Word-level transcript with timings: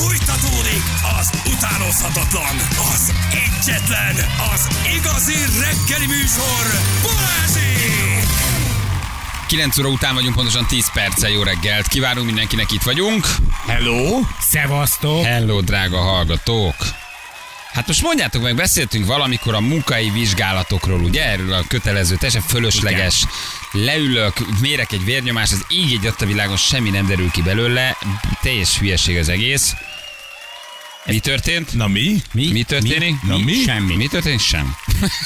Fújtatódik 0.00 0.82
az 1.18 1.30
utánozhatatlan, 1.52 2.56
az 2.94 3.12
egyetlen, 3.30 4.14
az 4.54 4.68
igazi 4.96 5.34
reggeli 5.34 6.06
műsor, 6.06 6.64
Balázsék! 7.02 8.28
9 9.46 9.78
óra 9.78 9.88
után 9.88 10.14
vagyunk, 10.14 10.34
pontosan 10.34 10.66
10 10.66 10.92
perccel 10.92 11.30
jó 11.30 11.42
reggelt. 11.42 11.86
Kívánunk 11.86 12.26
mindenkinek, 12.26 12.72
itt 12.72 12.82
vagyunk. 12.82 13.26
Hello! 13.66 14.20
Szevasztok! 14.40 15.24
Hello, 15.24 15.60
drága 15.60 15.98
hallgatók! 15.98 16.74
Hát 17.72 17.86
most 17.86 18.02
mondjátok 18.02 18.42
meg, 18.42 18.54
beszéltünk 18.54 19.06
valamikor 19.06 19.54
a 19.54 19.60
munkai 19.60 20.10
vizsgálatokról, 20.10 21.00
ugye? 21.00 21.24
Erről 21.24 21.52
a 21.52 21.64
kötelező, 21.68 22.14
teljesen 22.14 22.42
fölösleges. 22.42 23.24
Leülök, 23.72 24.60
mérek 24.60 24.92
egy 24.92 25.04
vérnyomás, 25.04 25.52
az 25.52 25.64
így 25.68 25.92
egy 25.92 26.14
a 26.18 26.26
világon 26.26 26.56
semmi 26.56 26.90
nem 26.90 27.06
derül 27.06 27.30
ki 27.30 27.42
belőle. 27.42 27.96
Teljes 28.40 28.78
hülyeség 28.78 29.18
az 29.18 29.28
egész. 29.28 29.74
Mi 31.06 31.18
történt? 31.18 31.74
Na 31.74 31.86
mi? 31.86 32.16
Mi, 32.32 32.50
mi 32.52 32.62
történik? 32.62 33.22
Na 33.22 33.38
mi? 33.38 33.52
Semmi. 33.52 33.96
Mi 33.96 34.06
történik? 34.06 34.40
Sem. 34.40 34.74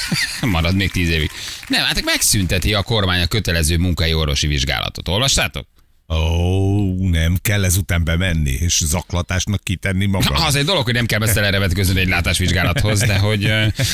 Marad 0.51 0.75
még 0.75 0.91
tíz 0.91 1.09
évig. 1.09 1.31
Nem, 1.67 1.85
hát 1.85 2.03
megszünteti 2.03 2.73
a 2.73 2.83
kormány 2.83 3.21
a 3.21 3.27
kötelező 3.27 3.77
munkai 3.77 4.13
orvosi 4.13 4.47
vizsgálatot. 4.47 5.07
Olvastátok? 5.07 5.67
Ó, 6.07 7.09
nem 7.09 7.37
kell 7.41 7.63
ezután 7.63 8.03
bemenni, 8.03 8.51
és 8.51 8.81
zaklatásnak 8.85 9.63
kitenni 9.63 10.05
magam. 10.05 10.43
Az 10.43 10.55
egy 10.55 10.65
dolog, 10.65 10.83
hogy 10.83 10.93
nem 10.93 11.05
kell 11.05 11.19
messze 11.19 11.41
erre 11.41 11.59
vetkőzni 11.59 11.99
egy 11.99 12.07
látásvizsgálathoz, 12.07 12.99
de 12.99 13.17
hogy 13.17 13.41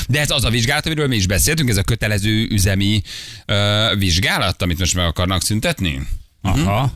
de 0.08 0.20
ez 0.20 0.30
az 0.30 0.44
a 0.44 0.50
vizsgálat, 0.50 0.86
amiről 0.86 1.08
mi 1.08 1.16
is 1.16 1.28
beszéltünk, 1.28 1.70
ez 1.70 1.78
a 1.78 1.84
kötelező 1.84 2.48
üzemi 2.50 3.02
uh, 3.48 3.98
vizsgálat, 3.98 4.62
amit 4.62 4.80
most 4.80 4.96
meg 4.96 5.06
akarnak 5.06 5.44
szüntetni? 5.44 6.02
Aha. 6.42 6.92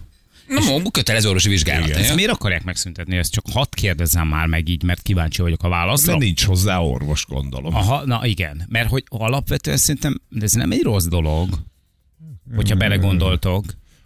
Na, 0.47 0.91
kötelező 0.91 1.27
orvosi 1.27 1.49
vizsgálat. 1.49 1.87
Igen. 1.87 1.99
Ezt 1.99 2.15
miért 2.15 2.31
akarják 2.31 2.63
megszüntetni? 2.63 3.17
Ezt 3.17 3.31
csak 3.31 3.45
hadd 3.51 3.65
kérdezzem 3.69 4.27
már 4.27 4.47
meg 4.47 4.69
így, 4.69 4.83
mert 4.83 5.01
kíváncsi 5.01 5.41
vagyok 5.41 5.63
a 5.63 5.69
válaszra. 5.69 6.17
De 6.17 6.25
nincs 6.25 6.43
hozzá 6.43 6.79
orvos, 6.79 7.25
gondolom. 7.25 7.75
Aha, 7.75 8.05
na 8.05 8.25
igen. 8.25 8.65
Mert 8.69 8.89
hogy 8.89 9.03
alapvetően 9.07 9.77
szerintem 9.77 10.21
de 10.29 10.43
ez 10.43 10.51
nem 10.51 10.71
egy 10.71 10.81
rossz 10.81 11.05
dolog, 11.05 11.49
hogyha 12.55 12.75
belegondoltok. 12.75 13.65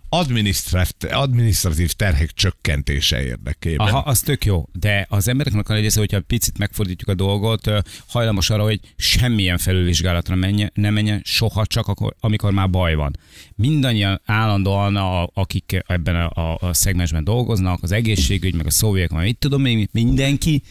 Adminisztratív, 0.09 1.09
adminisztratív 1.11 1.91
terhek 1.91 2.31
csökkentése 2.31 3.23
érdekében. 3.23 3.87
Aha, 3.87 3.97
az 3.97 4.19
tök 4.19 4.45
jó, 4.45 4.69
de 4.79 5.05
az 5.09 5.27
embereknek 5.27 5.69
a 5.69 5.73
nagy 5.73 5.81
része, 5.81 5.99
hogyha 5.99 6.21
picit 6.21 6.57
megfordítjuk 6.57 7.09
a 7.09 7.13
dolgot, 7.13 7.71
hajlamos 8.07 8.49
arra, 8.49 8.63
hogy 8.63 8.79
semmilyen 8.95 9.57
felülvizsgálatra 9.57 10.35
menjen, 10.35 10.71
nem 10.73 10.93
menjen 10.93 11.21
soha, 11.23 11.65
csak 11.65 11.87
akkor, 11.87 12.15
amikor 12.19 12.51
már 12.51 12.69
baj 12.69 12.95
van. 12.95 13.17
Mindannyian 13.55 14.21
állandóan, 14.25 14.95
a, 14.95 15.29
akik 15.33 15.83
ebben 15.87 16.15
a, 16.15 16.29
a, 16.41 16.57
a 16.61 16.73
szegmensben 16.73 17.23
dolgoznak, 17.23 17.83
az 17.83 17.91
egészségügy, 17.91 18.55
meg 18.55 18.65
a 18.65 18.71
szóviek, 18.71 19.09
meg 19.09 19.23
mit 19.23 19.37
tudom 19.37 19.65
én, 19.65 19.89
mindenki 19.91 20.63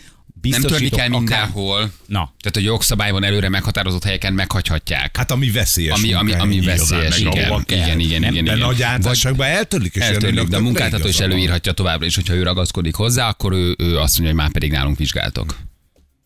Nem 0.42 0.50
törni 0.50 0.66
biztosítok 0.66 0.98
kell 0.98 1.08
akár- 1.08 1.20
mindenhol. 1.20 1.90
Na, 2.06 2.32
Tehát 2.40 2.56
a 2.56 2.60
jogszabályban 2.60 3.24
előre 3.24 3.48
meghatározott 3.48 4.04
helyeken 4.04 4.32
meghagyhatják. 4.32 5.16
Hát 5.16 5.30
ami 5.30 5.50
veszélyes. 5.50 5.98
ami, 5.98 6.12
ami, 6.12 6.32
ami 6.32 6.60
veszélyes, 6.60 7.18
igen, 7.18 7.64
igen, 7.66 7.98
igen, 8.00 8.00
igen, 8.00 8.20
De 8.20 8.28
igen. 8.28 8.44
nagy 8.58 8.60
Vagy 8.60 8.82
általánosságban 8.82 9.46
eltörlik, 9.46 9.94
és 9.94 10.02
eltörlik, 10.02 10.48
de 10.48 10.56
a 10.56 10.60
munkáltató 10.60 11.08
is 11.08 11.18
előírhatja 11.20 11.72
továbbra 11.72 12.06
is, 12.06 12.14
hogyha 12.14 12.34
ő 12.34 12.42
ragaszkodik 12.42 12.94
hozzá, 12.94 13.28
akkor 13.28 13.52
ő, 13.52 13.74
ő 13.78 13.98
azt 13.98 14.18
mondja, 14.18 14.34
hogy 14.34 14.44
már 14.44 14.50
pedig 14.50 14.70
nálunk 14.70 14.98
vizsgáltok. 14.98 15.56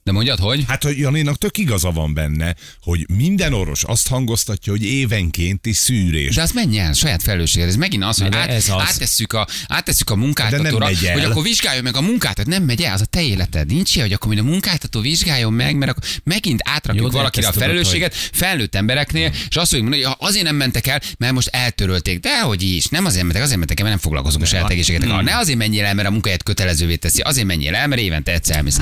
De 0.04 0.12
mondjad, 0.12 0.38
hogy? 0.38 0.64
Hát, 0.68 0.82
hogy 0.82 0.98
Janinak 0.98 1.38
tök 1.38 1.58
igaza 1.58 1.90
van 1.90 2.14
benne, 2.14 2.54
hogy 2.80 3.06
minden 3.16 3.52
orvos 3.52 3.84
azt 3.84 4.08
hangoztatja, 4.08 4.72
hogy 4.72 4.84
évenkénti 4.84 5.72
szűrés. 5.72 6.34
De 6.34 6.42
az 6.42 6.50
menj 6.50 6.78
el, 6.78 6.92
saját 6.92 7.22
felelősséged. 7.22 7.68
Ez 7.68 7.76
megint 7.76 8.04
az, 8.04 8.18
hogy 8.18 8.28
de 8.28 8.38
át, 8.38 8.48
ez 8.48 8.68
az. 8.68 8.82
Áttesszük, 8.82 9.32
a, 9.32 9.46
áttesszük 9.66 10.10
a 10.10 10.16
munkáltatóra, 10.16 10.84
megy 10.84 11.04
el. 11.04 11.12
hogy 11.12 11.24
akkor 11.24 11.42
vizsgáljon 11.42 11.82
meg 11.82 11.96
a 11.96 12.00
munkáltató. 12.00 12.50
Nem 12.50 12.62
megy 12.62 12.82
el, 12.82 12.92
az 12.92 13.00
a 13.00 13.04
te 13.04 13.22
életed. 13.22 13.66
Nincs 13.66 13.94
ilyen, 13.94 14.06
hogy 14.06 14.14
akkor 14.14 14.28
mind 14.34 14.46
a 14.46 14.50
munkáltató 14.50 15.00
vizsgáljon 15.00 15.52
meg, 15.52 15.76
mert 15.76 15.90
akkor 15.90 16.04
megint 16.24 16.60
átrakjuk 16.64 17.12
Jó, 17.12 17.18
valakire 17.18 17.46
a 17.46 17.48
ezt 17.48 17.58
tudod, 17.58 17.68
felelősséget 17.68 18.14
felnőtt 18.14 18.74
embereknél, 18.74 19.32
és 19.48 19.56
azt 19.56 19.70
fogjuk 19.70 19.88
mondani, 19.88 20.02
hogy 20.02 20.14
ha 20.18 20.26
azért 20.26 20.44
nem 20.44 20.56
mentek 20.56 20.86
el, 20.86 21.00
mert 21.18 21.32
most 21.32 21.48
eltörölték. 21.48 22.20
De 22.20 22.40
hogy 22.40 22.62
is, 22.62 22.86
nem 22.86 23.04
azért 23.04 23.24
mentek, 23.24 23.42
azért 23.42 23.58
mentek 23.58 23.78
el, 23.78 23.84
mert 23.84 23.96
nem 23.96 24.04
foglalkozunk 24.04 24.44
a 24.44 24.46
saját 24.46 24.70
egészségetek. 24.70 25.08
Hmm. 25.08 25.24
Ne 25.24 25.36
azért 25.36 25.58
menjél 25.58 25.84
el, 25.84 25.94
mert 25.94 26.08
a 26.08 26.10
munkáját 26.10 26.42
kötelezővé 26.42 26.96
teszi, 26.96 27.20
azért 27.20 27.46
menjél 27.46 27.74
el, 27.74 27.86
mert 27.86 28.00
évente 28.00 28.32
egyszer 28.32 28.56
elmész 28.56 28.78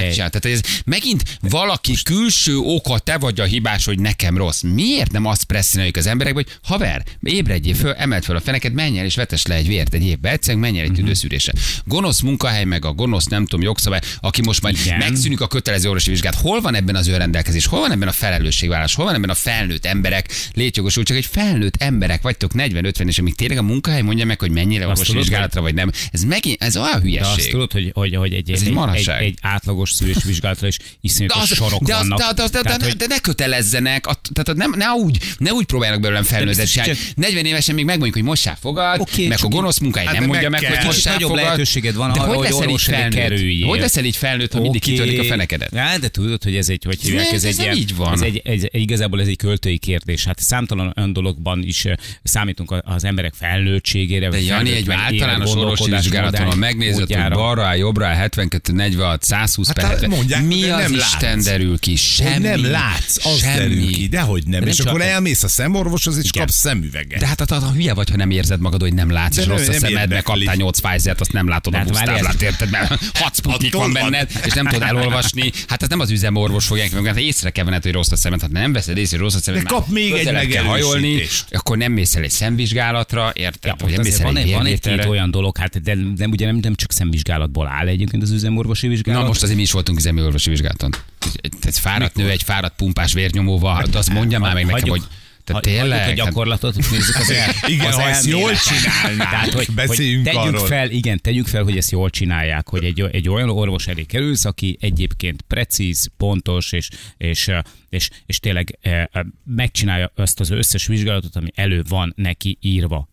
megcsinál. 0.00 0.30
Tehát 0.30 0.58
ez 0.58 0.70
megint 0.84 1.22
valaki 1.40 1.94
külső 2.02 2.56
oka, 2.56 2.98
te 2.98 3.18
vagy 3.18 3.40
a 3.40 3.44
hibás, 3.44 3.84
hogy 3.84 3.98
nekem 4.00 4.36
rossz. 4.36 4.62
Miért 4.62 5.12
nem 5.12 5.24
azt 5.24 5.44
presszionáljuk 5.44 5.96
az 5.96 6.06
emberekbe, 6.06 6.42
hogy 6.44 6.58
haver, 6.62 7.02
ébredjél 7.22 7.74
föl, 7.74 7.92
emeld 7.92 8.24
föl 8.24 8.36
a 8.36 8.40
feneket, 8.40 8.72
menj 8.72 8.98
el 8.98 9.04
és 9.04 9.14
vetes 9.14 9.46
le 9.46 9.54
egy 9.54 9.66
vért 9.68 9.94
egy 9.94 10.04
évbe, 10.06 10.30
egyszerűen 10.30 10.60
menj 10.62 10.78
el 10.78 10.84
Mhm. 10.84 10.92
egy 10.92 10.98
tüdőszűrésre. 11.00 11.52
Gonosz 11.84 12.20
munkahely, 12.20 12.64
meg 12.64 12.84
a 12.84 12.92
gonosz, 12.92 13.24
nem 13.24 13.46
tudom, 13.46 13.64
jogszabály, 13.64 14.00
aki 14.20 14.42
most 14.42 14.62
majd 14.62 14.76
Igen. 14.84 14.98
megszűnik 14.98 15.40
a 15.40 15.46
kötelező 15.46 15.88
orvosi 15.88 16.10
vizsgát. 16.10 16.34
Hol 16.34 16.60
van 16.60 16.74
ebben 16.74 16.96
az 16.96 17.08
önrendelkezés? 17.08 17.66
Hol 17.66 17.80
van 17.80 17.90
ebben 17.92 18.08
a 18.08 18.12
felelősségvállás? 18.12 18.94
Hol 18.94 19.04
van 19.04 19.14
ebben 19.14 19.30
a 19.30 19.34
felnőtt 19.34 19.84
emberek 19.86 20.28
létjogosult? 20.54 21.06
Csak 21.06 21.16
egy 21.16 21.26
felnőtt 21.26 21.74
emberek 21.82 22.22
vagytok 22.22 22.50
40-50 22.54 23.08
és 23.08 23.18
amíg 23.18 23.34
tényleg 23.34 23.58
a 23.58 23.62
munkahely 23.62 24.02
mondja 24.02 24.24
meg, 24.24 24.40
hogy 24.40 24.50
mennyire 24.50 24.86
orvosi 24.86 25.12
vizsgálatra 25.12 25.60
vagy 25.60 25.74
nem. 25.74 25.90
Ez 26.12 26.22
megint, 26.24 26.62
ez 26.62 26.76
olyan 26.76 26.90
de 26.90 26.96
azt 26.96 27.02
hülyeség. 27.02 27.50
tudod, 27.50 27.72
hogy, 27.72 27.90
hogy, 27.94 28.14
hogy 28.16 28.32
egy, 28.32 28.50
Ez 28.50 28.62
egy 28.62 28.68
egy, 28.94 29.08
egy, 29.08 29.08
egy 29.08 29.38
átlagos 29.40 29.87
szűrésvizsgálatra 29.90 30.66
is 30.66 30.76
De, 30.76 30.84
iszonyatos 31.00 31.50
az, 31.50 31.56
sorok 31.56 31.82
de, 31.82 31.94
az, 31.94 32.00
vannak. 32.08 32.18
de, 32.18 32.24
de, 32.24 32.42
de, 32.42 32.48
de, 32.48 32.60
Tehát, 32.60 32.78
de, 32.78 32.84
hogy- 32.86 32.96
de 32.96 33.06
ne 33.06 33.18
kötelezzenek, 33.18 34.06
a, 34.06 34.14
tehát 34.32 34.58
nem, 34.58 34.74
ne, 34.76 34.86
úgy, 34.86 35.18
ne 35.38 35.52
úgy 35.52 35.64
próbálnak 35.64 36.00
belőlem 36.00 36.22
biztos, 36.44 36.70
csinálni. 36.70 36.94
40 37.14 37.44
évesen 37.44 37.74
még 37.74 37.84
megmondjuk, 37.84 38.14
hogy 38.16 38.24
mossál 38.24 38.56
fogad, 38.60 39.00
Oké, 39.00 39.26
meg 39.26 39.36
a 39.36 39.40
csak 39.40 39.50
gonosz 39.50 39.78
munkáj 39.78 40.04
Hát 40.04 40.12
nem 40.14 40.22
de 40.22 40.28
mondja 40.28 40.50
meg 40.50 40.64
hogy 40.66 40.84
mossál 40.84 41.12
nagyobb 41.12 41.28
fogad. 41.30 41.44
lehetőséged 41.44 41.94
van 41.94 42.12
de 42.12 42.20
arra, 42.20 42.32
hogy 42.34 42.38
leszel 42.42 42.56
így 42.56 42.64
orvos 42.64 42.84
felnőtt? 42.84 43.66
Hogy 43.68 43.80
leszel 43.80 44.04
így 44.04 44.16
felnőtt, 44.16 44.52
ha 44.52 44.60
mindig 44.60 44.80
kitörik 44.80 45.20
a 45.20 45.24
fenekedet? 45.24 45.72
Ja, 45.72 45.98
de 46.00 46.08
tudod, 46.08 46.42
hogy 46.42 46.56
ez 46.56 46.68
egy, 46.68 46.82
hogy 46.84 47.00
hívják, 47.02 47.32
Ez- 47.32 47.44
egy 47.44 47.76
így 47.76 47.96
van. 47.96 48.12
Ez 48.12 48.20
egy, 48.20 48.40
egy, 48.44 48.68
igazából 48.72 49.20
ez 49.20 49.26
egy 49.26 49.36
költői 49.36 49.78
kérdés. 49.78 50.24
Hát 50.24 50.40
számtalan 50.40 50.92
olyan 50.96 51.12
dologban 51.12 51.62
is 51.62 51.84
számítunk 52.22 52.74
az 52.84 53.04
emberek 53.04 53.32
felnőttségére. 53.34 54.28
De 54.28 54.40
Jani, 54.40 54.70
egy 54.72 54.90
általános 54.90 55.54
orvosi 55.54 55.90
vizsgálaton, 55.90 56.58
megnézed, 56.58 57.12
hogy 57.14 57.28
balra 57.32 57.64
áll, 57.64 57.76
jobbra 57.76 58.06
áll, 58.06 58.14
72, 58.14 58.72
46, 58.72 59.22
120 59.22 59.68
Hát 59.82 59.90
hát 59.90 60.00
70. 60.00 60.18
mondják, 60.18 60.44
Mi 60.44 60.62
az 60.70 60.80
nem 60.82 60.92
Isten 60.94 61.34
látsz. 61.34 61.44
derül 61.44 61.78
ki? 61.78 61.90
Hogy 61.90 61.98
Semmi. 61.98 62.38
nem 62.46 62.64
látsz, 62.70 63.26
az 63.26 63.38
Semmi. 63.38 63.58
derül 63.58 63.86
ki, 63.92 64.06
dehogy 64.08 64.46
nem. 64.46 64.60
De 64.60 64.66
És 64.70 64.76
nem 64.76 64.86
akkor 64.86 65.00
csak- 65.00 65.08
elmész 65.08 65.42
a 65.42 65.48
szemorvoshoz, 65.48 66.16
és 66.16 66.24
Igen. 66.28 66.42
kapsz 66.46 66.56
szemüveget. 66.58 67.20
De 67.20 67.26
hát 67.26 67.40
a, 67.40 67.54
a, 67.54 67.62
a 67.66 67.72
hülye 67.72 67.94
vagy, 67.94 68.10
ha 68.10 68.16
nem 68.16 68.30
érzed 68.30 68.60
magad, 68.60 68.80
hogy 68.80 68.94
nem 68.94 69.10
látsz, 69.10 69.34
De 69.34 69.40
és 69.40 69.46
nem- 69.46 69.56
rossz 69.56 69.66
a 69.66 69.70
nem 69.70 69.80
szemed, 69.80 69.94
meg 69.94 70.02
érdekli. 70.02 70.34
kaptál 70.44 70.54
8 70.54 70.80
Pfizer-t, 70.80 71.20
azt 71.20 71.32
nem 71.32 71.48
látod 71.48 71.74
a 71.74 71.76
hát 71.76 71.86
busztáblát, 71.86 72.42
érted? 72.42 72.70
Mert 72.70 72.88
6 73.22 73.36
sputnik 73.36 73.74
van 73.74 73.92
benned, 73.92 74.30
és 74.44 74.52
nem 74.52 74.66
tudod 74.66 74.88
elolvasni. 74.88 75.52
Hát 75.68 75.82
ez 75.82 75.88
nem 75.88 76.00
az 76.00 76.10
üzemorvos 76.10 76.66
fogják 76.66 76.92
meg, 76.92 77.04
hát 77.06 77.18
észre 77.18 77.50
kell 77.50 77.64
venned, 77.64 77.82
hogy 77.82 77.92
rossz 77.92 78.10
a 78.10 78.16
szemed, 78.16 78.40
hát 78.40 78.50
nem 78.50 78.72
veszed 78.72 78.96
észre, 78.96 79.16
hogy 79.16 79.24
rossz 79.26 79.34
a 79.34 79.40
szemed. 79.40 79.62
De 79.62 79.68
kap 79.68 79.88
még 79.88 80.12
egy 80.12 80.32
megerősítést. 80.32 81.44
akkor 81.50 81.76
nem 81.76 81.92
mész 81.92 82.14
el 82.16 82.22
egy 82.22 82.30
szemvizsgálatra, 82.30 83.30
érted? 83.34 83.64
Ja, 83.64 83.74
Vagy 83.78 83.90
ott 83.90 83.96
nem 83.96 84.04
mész 84.06 84.18
el 84.18 84.24
van, 84.26 84.36
egy 84.36 84.52
van 84.52 84.66
egy-két 84.66 85.04
olyan 85.04 85.30
dolog, 85.30 85.56
hát 85.56 85.82
de, 85.82 85.94
de 86.16 86.26
ugye 86.26 86.46
nem, 86.46 86.56
nem 86.62 86.74
csak 86.74 86.92
szemvizsgálatból 86.92 87.66
áll 87.66 87.86
egyébként 87.86 88.22
az 88.22 88.30
üzemorvosi 88.30 88.88
vizsgálat. 88.88 89.20
Na 89.22 89.26
most 89.28 89.42
azért 89.42 89.58
mi 89.58 89.64
is 89.68 89.74
voltunk 89.74 89.98
üzemi 89.98 90.22
orvosi 90.22 90.50
vizsgálaton. 90.50 90.94
Egy, 91.34 91.52
egy 91.60 91.78
fáradt 91.78 92.14
nő, 92.14 92.30
egy 92.30 92.42
fáradt 92.42 92.74
pumpás 92.76 93.12
vérnyomóval, 93.12 93.82
de 93.90 93.98
azt 93.98 94.10
mondja 94.12 94.38
már 94.38 94.54
meg 94.54 94.66
nekem, 94.66 94.88
hogy 94.88 95.02
te 95.44 95.52
ha- 95.52 95.60
tényleg? 95.60 95.98
a 95.98 96.02
Hát- 96.02 96.14
gyakorlatot, 96.14 96.76
nézzük 96.90 97.16
az 97.16 97.30
el, 97.30 97.50
Igen, 97.72 97.86
az 97.86 97.94
ha 97.94 98.08
ezt 98.08 98.26
jól 98.26 98.52
csinálnák, 98.56 99.30
Tehát, 99.30 99.52
hogy, 99.52 99.68
beszéljünk 99.74 100.26
hogy 100.28 100.34
tegyük 100.36 100.54
arról. 100.54 100.66
fel, 100.66 100.90
igen, 100.90 101.20
tegyük 101.20 101.46
fel, 101.46 101.62
hogy 101.62 101.76
ezt 101.76 101.90
jól 101.90 102.10
csinálják, 102.10 102.68
hogy 102.68 102.84
egy, 102.84 103.00
egy 103.00 103.28
olyan 103.28 103.50
orvos 103.50 103.86
elé 103.86 104.02
kerülsz, 104.02 104.44
aki 104.44 104.76
egyébként 104.80 105.42
precíz, 105.42 106.10
pontos, 106.16 106.72
és, 106.72 106.88
és, 107.16 107.50
és, 107.88 108.10
és 108.26 108.38
tényleg 108.38 108.78
eh, 108.80 109.04
megcsinálja 109.44 110.12
azt 110.14 110.40
az 110.40 110.50
összes 110.50 110.86
vizsgálatot, 110.86 111.36
ami 111.36 111.50
elő 111.54 111.82
van 111.88 112.12
neki 112.16 112.58
írva. 112.60 113.08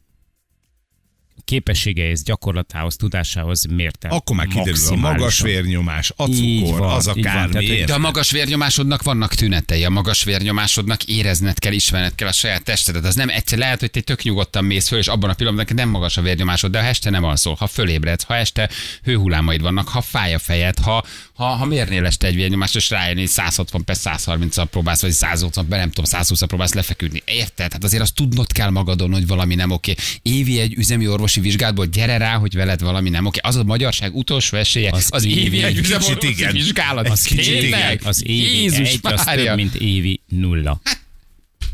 Képességeihez, 1.46 2.23
gyakorlatához, 2.23 2.96
tudásához 2.96 3.66
mértem. 3.66 4.12
Akkor 4.12 4.35
már 4.35 4.47
kiderül 4.47 4.88
a 4.88 4.96
magas 4.96 5.40
vérnyomás, 5.40 6.11
a 6.16 6.26
cukor, 6.26 6.79
van, 6.79 6.90
az 6.90 7.11
így 7.16 7.23
van. 7.23 7.52
Tehát, 7.52 7.85
De 7.85 7.93
a 7.93 7.97
magas 7.97 8.32
vérnyomásodnak 8.32 9.03
vannak 9.03 9.34
tünetei, 9.34 9.84
a 9.84 9.90
magas 9.90 10.23
vérnyomásodnak 10.23 11.03
érezned 11.03 11.59
kell, 11.59 11.73
ismerned 11.73 12.16
kell 12.16 12.28
a 12.28 12.32
saját 12.32 12.64
testedet. 12.64 13.05
Az 13.05 13.16
nem 13.16 13.29
egyszer 13.29 13.58
lehet, 13.58 13.79
hogy 13.79 13.91
te 13.91 14.02
tök 14.02 14.23
nyugodtan 14.23 14.66
mész 14.66 14.87
föl, 14.87 14.99
és 14.99 15.08
abban 15.08 15.29
a 15.29 15.34
pillanatban 15.34 15.76
nem 15.76 15.90
magas 15.90 16.17
a 16.17 16.22
vérnyomásod, 16.22 16.72
de 16.72 16.82
ha 16.82 16.87
este 16.87 17.09
nem 17.09 17.23
alszol, 17.23 17.55
ha 17.55 17.67
fölébredsz, 17.67 18.23
ha 18.23 18.35
este 18.35 18.70
hőhullámaid 19.03 19.61
vannak, 19.61 19.88
ha 19.88 20.02
fáj 20.02 20.34
a 20.34 20.40
fejed, 20.40 20.79
ha, 20.79 21.03
ha, 21.34 21.46
ha 21.46 21.66
mérnél 21.66 22.05
este 22.05 22.28
egy 22.28 22.35
vérnyomást, 22.35 22.76
és 22.76 22.90
rájönni, 22.90 23.20
hogy 23.20 23.29
160 23.29 23.84
per 23.84 23.96
130 23.96 24.70
próbálsz, 24.70 25.02
vagy 25.02 25.11
180 25.11 25.67
per 25.67 25.79
nem 25.79 25.90
tudom, 25.90 26.05
120 26.05 26.43
próbálsz 26.43 26.73
lefeküdni. 26.73 27.23
Érted? 27.26 27.72
Hát 27.72 27.84
azért 27.84 28.02
azt 28.02 28.14
tudnod 28.14 28.52
kell 28.52 28.70
magadon, 28.70 29.11
hogy 29.11 29.28
valami 29.28 29.55
nem 29.55 29.72
oké. 29.72 29.96
Évi 30.22 30.59
egy 30.59 30.73
üzemi 30.73 31.05
orvosi 31.26 31.40
vizsgálatból 31.40 31.86
gyere 31.86 32.18
rá, 32.18 32.36
hogy 32.36 32.54
veled 32.54 32.82
valami 32.82 33.10
nem 33.10 33.26
oké. 33.26 33.40
Az 33.44 33.56
a 33.56 33.64
magyarság 33.64 34.16
utolsó 34.16 34.58
esélye, 34.58 34.90
az, 34.92 35.08
az 35.10 35.26
évi, 35.26 35.64
egy 35.64 35.82
kicsit 35.82 36.24
igen. 36.24 36.52
vizsgálat. 36.52 37.10
Az 37.10 37.22
kicsit 37.22 37.64
igen. 37.64 38.00
Az 38.04 38.24
évi 38.28 38.58
Jézus 38.58 38.92
egy, 38.94 39.00
az 39.02 39.24
több, 39.24 39.56
mint 39.56 39.76
évi 39.76 40.22
nulla. 40.28 40.82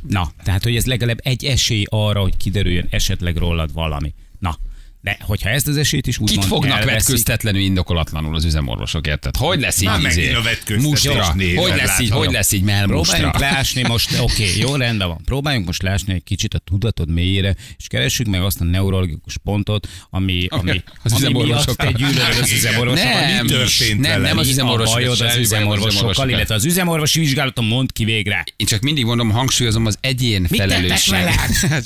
Na, 0.07 0.31
tehát, 0.43 0.63
hogy 0.63 0.75
ez 0.75 0.85
legalább 0.85 1.19
egy 1.23 1.45
esély 1.45 1.85
arra, 1.89 2.21
hogy 2.21 2.37
kiderüljön 2.37 2.87
esetleg 2.89 3.35
rólad 3.35 3.73
valami. 3.73 4.13
Na, 4.39 4.57
De 5.01 5.17
hogyha 5.21 5.49
ezt 5.49 5.67
az 5.67 5.77
esélyt 5.77 6.07
is 6.07 6.17
úgy 6.17 6.31
Kit 6.31 6.45
fognak 6.45 6.79
elveszik, 6.79 6.91
vetköztetlenül 6.91 7.61
indokolatlanul 7.61 8.35
az 8.35 8.45
üzemorvosok, 8.45 9.07
érted? 9.07 9.35
Hogy 9.35 9.59
lesz 9.59 9.81
így 9.81 9.87
Már 9.87 9.99
izé? 10.01 10.35
mustra? 10.77 11.23
Hogy 11.55 11.73
lesz 11.75 11.99
így, 11.99 12.09
hogy 12.09 12.31
lesz 12.31 12.51
így 12.51 12.63
melmustra? 12.63 13.17
Próbáljunk 13.17 13.39
leásni 13.39 13.81
most, 13.81 14.19
oké, 14.19 14.43
okay, 14.43 14.59
jó, 14.63 14.75
rendben 14.75 15.07
van. 15.07 15.21
Próbáljunk 15.25 15.65
most 15.65 15.81
leásni 15.81 16.13
egy 16.13 16.23
kicsit 16.23 16.53
a 16.53 16.57
tudatod 16.57 17.09
mélyére, 17.09 17.55
és 17.77 17.87
keressük 17.87 18.27
meg 18.27 18.41
azt 18.41 18.61
a 18.61 18.63
neurologikus 18.63 19.37
pontot, 19.43 19.87
ami, 20.09 20.47
ami, 20.49 20.83
Az 21.03 21.23
ami 21.23 21.43
miatt 21.43 21.65
te 21.65 21.91
gyűlölöd 21.91 22.37
az 22.41 22.51
üzemorvosokat. 22.57 23.13
Nem, 23.13 23.45
Mi 23.45 23.49
történt 23.51 23.99
nem, 23.99 24.21
nem 24.21 24.37
az 24.37 24.45
Mi 24.45 24.49
A 24.49 24.53
üzemorvosok. 24.53 24.93
bajod 24.93 25.11
az 25.11 25.21
az 25.21 25.35
üzemorvosokkal, 25.37 25.89
üzemorvosokkal. 25.89 26.29
illetve 26.29 26.55
az 26.55 26.65
üzemorvosi 26.65 27.19
vizsgálaton 27.19 27.65
mond 27.65 27.91
ki 27.91 28.03
végre. 28.03 28.43
Én 28.55 28.67
csak 28.67 28.81
mindig 28.81 29.05
mondom, 29.05 29.29
hangsúlyozom 29.29 29.85
az 29.85 29.97
egyén 30.01 30.47
felelősség 30.47 31.15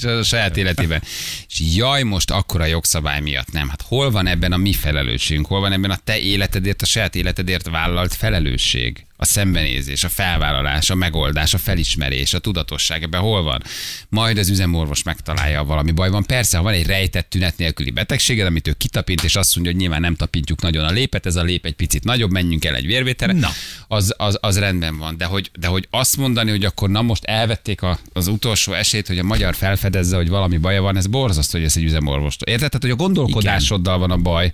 a 0.03 0.23
saját 0.23 0.57
életében. 0.57 1.01
És 1.47 1.61
jaj, 1.75 2.03
most 2.03 2.31
akkora 2.31 2.65
jogszabály 2.65 3.03
miatt 3.19 3.51
nem. 3.51 3.69
Hát 3.69 3.81
hol 3.81 4.11
van 4.11 4.27
ebben 4.27 4.51
a 4.51 4.57
mi 4.57 4.73
felelősségünk? 4.73 5.45
Hol 5.47 5.59
van 5.59 5.71
ebben 5.71 5.91
a 5.91 5.97
te 6.03 6.19
életedért, 6.19 6.81
a 6.81 6.85
saját 6.85 7.15
életedért 7.15 7.69
vállalt 7.69 8.13
felelősség? 8.13 9.05
A 9.25 9.27
szembenézés, 9.27 10.03
a 10.03 10.09
felvállalás, 10.09 10.89
a 10.89 10.95
megoldás, 10.95 11.53
a 11.53 11.57
felismerés, 11.57 12.33
a 12.33 12.39
tudatosság, 12.39 13.03
ebben 13.03 13.21
hol 13.21 13.43
van? 13.43 13.63
Majd 14.09 14.37
az 14.37 14.49
üzemorvos 14.49 15.03
megtalálja, 15.03 15.57
ha 15.57 15.65
valami 15.65 15.91
baj 15.91 16.09
van. 16.09 16.23
Persze, 16.23 16.57
ha 16.57 16.63
van 16.63 16.73
egy 16.73 16.85
rejtett 16.85 17.29
tünet 17.29 17.57
nélküli 17.57 17.91
betegséged, 17.91 18.45
amit 18.45 18.67
ő 18.67 18.73
kitapint, 18.73 19.23
és 19.23 19.35
azt 19.35 19.55
mondja, 19.55 19.71
hogy 19.71 19.81
nyilván 19.81 20.01
nem 20.01 20.15
tapintjuk 20.15 20.61
nagyon 20.61 20.85
a 20.85 20.91
lépet, 20.91 21.25
ez 21.25 21.35
a 21.35 21.43
lép 21.43 21.65
egy 21.65 21.73
picit 21.73 22.03
nagyobb, 22.03 22.31
menjünk 22.31 22.65
el 22.65 22.75
egy 22.75 22.85
vérvételre, 22.85 23.33
Na. 23.33 23.49
az, 23.87 24.13
az, 24.17 24.37
az 24.41 24.59
rendben 24.59 24.97
van. 24.97 25.17
De 25.17 25.25
hogy, 25.25 25.51
de 25.59 25.67
hogy 25.67 25.87
azt 25.89 26.17
mondani, 26.17 26.49
hogy 26.49 26.65
akkor 26.65 26.89
na 26.89 27.01
most 27.01 27.23
elvették 27.23 27.81
a, 27.81 27.99
az 28.13 28.27
utolsó 28.27 28.73
esélyt, 28.73 29.07
hogy 29.07 29.19
a 29.19 29.23
magyar 29.23 29.55
felfedezze, 29.55 30.15
hogy 30.15 30.29
valami 30.29 30.57
baja 30.57 30.81
van, 30.81 30.97
ez 30.97 31.07
borzasztó, 31.07 31.57
hogy 31.57 31.67
ez 31.67 31.77
egy 31.77 31.83
üzemorvostól. 31.83 32.47
Érted? 32.47 32.69
Tehát, 32.69 32.83
hogy 32.83 33.05
a 33.05 33.07
gondolkodásoddal 33.07 33.97
van 33.97 34.11
a 34.11 34.17
baj, 34.17 34.53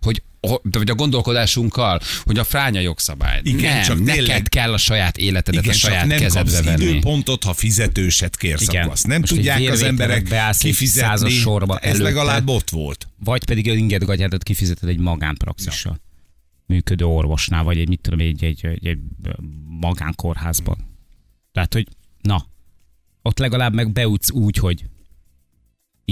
hogy 0.00 0.22
vagy 0.62 0.90
a 0.90 0.94
gondolkodásunkkal, 0.94 2.00
hogy 2.24 2.38
a 2.38 2.44
fránya 2.44 2.80
jogszabály. 2.80 3.40
Igen, 3.44 3.74
nem, 3.74 3.82
csak 3.82 3.98
neked 3.98 4.14
tényleg- 4.14 4.48
kell 4.48 4.72
a 4.72 4.76
saját 4.78 5.16
életedet 5.16 5.62
Igen, 5.62 5.74
a 5.74 5.78
saját 5.78 6.06
nem 6.06 6.18
kezedbe 6.18 6.62
venni. 6.62 6.84
időpontot, 6.84 7.44
ha 7.44 7.52
fizetőset 7.52 8.36
kérsz, 8.36 8.62
Igen. 8.62 8.80
akkor 8.80 8.92
azt 8.92 9.06
nem 9.06 9.20
Most 9.20 9.34
tudják 9.34 9.68
az 9.70 9.82
emberek 9.82 10.54
kifizetni. 10.58 11.30
sorba 11.30 11.78
Ez 11.78 11.88
előtte. 11.88 12.02
legalább 12.02 12.48
ott 12.48 12.70
volt. 12.70 13.08
Vagy 13.24 13.44
pedig 13.44 13.68
az 13.68 13.76
ingedgatyádat 13.76 14.42
kifizeted 14.42 14.88
egy 14.88 14.98
magánpraxissal. 14.98 16.00
Működő 16.66 17.04
orvosnál, 17.04 17.62
vagy 17.62 17.78
egy, 17.78 17.88
mit 17.88 18.00
tudom, 18.00 18.20
egy, 18.20 18.44
egy, 18.44 18.66
egy, 18.66 18.86
egy 18.86 18.98
magánkórházban. 19.80 20.76
Tehát, 21.52 21.72
hogy 21.72 21.88
na, 22.20 22.46
ott 23.22 23.38
legalább 23.38 23.74
meg 23.74 23.92
beutsz 23.92 24.30
úgy, 24.30 24.56
hogy 24.56 24.84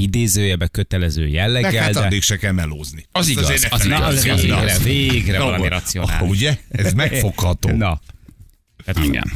idézőjebe 0.02 0.66
kötelező 0.66 1.22
Meg 1.22 1.32
jelleggel, 1.32 1.82
hát 1.82 1.92
de... 1.92 2.00
addig 2.00 2.22
se 2.22 2.36
kell 2.36 2.52
melózni. 2.52 3.06
Az 3.12 3.28
igaz, 3.28 3.66
az 3.70 3.82
Na, 3.84 3.96
igaz, 3.96 4.14
az 4.14 4.24
igaz. 4.24 4.42
végre, 4.42 4.78
végre 4.82 5.38
Na, 5.38 5.44
valami 5.44 5.68
racionális. 5.68 6.30
Ugye? 6.30 6.58
Ez 6.68 6.92
megfogható. 7.02 7.70
Na. 7.70 8.00
Hát 8.86 8.98
Igen. 9.04 9.32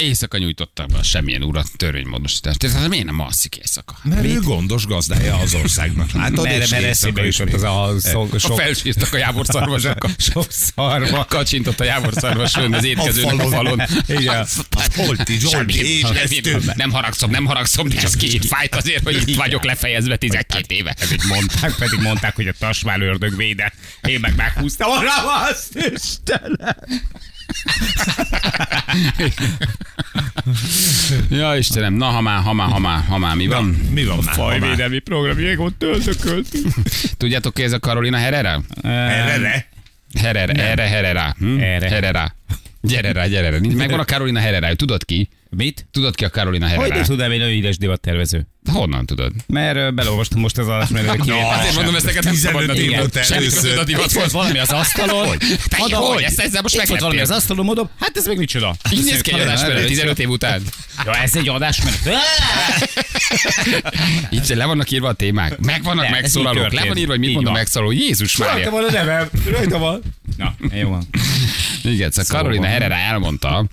Éjszaka 0.00 0.38
nyújtottak 0.38 0.86
be 0.88 0.98
a 0.98 1.02
semmilyen 1.02 1.42
urat 1.42 1.66
törvénymódosítást. 1.76 2.58
Tehát 2.58 2.88
miért 2.88 3.04
nem 3.04 3.20
alszik 3.20 3.56
éjszaka? 3.56 3.98
Mert 4.02 4.24
ő 4.24 4.40
gondos 4.40 4.86
gazdája 4.86 5.36
az 5.36 5.54
országnak. 5.54 6.12
Látod? 6.12 6.44
Merre, 6.44 6.62
És 6.62 6.70
merre 6.70 6.88
eszébe 6.88 7.26
is 7.26 7.40
az 7.40 7.62
a 7.62 7.94
szó, 7.98 8.28
A 8.32 8.38
sok, 8.38 8.58
felsírtak 8.58 9.12
a 9.12 9.16
jávorszarvasak. 9.16 10.06
sok 10.32 10.46
szarva. 10.50 11.24
Kacsintott 11.24 11.80
a 11.80 11.84
jávorszarvas 11.84 12.52
fönn 12.52 12.72
az 12.74 12.84
étkezőnek 12.84 13.38
a 13.38 13.48
falon. 13.48 13.82
Igen. 14.06 14.46
Zsolti, 14.94 15.38
Zsolti, 15.38 15.48
Semmi- 15.48 15.74
ébresztő. 15.74 16.60
Nem 16.74 16.90
haragszom, 16.90 17.30
nem 17.30 17.44
haragszom, 17.44 17.88
de 17.88 18.00
ez 18.00 18.16
kicsit 18.16 18.44
fájt 18.46 18.74
azért, 18.74 19.02
hogy 19.04 19.22
itt 19.28 19.36
vagyok 19.36 19.64
lefejezve 19.64 20.16
12 20.16 20.74
éve. 20.74 20.94
Pedig 20.98 21.20
mondták, 21.28 21.74
pedig 21.74 22.00
mondták, 22.00 22.34
hogy 22.34 22.48
a 22.48 22.52
tasmál 22.58 23.00
ördög 23.00 23.36
védett. 23.36 23.74
Én 24.02 24.20
meg 24.20 24.34
meghúztam 24.36 24.90
a 24.90 25.00
ravaszt, 25.02 25.92
Istenem. 25.94 26.76
Ja, 31.30 31.56
Istenem, 31.56 31.94
na 31.94 32.06
ha 32.06 32.20
már, 32.20 32.42
ha 32.42 32.52
már, 32.52 32.70
ha 32.70 32.78
már, 32.78 33.04
ha 33.04 33.18
már, 33.18 33.36
mi 33.36 33.46
van? 33.46 33.64
Mi 33.64 34.04
van? 34.04 34.16
Ha 34.16 34.22
már? 34.24 34.34
Fajvédelmi 34.34 34.98
program, 34.98 35.58
ott 35.58 35.78
töltököltünk. 35.78 36.74
Tudjátok 37.18 37.54
ki 37.54 37.62
ez 37.62 37.72
a 37.72 37.78
Karolina 37.78 38.16
Herrera? 38.16 38.62
Erre? 38.82 39.66
Herrera, 40.20 40.52
erre, 40.52 40.82
Herrera. 40.82 41.34
Hm? 41.38 41.58
Erre. 41.58 41.88
Herrera. 41.88 42.34
Gyere 42.80 43.12
rá, 43.12 43.26
gyere 43.26 43.50
rá. 43.50 43.58
Megvan 43.58 43.98
a 43.98 44.04
Karolina 44.04 44.40
Herrera, 44.40 44.74
tudod 44.74 45.04
ki? 45.04 45.28
Mit? 45.56 45.86
Tudod 45.92 46.14
ki 46.14 46.24
a 46.24 46.30
Karolina 46.30 46.68
Hogy 46.68 46.76
Herrera? 46.78 46.96
ne 47.00 47.04
tudnám, 47.06 47.30
egy 47.30 47.38
nagyon 47.38 47.52
édes 47.54 47.76
divattervező. 47.78 48.46
Honnan 48.72 49.06
tudod? 49.06 49.32
Mert 49.46 49.94
belolvastam 49.94 50.40
most 50.40 50.58
az 50.58 50.68
adásmérőt. 50.68 51.24
No, 51.24 51.36
azért 51.48 51.74
mondom, 51.74 51.94
ezt 51.94 52.04
neked 52.04 52.24
nem 52.24 52.32
15 52.32 52.62
szabadna 52.72 53.22
Semmi 53.22 53.40
először. 53.40 53.78
a 53.78 53.82
Itt 53.86 54.12
volt 54.12 54.30
valami 54.30 54.58
az 54.58 54.70
asztalon. 54.70 55.38
Te 55.38 55.76
Oda, 55.78 55.96
hogy? 55.96 56.14
hogy? 56.14 56.22
Ezt 56.22 56.38
ezzel 56.40 56.62
most 56.62 56.74
Itt 56.74 56.88
volt 56.88 57.00
valami 57.00 57.20
az 57.20 57.30
asztalon, 57.30 57.64
mondom, 57.64 57.88
hát 58.00 58.16
ez 58.16 58.26
meg 58.26 58.36
micsoda? 58.38 58.74
Így 58.92 59.04
néz 59.04 59.20
ki 59.20 59.32
egy 59.32 59.40
adásmenet 59.40 59.86
15 59.86 60.18
év 60.18 60.28
után. 60.28 60.62
Ja, 61.04 61.14
ez 61.16 61.36
egy 61.36 61.48
adásmenet. 61.48 62.00
Így 64.30 64.52
le 64.56 64.64
vannak 64.64 64.90
írva 64.90 65.08
a 65.08 65.12
témák. 65.12 65.58
Meg 65.58 65.82
vannak 65.82 66.08
megszólalók. 66.10 66.72
Le 66.72 66.84
van 66.86 66.96
írva, 66.96 67.10
hogy 67.10 67.20
mit 67.20 67.28
Így 67.28 67.34
mond 67.34 67.46
a 67.46 67.50
van. 67.50 67.58
megszólaló. 67.58 67.92
Jézus 67.92 68.36
Mária. 68.36 68.54
Rajta 68.54 68.70
van 68.70 68.84
a 68.84 68.90
nevem. 68.90 69.28
Rajta 69.50 69.78
van. 69.78 70.02
Na, 70.36 70.54
jó 70.72 70.88
van. 70.88 71.06
Igen, 71.84 72.10
szóval 72.10 72.40
Karolina 72.40 72.66
Herrera 72.66 72.94
elmondta, 72.94 73.66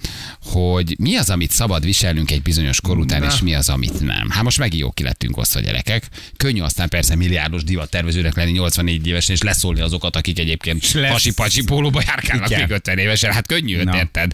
hogy 0.43 0.95
mi 0.99 1.15
az, 1.15 1.29
amit 1.29 1.51
szabad 1.51 1.83
viselnünk 1.83 2.31
egy 2.31 2.41
bizonyos 2.41 2.81
kor 2.81 2.97
után, 2.97 3.23
és 3.23 3.41
mi 3.41 3.53
az, 3.53 3.69
amit 3.69 3.99
nem. 3.99 4.29
Hát 4.29 4.43
most 4.43 4.57
megint 4.57 4.81
jó 4.81 4.91
ki 4.91 5.03
lettünk 5.03 5.37
osztva 5.37 5.59
gyerekek. 5.59 6.07
Könnyű 6.37 6.61
aztán 6.61 6.89
persze 6.89 7.15
milliárdos 7.15 7.63
divattervezőnek 7.63 8.35
lenni 8.35 8.51
84 8.51 9.07
évesen, 9.07 9.35
és 9.35 9.41
leszólni 9.41 9.81
azokat, 9.81 10.15
akik 10.15 10.39
egyébként 10.39 10.91
lesz. 10.91 11.11
hasi-pacsi 11.11 11.63
pólóba 11.63 12.01
járkálnak 12.05 12.49
még 12.49 12.69
50 12.69 12.97
évesen. 12.97 13.31
Hát 13.33 13.45
könnyű, 13.47 13.83
Na. 13.83 13.97
érted? 13.97 14.33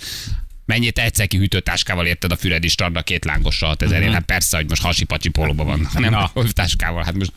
Mennyit 0.68 1.00
egyszer 1.00 1.28
ki 1.28 1.38
hűtőtáskával 1.38 2.06
érted 2.06 2.32
a 2.32 2.36
Füredi 2.36 2.68
strandra 2.68 3.02
két 3.02 3.26
lángossal 3.26 3.70
6000 3.70 4.04
mm. 4.04 4.12
Hát 4.12 4.26
persze, 4.26 4.58
hogy 4.58 4.70
most 4.70 4.82
hasi-pacsi 4.82 5.30
pólóba 5.30 5.64
van. 5.64 5.88
Nem 5.94 6.12
Na. 6.12 6.32
Na. 6.34 6.44
táskával. 6.52 7.04
Hát 7.04 7.14
most 7.14 7.32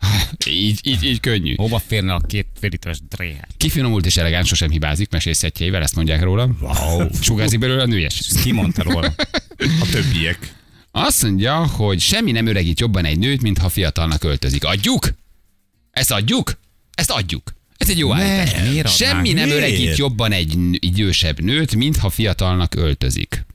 így, 0.46 0.80
így, 0.82 1.02
így 1.02 1.20
könnyű. 1.20 1.54
Hova 1.54 1.78
férne 1.86 2.14
a 2.14 2.18
két 2.18 2.46
férítés 2.60 2.98
dréhe? 3.08 3.48
Kifinomult 3.56 4.06
és 4.06 4.16
elegáns, 4.16 4.48
sosem 4.48 4.70
hibázik, 4.70 5.10
mesészhetjeivel, 5.10 5.82
ezt 5.82 5.94
mondják 5.94 6.22
róla. 6.22 6.50
Wow. 6.60 7.08
Sugárzik 7.20 7.58
belőle 7.58 7.82
a 7.82 7.86
nőjes. 7.86 8.20
Ki 8.42 8.52
mondta 8.52 8.82
róla? 8.82 9.14
A 9.80 9.88
többiek. 9.90 10.54
Azt 10.90 11.22
mondja, 11.22 11.66
hogy 11.66 12.00
semmi 12.00 12.32
nem 12.32 12.46
öregít 12.46 12.80
jobban 12.80 13.04
egy 13.04 13.18
nőt, 13.18 13.42
mint 13.42 13.58
ha 13.58 13.68
fiatalnak 13.68 14.24
öltözik. 14.24 14.64
Adjuk? 14.64 15.08
Ezt 15.90 16.10
adjuk? 16.10 16.58
Ezt 16.94 17.10
adjuk. 17.10 17.52
Ez 17.82 17.90
egy 17.90 17.98
jó 17.98 18.14
állítás. 18.14 18.96
Semmi 18.96 19.32
nem 19.32 19.48
Miért? 19.48 19.58
öregít 19.60 19.96
jobban 19.96 20.32
egy 20.32 20.56
idősebb 20.70 21.40
nőt, 21.40 21.74
mint 21.74 21.96
ha 21.96 22.10
fiatalnak 22.10 22.74
öltözik. 22.74 23.46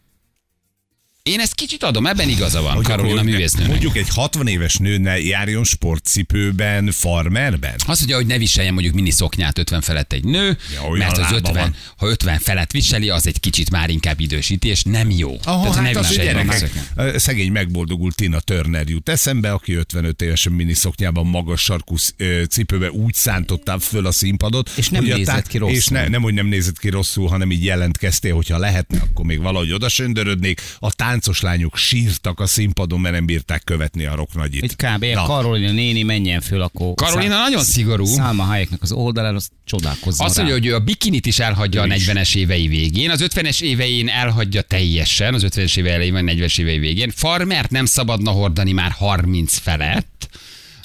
Én 1.28 1.40
ezt 1.40 1.56
kicsit 1.56 1.84
adom, 1.84 2.06
ebben 2.06 2.30
igaza 2.30 2.62
van, 2.62 2.74
Hogy 2.74 2.86
Karolina 2.86 3.24
művésznőnek. 3.24 3.70
Mondjuk 3.70 3.98
egy 3.98 4.10
60 4.10 4.48
éves 4.48 4.76
nő 4.76 4.98
ne 4.98 5.20
járjon 5.20 5.64
sportcipőben, 5.64 6.92
farmerben? 6.92 7.74
Azt 7.86 8.00
mondja, 8.00 8.16
hogy 8.16 8.26
ne 8.26 8.38
viseljen 8.38 8.74
mondjuk 8.74 8.94
mini 8.96 9.10
szoknyát 9.10 9.58
50 9.58 9.82
felett 9.82 10.14
egy 10.14 10.24
nő, 10.24 10.58
Ja, 10.74 10.90
mert 10.90 11.12
az 11.12 11.18
lába 11.18 11.36
50, 11.36 11.54
van. 11.54 11.76
ha 11.98 12.08
50 12.08 12.40
felett 12.40 12.72
viseli, 12.72 13.10
az 13.10 13.28
egy 13.28 13.40
kicsit 13.40 13.70
már 13.70 13.90
inkább 13.90 14.20
idősítés, 14.20 14.84
nem 14.84 15.10
jó. 15.10 15.38
Aha, 15.44 15.62
Tehát 15.62 15.76
hát 15.86 15.94
ne 15.94 16.00
az, 16.00 16.10
mini 16.10 16.24
gyerekek, 16.24 16.70
szegény 17.16 17.52
megboldogult 17.52 18.16
Tina 18.16 18.40
Turner 18.40 18.90
jut 18.90 19.10
eszembe, 19.10 19.52
aki 19.52 19.74
55 19.74 20.22
évesen 20.22 20.52
miniszoknyában 20.52 21.26
magas 21.26 21.62
sarkú 21.62 21.96
cipőbe 22.50 22.92
úgy 22.92 23.14
szántottál 23.14 23.80
föl 23.80 24.06
a 24.06 24.12
színpadot. 24.12 24.72
És 24.76 24.90
nem 24.90 25.04
nézett 25.04 25.48
ki 25.48 25.58
rosszul. 25.58 25.76
És 25.76 25.88
ne, 25.88 26.08
nem, 26.08 26.22
hogy 26.22 26.34
nem 26.34 26.48
nézett 26.48 26.80
ki 26.80 26.90
rosszul, 26.90 27.28
hanem 27.28 27.52
így 27.52 27.64
jelentkeztél, 27.64 28.34
hogyha 28.34 28.58
lehetne, 28.58 29.00
akkor 29.00 29.26
még 29.26 29.42
valahogy 29.42 29.72
oda 29.72 29.90
söndörödnék. 29.90 30.62
A 30.80 30.92
táncos 31.18 31.42
lányok 31.42 31.78
sírtak 31.78 32.40
a 32.40 32.46
színpadon, 32.46 33.00
mert 33.00 33.16
nem 33.16 33.26
bírták 33.26 33.64
követni 33.64 34.06
a 34.06 34.16
roknagyit. 34.16 34.64
Egy 34.64 34.76
kb. 34.76 35.06
Na. 35.06 35.26
Karolina 35.26 35.72
néni 35.72 36.04
menjen 36.04 36.42
föl, 36.42 36.62
akkor... 36.62 36.94
Karolina 36.94 37.34
Szá- 37.34 37.44
nagyon 37.44 37.64
szigorú. 37.64 38.06
Salma 38.06 38.44
Hayeknek 38.44 38.82
az 38.82 38.92
oldalán, 38.92 39.36
az 39.36 39.50
csodálkozzon 39.66 40.26
Azt 40.26 40.38
rá. 40.38 40.44
mondja, 40.44 40.62
hogy 40.62 40.72
ő 40.72 40.76
a 40.76 40.80
bikinit 40.86 41.26
is 41.26 41.40
elhagyja 41.40 41.82
a 41.82 41.86
40-es 41.86 42.36
évei 42.36 42.68
végén, 42.68 43.10
az 43.10 43.26
50-es 43.34 43.62
évein 43.62 44.10
elhagyja 44.10 44.62
teljesen, 44.62 45.34
az 45.34 45.46
50-es 45.48 45.78
éve 45.78 45.92
elején, 45.94 46.14
vagy 46.14 46.38
40-es 46.38 46.60
évei 46.60 46.80
végén. 46.80 47.12
Farmert 47.16 47.72
nem 47.72 47.86
szabadna 47.86 48.32
hordani 48.32 48.72
már 48.72 48.92
30 48.92 49.58
felett. 49.58 50.30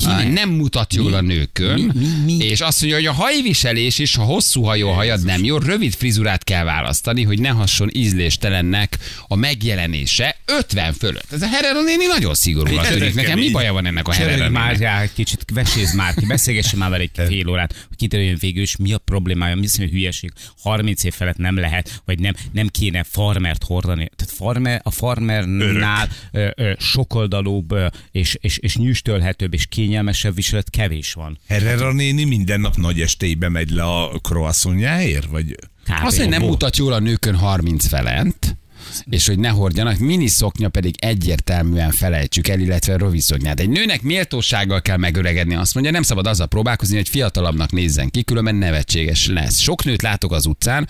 Á, 0.06 0.22
nem 0.22 0.48
mutat 0.48 0.94
jól 0.94 1.14
a 1.14 1.20
nőkön, 1.20 1.80
Mi? 1.80 2.06
Mi? 2.24 2.34
Mi? 2.36 2.44
és 2.44 2.60
azt 2.60 2.80
mondja, 2.80 2.98
hogy 2.98 3.06
a 3.06 3.12
hajviselés 3.12 3.98
is, 3.98 4.14
ha 4.14 4.22
hosszú 4.22 4.62
hajú 4.62 4.86
a 4.88 4.92
hajad 4.92 5.24
nem 5.24 5.44
jó, 5.44 5.58
rövid 5.58 5.94
frizurát 5.94 6.44
kell 6.44 6.64
választani, 6.64 7.22
hogy 7.22 7.40
ne 7.40 7.48
hasson 7.48 7.88
ízléstelennek 7.92 8.98
a 9.28 9.34
megjelenése 9.36 10.36
50 10.44 10.92
fölött. 10.92 11.32
Ez 11.32 11.42
a 11.42 11.46
Herrera 11.48 11.82
néni 11.82 12.06
nagyon 12.06 12.34
szigorú. 12.34 12.72
Igen, 12.72 12.98
Nekem 12.98 13.14
mi 13.14 13.22
kemény. 13.22 13.52
baja 13.52 13.72
van 13.72 13.86
ennek 13.86 14.08
a 14.08 14.12
Herrera 14.12 14.50
már 14.50 15.10
kicsit, 15.14 15.44
veséz 15.54 15.94
már 15.94 16.14
ki, 16.14 16.26
beszélgessen 16.26 16.78
már 16.78 16.90
vele 16.90 17.02
egy 17.02 17.10
fél 17.28 17.48
órát, 17.48 17.86
hogy 17.88 17.96
kiderüljön 17.96 18.36
végül 18.40 18.62
is, 18.62 18.76
mi 18.76 18.92
a 18.92 18.98
problémája, 18.98 19.54
mi 19.54 19.66
hogy 19.76 19.90
hülyeség. 19.90 20.32
30 20.62 21.04
év 21.04 21.12
felett 21.14 21.36
nem 21.36 21.58
lehet, 21.58 22.02
vagy 22.04 22.18
nem, 22.18 22.34
nem 22.52 22.68
kéne 22.68 23.02
farmert 23.02 23.64
hordani. 23.64 24.10
Tehát 24.16 24.34
farmer, 24.34 24.80
a 24.84 24.90
farmernál 24.90 26.08
ö, 26.32 26.48
ö, 26.54 26.72
sokoldalúbb 26.78 27.74
és, 28.12 28.36
és, 28.40 28.58
és 28.58 28.76
nyüstölhetőbb 28.76 29.54
és 29.54 29.66
kényelmesebb 29.66 29.91
viselet 30.34 30.70
kevés 30.70 31.12
van. 31.12 31.38
Herrera 31.48 31.92
néni 31.92 32.24
minden 32.24 32.60
nap 32.60 32.76
nagy 32.76 33.00
estéibe 33.00 33.48
megy 33.48 33.70
le 33.70 33.82
a 33.82 34.18
croissantjáért? 34.22 35.26
Vagy 35.26 35.56
Kb. 35.84 36.04
Azt, 36.04 36.16
hogy 36.18 36.28
nem 36.28 36.42
mutat 36.42 36.76
jól 36.76 36.92
a 36.92 36.98
nőkön 36.98 37.34
30 37.34 37.86
felent, 37.86 38.56
és 39.10 39.26
hogy 39.26 39.38
ne 39.38 39.48
hordjanak, 39.48 39.98
mini 39.98 40.26
szoknya 40.26 40.68
pedig 40.68 40.94
egyértelműen 40.98 41.90
felejtsük 41.90 42.48
el, 42.48 42.60
illetve 42.60 42.96
rövid 42.96 43.20
szoknyát. 43.20 43.60
Egy 43.60 43.68
nőnek 43.68 44.02
méltósággal 44.02 44.82
kell 44.82 44.96
megöregedni, 44.96 45.54
azt 45.54 45.74
mondja, 45.74 45.92
nem 45.92 46.02
szabad 46.02 46.26
azzal 46.26 46.46
próbálkozni, 46.46 46.96
hogy 46.96 47.08
fiatalabbnak 47.08 47.72
nézzen 47.72 48.10
ki, 48.10 48.22
különben 48.22 48.54
nevetséges 48.54 49.26
lesz. 49.26 49.58
Sok 49.58 49.84
nőt 49.84 50.02
látok 50.02 50.32
az 50.32 50.46
utcán, 50.46 50.88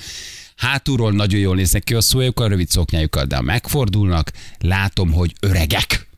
hátulról 0.56 1.12
nagyon 1.12 1.40
jól 1.40 1.54
néznek 1.54 1.84
ki 1.84 1.94
a 1.94 2.00
szójukkal, 2.00 2.48
rövid 2.48 2.68
szoknyájukkal, 2.68 3.24
de 3.24 3.36
ha 3.36 3.42
megfordulnak, 3.42 4.32
látom, 4.58 5.12
hogy 5.12 5.32
öregek. 5.40 6.10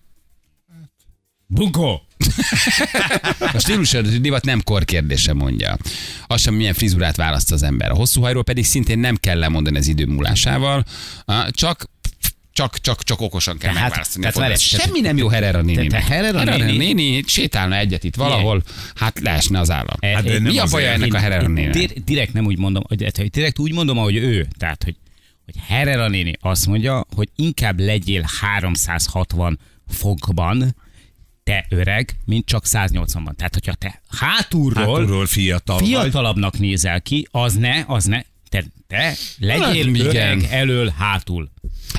Bunkó! 1.55 2.03
A 3.53 3.59
stílus 3.59 3.91
divat 4.21 4.45
nem 4.45 4.63
kor 4.63 4.85
kérdése 4.85 5.33
mondja. 5.33 5.77
Az 6.27 6.41
sem, 6.41 6.55
milyen 6.55 6.75
frizurát 6.75 7.17
választ 7.17 7.53
az 7.53 7.63
ember. 7.63 7.91
A 7.91 7.95
hosszú 7.95 8.21
hajról 8.21 8.45
pedig 8.45 8.65
szintén 8.65 8.99
nem 8.99 9.17
kell 9.17 9.39
lemondani 9.39 9.77
az 9.77 9.87
idő 9.87 10.07
múlásával, 10.07 10.85
csak 11.51 11.91
csak, 12.53 12.79
csak, 12.79 13.03
csak 13.03 13.21
okosan 13.21 13.59
kell 13.59 13.73
Tehát- 13.73 13.89
megválasztani. 13.89 14.21
tehát 14.25 14.39
várj, 14.39 14.53
tehát- 14.71 14.87
Semmi 14.87 15.01
nem 15.01 15.17
jó 15.17 15.29
Herrera 15.29 15.61
néni. 15.63 15.87
te 15.87 16.03
Herrera 16.03 16.57
néni- 16.57 16.77
néni 16.93 17.23
sétálna 17.27 17.77
egyet 17.77 18.05
itt 18.05 18.17
valahol, 18.17 18.63
hát 18.95 19.21
leesne 19.21 19.61
az 19.61 19.71
állam. 19.71 19.97
E- 19.99 20.15
Hát 20.15 20.25
nem 20.25 20.43
Mi 20.43 20.59
a 20.59 20.67
baja 20.71 20.91
ennek 20.91 21.15
a 21.15 21.19
Herrera? 21.19 21.49
Dir- 21.71 22.05
direkt 22.05 22.33
nem 22.33 22.45
úgy 22.45 22.59
mondom, 22.59 22.83
hogy 22.87 23.13
hogy 23.17 23.31
direkt 23.31 23.59
úgy 23.59 23.73
mondom, 23.73 23.99
ahogy 23.99 24.17
ő. 24.17 24.47
Tehát, 24.59 24.83
hogy, 24.85 24.97
hogy 25.45 25.55
Herrera 25.67 26.09
néni 26.09 26.33
azt 26.41 26.67
mondja, 26.67 27.05
hogy 27.15 27.29
inkább 27.37 27.81
legyél 27.81 28.25
360 28.41 29.59
fokban, 29.89 30.75
te 31.45 31.67
öreg, 31.69 32.17
mint 32.25 32.47
csak 32.47 32.65
180-ban. 32.67 33.35
Tehát, 33.37 33.55
hogyha 33.55 33.75
te 33.75 34.01
hátulról, 34.19 34.85
hátulról 34.85 35.27
fiatal 35.27 35.79
vagy? 35.79 35.87
fiatalabbnak 35.87 36.59
nézel 36.59 37.03
ki, 37.03 37.29
az 37.31 37.55
ne, 37.55 37.85
az 37.87 38.05
ne, 38.05 38.23
te, 38.49 38.65
te 38.87 39.15
legyél 39.39 39.87
Hát, 39.87 40.01
öreg 40.01 40.37
igen. 40.37 40.45
elől, 40.51 40.95
hátul. 40.99 41.51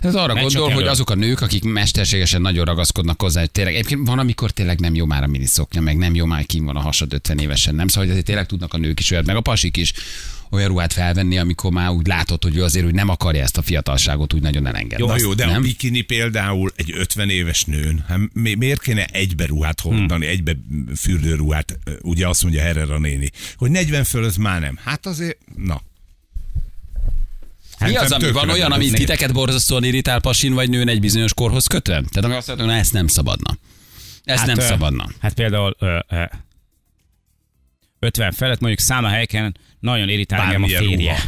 Ez 0.02 0.16
arra 0.16 0.34
Ne 0.34 0.42
gondol, 0.42 0.70
hogy 0.70 0.88
azok 0.88 1.10
a 1.10 1.16
nők, 1.16 1.42
akik 1.42 1.64
mesterségesen 1.64 2.42
nagyon 2.42 2.66
ragaszkodnak 2.66 3.22
hozzá, 3.22 3.40
hogy 3.40 3.52
tényleg, 3.52 3.74
egyébként 3.74 4.08
van, 4.08 4.20
amikor 4.20 4.52
tényleg 4.52 4.80
nem 4.80 4.96
jó 4.96 5.06
már 5.06 5.24
a 5.24 5.28
miniszoknya, 5.28 5.82
meg 5.82 5.98
nem 5.98 6.16
jó 6.16 6.25
már 6.25 6.46
kim 6.46 6.66
van 6.66 6.75
a 6.75 6.82
hasad 6.82 7.14
50 7.14 7.38
évesen, 7.38 7.75
nem? 7.75 7.88
Szóval 7.88 8.04
hogy 8.04 8.12
azért 8.12 8.25
tényleg 8.25 8.46
tudnak 8.46 8.74
a 8.74 8.78
nők 8.78 9.00
is 9.00 9.12
olyat, 9.12 9.25
meg 9.25 9.36
a 9.36 9.42
pasik 9.42 9.78
is 9.78 9.94
olyan 10.50 10.68
ruhát 10.68 10.94
felvenni, 10.94 11.38
amikor 11.38 11.72
már 11.72 11.90
úgy 11.90 12.08
látod, 12.08 12.44
hogy 12.44 12.56
ő 12.56 12.64
azért 12.64 12.86
úgy 12.86 12.94
nem 12.94 13.10
akarja 13.10 13.42
ezt 13.44 13.58
a 13.58 13.62
fiatalságot 13.62 14.34
úgy 14.34 14.42
nagyon 14.42 14.68
elengedni. 14.68 15.06
Na 15.06 15.16
jó, 15.20 15.34
de 15.34 15.46
nem? 15.46 15.56
a 15.56 15.60
bikini 15.60 16.02
például 16.02 16.72
egy 16.75 16.92
50 16.98 17.30
éves 17.30 17.64
nőn, 17.64 18.04
hát 18.08 18.20
mi- 18.34 18.54
miért 18.54 18.82
kéne 18.82 19.06
egybe 19.06 19.46
ruhát 19.46 19.80
hordani, 19.80 20.25
egybe 20.25 20.56
fürdőruhát, 20.96 21.80
ugye 22.02 22.28
azt 22.28 22.44
mondja 22.44 22.62
Herrera 22.62 23.00
néni, 23.00 23.32
hogy 23.58 23.72
40 23.72 24.04
fölött 24.04 24.38
már 24.38 24.62
nem. 24.62 24.80
Hát 24.84 25.06
azért, 25.06 25.38
na. 25.56 25.82
Mi 27.80 27.96
az, 27.96 28.12
ami 28.12 28.32
van 28.32 28.50
olyan, 28.50 28.72
ami 28.72 28.90
titeket 28.90 29.34
borzasztóan 29.34 29.84
irritál 29.84 30.20
pasin 30.20 30.54
vagy 30.54 30.70
nőn 30.70 30.88
egy 30.88 31.00
bizonyos 31.00 31.34
korhoz 31.34 31.68
kötve? 31.68 31.94
Tehát 31.94 32.24
ami 32.24 32.34
azt 32.36 32.48
mondja, 32.48 32.66
hogy 32.66 32.74
na, 32.74 32.80
ezt 32.80 32.94
nem 32.94 33.08
szabadna. 33.08 33.58
Ezt 34.24 34.46
nem 34.46 34.58
ö, 34.58 34.62
szabadna. 34.62 35.10
Hát 35.20 35.34
például 35.34 35.75
ö, 35.80 35.98
ö, 36.10 36.24
50 38.06 38.32
felett 38.32 38.60
mondjuk 38.60 38.82
száma 38.82 39.08
helyeken 39.08 39.58
nagyon 39.80 40.10
irritál 40.10 40.42
engem 40.42 40.64
a 40.64 40.68
férje. 40.68 41.24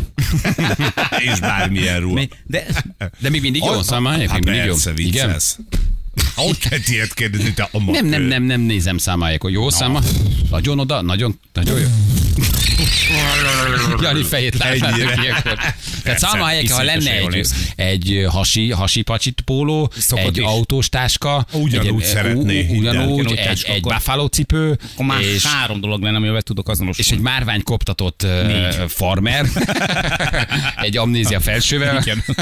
És 1.34 1.39
bármilyen 1.39 2.00
ruha. 2.00 2.22
De 2.46 2.65
De 3.19 3.29
még 3.29 3.41
mindig 3.41 3.62
jó, 3.63 3.72
Ah, 3.72 3.84
szóval 3.84 4.19
Hát 4.27 4.43
mindig 4.43 4.63
jó. 4.65 4.75
Igen? 4.96 5.36
Hogy 6.36 6.57
lehet 6.69 6.88
ilyet 6.88 7.13
kérdezni, 7.13 7.53
te 7.53 7.69
a 7.72 7.91
Nem, 7.91 8.05
nem, 8.05 8.22
nem, 8.22 8.43
nem 8.43 8.62
nézem 8.62 8.98
számájuk, 8.98 9.41
hogy 9.41 9.53
jó 9.53 9.69
száma. 9.69 10.01
Nagyon 10.50 10.79
oda, 10.79 11.01
nagyon, 11.01 11.39
nagyon 11.53 11.79
jó. 11.79 11.88
Jani 14.01 14.24
fejét 14.24 14.55
Ennyire. 14.55 15.17
ilyenkor. 15.22 15.57
Tehát 16.03 16.19
száma 16.19 16.46
helyeken, 16.46 16.75
ha 16.75 16.84
lenne 16.84 17.12
egy, 17.12 17.48
egy 17.75 18.25
hasi, 18.29 18.72
hasi 18.72 19.01
pacsit 19.01 19.41
póló, 19.46 19.91
Szokott 19.98 20.25
egy 20.25 20.38
is. 20.38 20.43
autós 20.43 20.89
táska, 20.89 21.46
Ugyanúgy 21.51 22.03
szeretné, 22.03 22.67
Ugyanúgy, 22.77 23.31
egy, 23.36 23.65
egy 23.67 23.81
buffalo 23.81 24.25
cipő, 24.27 24.77
akkor 24.93 25.05
már 25.05 25.22
és, 25.22 25.46
három 25.46 25.79
dolog 25.79 26.01
lenne, 26.01 26.17
amivel 26.17 26.41
tudok 26.41 26.69
azonosulni. 26.69 27.10
és 27.10 27.15
egy 27.17 27.24
márvány 27.24 27.63
koptatott 27.63 28.24
uh, 28.24 28.48
Négy. 28.48 28.75
farmer, 28.88 29.46
egy 30.88 30.98
amnézia 30.98 31.39
felsővel, 31.39 32.01
Igen, 32.01 32.24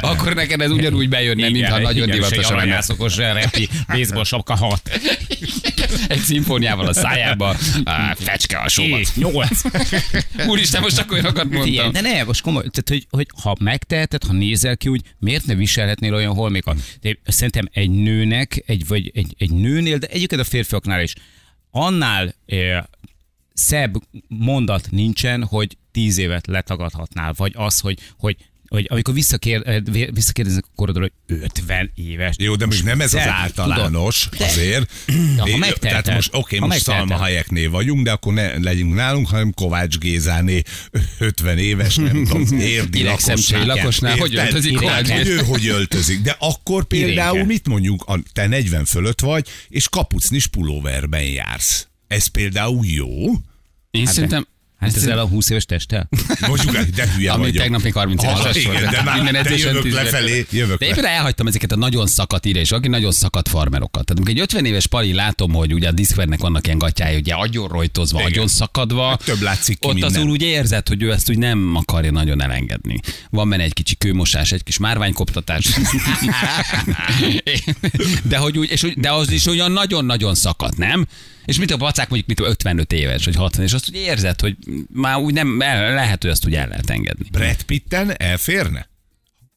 akkor 0.00 0.34
neked 0.34 0.60
ez 0.60 0.70
ugyanúgy 0.70 1.08
bejönne, 1.08 1.48
mintha 1.48 1.78
nagyon 1.78 2.10
divatos 2.10 2.36
Egy 2.36 2.42
lenne. 2.42 2.54
aranyászokos 2.56 3.16
repi 3.16 3.68
baseball 3.88 4.24
sapka 4.24 4.56
hat. 4.56 4.90
Egy 6.08 6.20
szimfóniával 6.20 6.86
a 6.86 6.92
szájába, 6.92 7.56
á, 7.88 8.14
fecske 8.14 8.58
a 8.58 8.68
sómat. 8.68 8.98
Hét, 8.98 9.16
nyolc. 9.16 9.62
Úristen, 10.50 10.82
most 10.82 10.98
akkor 10.98 11.12
olyanokat 11.12 11.42
mondtam. 11.42 11.62
Figyelj, 11.62 11.90
de 11.90 12.00
ne, 12.00 12.24
most 12.24 12.40
komoly, 12.40 12.62
tehát, 12.62 12.88
hogy, 12.88 13.06
hogy 13.10 13.26
ha 13.42 13.56
megteheted, 13.60 14.24
ha 14.24 14.32
nézel 14.32 14.76
ki 14.76 14.88
úgy, 14.88 15.02
miért 15.18 15.46
ne 15.46 15.54
viselhetnél 15.54 16.14
olyan 16.14 16.34
holmékat? 16.34 16.98
De 17.00 17.18
szerintem 17.24 17.68
egy 17.72 17.90
nőnek, 17.90 18.62
egy, 18.66 18.86
vagy 18.86 19.10
egy, 19.14 19.34
egy 19.38 19.50
nőnél, 19.50 19.98
de 19.98 20.06
egyébként 20.06 20.40
a 20.40 20.44
férfiaknál 20.44 21.02
is, 21.02 21.14
annál 21.70 22.34
eh, 22.46 22.82
szebb 23.52 23.94
mondat 24.28 24.90
nincsen, 24.90 25.44
hogy 25.44 25.76
tíz 25.92 26.18
évet 26.18 26.46
letagadhatnál, 26.46 27.32
vagy 27.36 27.52
az, 27.56 27.80
hogy, 27.80 27.98
hogy 28.18 28.36
hogy 28.68 28.86
amikor 28.90 29.14
visszakér, 29.14 29.62
eh, 29.64 29.80
visszakérdeznek 30.12 30.64
a 30.66 30.72
korodról, 30.74 31.10
hogy 31.26 31.38
50 31.42 31.90
éves. 31.94 32.34
Jó, 32.38 32.54
de 32.56 32.66
most 32.66 32.84
nem 32.84 33.00
ez 33.00 33.14
az 33.14 33.26
általános 33.26 34.28
tudod? 34.30 34.46
azért. 34.46 34.90
ha 35.38 35.48
Én- 35.48 35.58
megteheted, 35.58 36.02
Tehát 36.02 36.14
most 36.14 36.30
oké, 36.32 36.56
ha 36.56 36.66
most. 36.66 36.80
Szalma 36.82 37.14
Hayeknél 37.16 37.70
vagyunk, 37.70 38.04
de 38.04 38.10
akkor 38.12 38.32
ne 38.32 38.58
legyünk 38.58 38.94
nálunk, 38.94 39.28
hanem 39.28 39.52
Kovács 39.52 39.98
Gézáné 39.98 40.62
50 41.18 41.58
éves, 41.58 41.96
nem 41.96 42.24
tudom, 42.30 42.58
érdi 42.60 43.02
lakosnál. 43.02 43.66
lakosnál, 43.66 44.16
hogy 44.16 44.34
öltözik 44.36 44.76
Kovács 44.76 45.10
ő 45.10 45.36
hogy 45.36 45.66
öltözik. 45.66 46.20
De 46.20 46.36
akkor 46.38 46.84
például 46.84 47.32
Irénke. 47.34 47.52
mit 47.52 47.66
mondjuk, 47.68 48.04
a- 48.06 48.22
te 48.32 48.46
40 48.46 48.84
fölött 48.84 49.20
vagy, 49.20 49.46
és 49.68 49.88
kapucnis 49.88 50.46
pulóverben 50.46 51.22
jársz. 51.22 51.86
Ez 52.08 52.26
például 52.26 52.86
jó. 52.86 53.08
Én 53.90 54.06
szerintem, 54.06 54.46
Hát 54.78 54.96
ezzel 54.96 55.18
a 55.18 55.26
20 55.26 55.50
éves 55.50 55.64
testtel? 55.64 56.08
Mondjuk, 56.46 56.72
de 56.76 57.12
hülye 57.16 57.32
ami 57.32 57.42
vagyok. 57.42 57.56
tegnap 57.56 57.82
még 57.82 57.92
30 57.92 58.24
Ah, 58.24 58.40
éves 58.40 58.56
igen, 58.56 58.72
volt. 58.72 58.90
de 58.90 59.02
már 59.02 59.22
Minden 59.22 59.42
de 59.42 59.56
jövök 59.56 59.82
10 59.82 59.92
lefelé, 59.92 60.46
jövök 60.50 60.78
De 60.78 60.86
le. 60.86 60.92
éppen 60.92 61.04
elhagytam 61.04 61.46
ezeket 61.46 61.72
a 61.72 61.76
nagyon 61.76 62.06
szakadt 62.06 62.44
ide, 62.44 62.60
és 62.60 62.70
aki 62.72 62.88
nagyon 62.88 63.12
szakadt 63.12 63.48
farmerokat. 63.48 64.04
Tehát 64.04 64.10
amikor 64.10 64.30
egy 64.34 64.40
50 64.40 64.64
éves 64.64 64.86
pali 64.86 65.12
látom, 65.12 65.52
hogy 65.52 65.74
ugye 65.74 65.88
a 65.88 65.92
Discordnek 65.92 66.40
vannak 66.40 66.66
ilyen 66.66 66.78
gatyái, 66.78 67.16
ugye 67.16 67.34
agyon 67.34 67.68
rojtozva, 67.68 68.18
Igen. 68.18 68.30
agyon 68.30 68.48
szakadva. 68.48 69.08
Hát 69.08 69.24
több 69.24 69.40
látszik 69.40 69.78
ki 69.78 69.86
Ott 69.88 69.94
minden. 69.94 70.12
azul 70.12 70.28
úgy 70.30 70.42
érzed, 70.42 70.88
hogy 70.88 71.02
ő 71.02 71.12
ezt 71.12 71.30
úgy 71.30 71.38
nem 71.38 71.72
akarja 71.76 72.10
nagyon 72.10 72.42
elengedni. 72.42 73.00
Van 73.30 73.48
benne 73.48 73.62
egy 73.62 73.72
kicsi 73.72 73.96
kőmosás, 73.96 74.52
egy 74.52 74.62
kis 74.62 74.78
márványkoptatás. 74.78 75.66
de, 78.28 78.36
hogy 78.36 78.58
úgy, 78.58 78.70
és, 78.70 78.86
de 78.96 79.12
az 79.12 79.30
is 79.30 79.46
olyan 79.46 79.72
nagyon-nagyon 79.72 80.34
szakadt, 80.34 80.76
nem? 80.76 81.06
És 81.48 81.58
mit 81.58 81.70
a 81.70 81.76
pacák 81.76 82.08
mondjuk 82.08 82.38
mit 82.38 82.48
55 82.48 82.92
éves, 82.92 83.24
vagy 83.24 83.34
60, 83.34 83.64
és 83.64 83.72
azt 83.72 83.88
úgy 83.88 83.94
érzed, 83.94 84.40
hogy 84.40 84.56
már 84.92 85.16
úgy 85.16 85.34
nem, 85.34 85.58
lehet, 85.58 86.22
hogy 86.22 86.30
azt 86.30 86.46
úgy 86.46 86.54
el 86.54 86.68
lehet 86.68 86.90
engedni. 86.90 87.28
Brad 87.30 87.62
Pitten 87.62 88.20
elférne? 88.20 88.88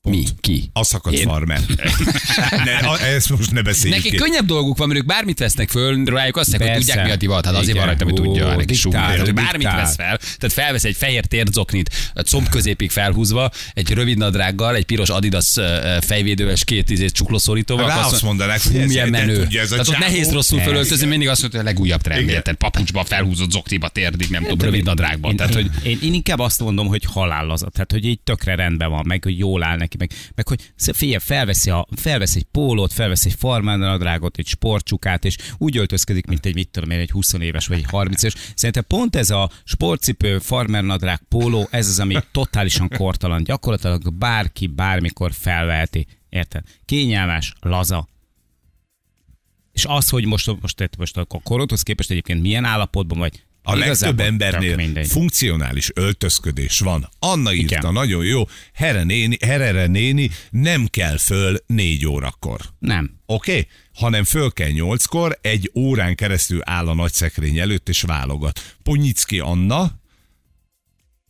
Mi? 0.09 0.23
Ki? 0.39 0.69
A 0.73 0.83
szakadt 0.83 1.15
Én? 1.15 1.27
farmer. 1.27 1.59
ne, 2.65 2.75
a, 2.87 3.01
ezt 3.05 3.29
most 3.29 3.51
ne 3.51 3.61
beszéljük 3.61 3.97
Nekik 3.97 4.11
ki. 4.11 4.17
könnyebb 4.17 4.45
dolguk 4.45 4.77
van, 4.77 4.87
mert 4.87 4.99
ők 4.99 5.05
bármit 5.05 5.39
vesznek 5.39 5.69
föl, 5.69 6.03
rájuk 6.05 6.37
azt 6.37 6.49
mondják, 6.49 6.73
hogy 6.73 6.85
tudják 6.85 7.05
mi 7.05 7.11
a 7.11 7.15
divat, 7.15 7.45
hát 7.45 7.55
azért 7.55 7.77
van 7.77 7.85
rajta, 7.85 8.03
hogy 8.03 8.13
tudja, 8.13 8.55
neki 8.55 8.65
diktál, 8.65 9.15
Tehát, 9.15 9.33
bármit 9.33 9.71
vesz 9.71 9.95
fel, 9.95 10.17
tehát 10.17 10.51
felvesz 10.53 10.83
egy 10.83 10.95
fehér 10.95 11.25
térzoknit, 11.25 11.89
a 12.13 12.21
comb 12.21 12.49
középig 12.49 12.91
felhúzva, 12.91 13.51
egy 13.73 13.91
rövid 13.91 14.17
nadrággal, 14.17 14.75
egy 14.75 14.85
piros 14.85 15.09
Adidas 15.09 15.55
fejvédővel 15.99 16.53
és 16.53 16.63
két 16.63 16.89
izét 16.89 17.11
csuklószorítóval. 17.11 17.87
Rá 17.87 18.05
azt 18.05 18.21
mondanák, 18.21 18.61
hogy 18.63 18.75
ez- 18.75 19.09
menő. 19.09 19.37
tudja, 19.39 19.61
ez 19.61 19.69
Tehát 19.69 19.87
ott 19.87 19.97
nehéz 19.97 20.31
rosszul 20.31 20.59
fölöltözni, 20.59 21.07
mindig 21.07 21.27
azt 21.29 21.41
mondja, 21.41 21.59
hogy 21.59 21.69
a 21.69 21.71
legújabb 21.71 22.01
trend, 22.01 22.29
érted? 22.29 22.55
Papucsba 22.55 23.03
felhúzott 23.03 23.51
zokniba 23.51 23.89
térdig, 23.89 24.27
nem 24.29 24.43
tudom, 24.43 24.59
rövid 24.59 24.83
nadrágban. 24.83 25.31
Én, 25.31 25.37
Tehát, 25.37 25.53
hogy 25.53 25.69
én, 25.83 25.97
inkább 26.01 26.39
azt 26.39 26.59
mondom, 26.59 26.87
hogy 26.87 27.03
halál 27.07 27.49
az, 27.49 27.65
tehát 27.71 27.91
hogy 27.91 28.05
így 28.05 28.19
tökre 28.19 28.55
rendben 28.55 28.89
van, 28.89 29.05
meg 29.05 29.23
hogy 29.23 29.37
jól 29.37 29.63
áll 29.63 29.77
neki, 29.97 30.13
meg, 30.15 30.31
meg 30.35 30.47
hogy 30.47 30.71
figyelj, 30.93 31.19
felveszi, 31.19 31.69
a, 31.69 31.87
felvesz 31.95 32.35
egy 32.35 32.43
pólót, 32.43 32.93
felvesz 32.93 33.25
egy 33.25 33.33
farmánadrágot, 33.33 34.37
egy 34.37 34.47
sportcsukát, 34.47 35.25
és 35.25 35.37
úgy 35.57 35.77
öltözkedik, 35.77 36.25
mint 36.25 36.45
egy 36.45 36.53
mit 36.53 36.69
tudom 36.69 36.89
én, 36.89 36.99
egy 36.99 37.11
20 37.11 37.33
éves 37.33 37.67
vagy 37.67 37.77
egy 37.77 37.89
30 37.89 38.23
éves. 38.23 38.51
Szerintem 38.55 38.83
pont 38.87 39.15
ez 39.15 39.29
a 39.29 39.49
sportcipő, 39.63 40.39
farmernadrág, 40.39 41.19
póló, 41.29 41.67
ez 41.71 41.87
az, 41.87 41.99
ami 41.99 42.15
totálisan 42.31 42.89
kortalan. 42.97 43.43
Gyakorlatilag 43.43 44.13
bárki 44.13 44.67
bármikor 44.67 45.31
felveheti. 45.33 46.07
Érted? 46.29 46.63
Kényelmes, 46.85 47.53
laza, 47.59 48.09
és 49.71 49.85
az, 49.85 50.09
hogy 50.09 50.25
most, 50.25 50.61
most, 50.61 50.89
most 50.97 51.17
a 51.17 51.25
korodhoz 51.43 51.81
képest 51.81 52.11
egyébként 52.11 52.41
milyen 52.41 52.65
állapotban 52.65 53.17
vagy, 53.17 53.43
A 53.63 53.75
legtöbb 53.75 53.85
Igazából 53.85 54.15
tök 54.15 54.25
embernél 54.25 55.05
funkcionális 55.05 55.91
öltözködés 55.93 56.79
van. 56.79 57.09
Anna 57.19 57.53
írta, 57.53 57.77
Igen. 57.77 57.93
nagyon 57.93 58.25
jó, 58.25 58.43
Here 58.73 59.03
néni, 59.03 59.37
Herere 59.41 59.85
néni 59.87 60.29
nem 60.49 60.85
kell 60.85 61.17
föl 61.17 61.57
négy 61.65 62.07
órakor. 62.07 62.61
Nem. 62.79 63.19
Oké? 63.25 63.51
Okay? 63.51 63.67
Hanem 63.93 64.23
föl 64.23 64.51
kell 64.51 64.69
nyolckor, 64.69 65.37
egy 65.41 65.71
órán 65.75 66.15
keresztül 66.15 66.61
áll 66.63 66.87
a 66.87 66.93
nagy 66.93 67.13
szekrény 67.13 67.57
előtt 67.57 67.89
és 67.89 68.01
válogat. 68.01 68.75
Ponyicki 68.83 69.39
Anna 69.39 70.00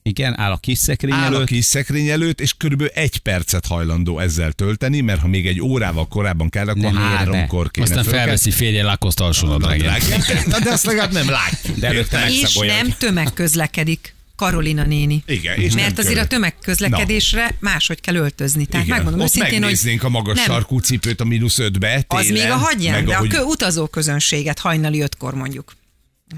Igen, 0.03 0.39
áll 0.39 0.51
a 0.51 0.57
kis 0.57 0.77
szekrény 0.77 1.13
áll 1.13 1.31
a 1.33 1.35
előtt. 1.35 1.47
kis 1.47 1.65
szekrény 1.65 2.07
előtt, 2.09 2.41
és 2.41 2.53
körülbelül 2.57 2.93
egy 2.95 3.17
percet 3.17 3.65
hajlandó 3.65 4.19
ezzel 4.19 4.51
tölteni, 4.51 5.01
mert 5.01 5.19
ha 5.21 5.27
még 5.27 5.47
egy 5.47 5.61
órával 5.61 6.07
korábban 6.07 6.49
kell, 6.49 6.67
akkor 6.67 6.91
Ne, 6.91 6.99
háromkor 6.99 7.71
kéne 7.71 7.85
Aztán 7.85 8.03
fölkelni. 8.03 8.25
felveszi 8.25 8.51
férje 8.51 8.83
lakoszt 8.83 9.19
alsó 9.19 9.47
Nadrágját. 9.47 10.01
Na, 10.45 10.59
de 10.59 10.71
azt 10.71 10.85
legalább 10.85 11.11
nem 11.11 11.29
látjuk. 11.29 11.77
De 11.77 11.87
előtte? 11.87 12.29
És 12.29 12.55
nem 12.57 12.93
tömegközlekedik. 12.97 14.13
Karolina 14.35 14.83
néni. 14.83 15.23
Igen, 15.25 15.59
és 15.59 15.73
nem 15.73 15.83
Mert 15.83 15.97
azért 15.97 16.11
a 16.11 16.13
követ. 16.15 16.29
tömegközlekedésre 16.29 17.55
máshogy 17.59 17.99
kell 18.01 18.15
öltözni. 18.15 18.65
Tehát 18.65 18.85
Igen. 18.85 18.97
megmondom 18.97 19.21
Ott 19.25 19.35
őszintén, 19.35 19.63
hogy 19.63 19.99
a 20.01 20.09
magas 20.09 20.35
nem, 20.35 20.45
sarkú 20.45 20.79
cipőt 20.79 21.21
a 21.21 21.23
mínusz 21.25 21.59
ötbe 21.59 22.05
Az 22.07 22.25
télen, 22.25 22.41
még 22.43 22.51
a 22.51 22.55
hagyján, 22.55 23.05
de 23.05 23.15
ahogy- 23.15 23.33
a 23.35 23.37
kö, 23.37 23.43
utazó 23.43 23.87
közönséget 23.87 24.59
hajnali 24.59 25.01
ötkor 25.01 25.33
mondjuk. 25.33 25.73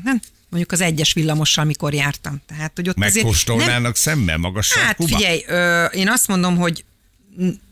Nem? 0.04 0.20
Mondjuk 0.54 0.72
az 0.72 0.82
egyes 0.82 1.14
villamossal, 1.14 1.64
mikor 1.66 1.94
jártam. 1.94 2.42
Tehát, 2.48 2.72
hogy 2.76 2.90
ott 2.90 2.96
azért 2.98 3.14
nem, 3.14 3.24
megkóstolnának 3.24 3.96
szemben 3.96 4.40
magas 4.40 4.74
Hát 4.74 4.84
sarkúba? 4.86 5.18
figyelj, 5.18 5.44
ö, 5.48 5.86
én 5.86 6.10
azt 6.10 6.28
mondom, 6.28 6.58
hogy 6.58 6.86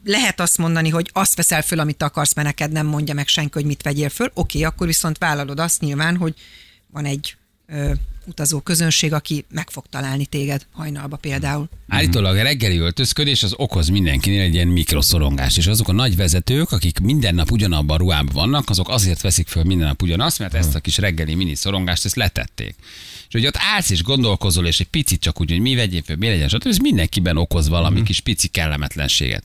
lehet 0.04 0.40
azt 0.40 0.58
mondani, 0.58 0.90
hogy 0.90 1.10
azt 1.14 1.36
veszel 1.36 1.62
föl, 1.62 1.80
amit 1.80 2.04
akarsz, 2.04 2.34
mert 2.34 2.48
neked 2.48 2.72
nem 2.72 2.86
mondja 2.86 3.14
meg 3.14 3.28
senki, 3.28 3.52
hogy 3.54 3.66
mit 3.66 3.82
vegyél 3.82 4.10
föl. 4.10 4.32
Oké, 4.34 4.62
akkor 4.64 4.88
viszont 4.88 5.18
vállalod 5.18 5.60
azt 5.60 5.82
nyilván, 5.82 6.18
hogy 6.18 6.34
van 6.88 7.06
egy 7.06 7.36
ö, 7.68 7.92
utazó 8.26 8.60
közönség, 8.60 9.14
aki 9.14 9.46
meg 9.50 9.70
fog 9.70 9.86
találni 9.90 10.26
téged 10.26 10.66
hajnalba 10.72 11.16
például. 11.16 11.70
Állítólag 11.88 12.38
a 12.38 12.44
reggeli 12.44 12.78
öltözködés 12.78 13.44
az 13.44 13.54
okoz 13.58 13.88
mindenkinél 13.88 14.42
egy 14.42 14.54
ilyen 14.54 14.68
mikroszorongást, 14.68 15.58
és 15.58 15.68
azok 15.68 15.88
a 15.88 15.92
nagy 15.92 16.16
vezetők, 16.16 16.72
akik 16.72 17.00
minden 17.00 17.36
nap 17.36 17.52
ugyanabban 17.52 17.96
a 17.96 18.00
ruhában 18.00 18.34
vannak, 18.34 18.70
azok 18.70 18.90
azért 18.90 19.22
veszik 19.22 19.48
föl 19.48 19.64
minden 19.64 19.88
nap 19.88 20.02
ugyanazt, 20.02 20.40
mert 20.40 20.54
ezt 20.54 20.76
a 20.76 20.80
kis 20.80 20.98
reggeli 20.98 21.36
mini 21.36 21.56
szorongást 21.56 22.06
ezt 22.06 22.16
letették. 22.16 22.76
És 23.28 23.34
hogy 23.34 23.46
ott 23.46 23.58
állsz 23.58 23.90
és 23.90 24.04
gondolkozol, 24.04 24.66
és 24.66 24.80
egy 24.80 24.88
picit 24.88 25.22
csak 25.22 25.42
úgy, 25.42 25.50
hogy 25.50 25.60
mi 25.60 25.76
vegyél 25.76 26.02
föl, 26.02 26.16
mi 26.16 26.28
legyen, 26.28 26.48
stb. 26.48 26.68
Ez 26.68 26.78
mindenkiben 26.78 27.38
okoz 27.38 27.70
valami 27.70 28.04
kis 28.04 28.20
pici 28.20 28.48
kellemetlenséget. 28.48 29.44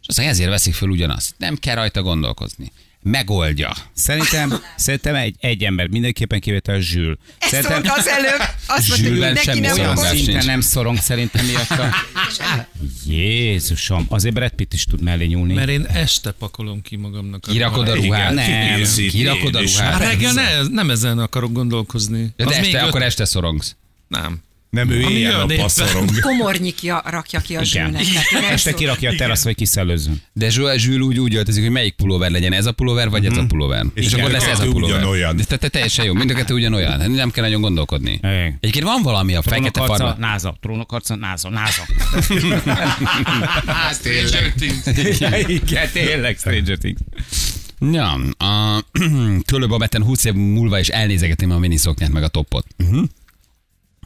És 0.00 0.08
aztán 0.08 0.26
ezért 0.26 0.50
veszik 0.50 0.74
föl 0.74 0.88
ugyanazt. 0.88 1.34
Nem 1.38 1.56
kell 1.56 1.74
rajta 1.74 2.02
gondolkozni. 2.02 2.72
Megoldja. 3.02 3.72
Szerintem, 3.92 4.52
szerintem 4.76 5.14
egy, 5.14 5.34
egy 5.40 5.62
ember 5.64 5.88
mindenképpen 5.88 6.40
kivétel 6.40 6.80
Zsül. 6.80 7.18
Ezt 7.38 7.50
Szerintem 7.50 7.92
az 7.96 8.08
előbb, 8.08 8.40
azt 8.66 8.88
mondta, 8.88 9.08
hogy 9.08 9.18
neki 9.18 9.44
semmi 9.44 9.60
nem 9.60 9.74
szorongás 9.74 9.98
akar. 10.04 10.12
nincs. 10.14 10.24
szinte 10.24 10.44
nem 10.44 10.60
szorong 10.60 10.98
szerintem 10.98 11.46
miatta. 11.46 11.88
Jézusom, 13.06 14.06
azért 14.08 14.34
Brad 14.34 14.50
Pitt 14.50 14.72
is 14.72 14.84
tud 14.84 15.02
mellé 15.02 15.24
nyúlni. 15.26 15.54
Mert 15.54 15.68
én 15.68 15.86
este 15.92 16.30
pakolom 16.30 16.82
ki 16.82 16.96
magamnak. 16.96 17.40
Kirakod 17.40 17.88
a 17.88 17.94
ruhát. 17.94 18.34
Nem. 18.34 18.82
Kirakod 19.08 19.54
a 19.54 19.60
ruhát. 19.60 19.76
Hát 19.78 19.92
hát 20.02 20.12
reggel 20.12 20.32
ne, 20.32 20.62
nem 20.68 20.90
ezen 20.90 21.18
akarok 21.18 21.52
gondolkozni. 21.52 22.32
De 22.36 22.44
Az 22.44 22.50
még 22.50 22.58
este, 22.64 22.78
öt- 22.82 22.88
akkor 22.88 23.02
este 23.02 23.24
szorongsz. 23.24 23.76
Nem. 24.08 24.42
Nem, 24.72 24.90
ő 24.90 25.04
a 25.04 25.10
éppen. 25.10 25.56
passzorong. 25.56 26.20
Komornyikja 26.20 27.02
rakja 27.04 27.40
ki 27.40 27.56
a 27.56 27.60
én 27.74 27.96
Este 28.50 28.74
kirakja 28.74 29.10
a 29.10 29.14
terasz, 29.14 29.44
vagy 29.44 29.54
kiszellőzzön. 29.54 30.22
De 30.32 30.50
Zsül, 30.50 30.78
Zsül 30.78 31.00
úgy, 31.00 31.18
úgy 31.18 31.34
öltözik, 31.34 31.62
hogy 31.62 31.72
melyik 31.72 31.94
pulóver 31.94 32.30
legyen, 32.30 32.52
ez 32.52 32.66
a 32.66 32.72
pulóver, 32.72 33.10
vagy 33.10 33.26
ez 33.26 33.36
a 33.36 33.46
pulóver. 33.46 33.86
És, 33.94 34.06
És 34.06 34.12
akkor 34.12 34.28
a 34.28 34.32
lesz 34.32 34.46
ez 34.46 34.60
a 34.60 34.64
pulóver. 34.64 34.96
ugyanolyan. 34.96 35.36
De 35.36 35.44
te, 35.44 35.56
te, 35.56 35.68
teljesen 35.68 36.04
jó, 36.04 36.12
mind 36.12 36.30
a 36.30 36.34
kettő 36.34 36.54
ugyanolyan. 36.54 37.10
Nem 37.10 37.30
kell 37.30 37.44
nagyon 37.44 37.60
gondolkodni. 37.60 38.12
Igen. 38.12 38.56
Egyébként 38.60 38.84
van 38.84 39.02
valami 39.02 39.34
a 39.34 39.42
fekete 39.42 39.84
farma. 39.84 40.16
náza, 40.18 40.56
trónokarca, 40.60 41.16
náza, 41.16 41.48
náza. 41.48 41.82
Hát, 43.66 44.00
Igen, 45.46 45.88
tényleg 45.92 46.36
Stranger 46.38 46.78
Things. 46.78 47.00
Ja, 47.92 48.12
a 48.46 48.84
Tölőbabeten 49.50 50.02
20 50.02 50.24
év 50.24 50.32
múlva 50.32 50.78
is 50.78 50.88
elnézegetném 50.88 51.50
a 51.50 51.58
miniszoknyát 51.58 52.12
meg 52.12 52.22
a 52.22 52.28
toppot. 52.28 52.66
Uh-huh. 52.78 53.04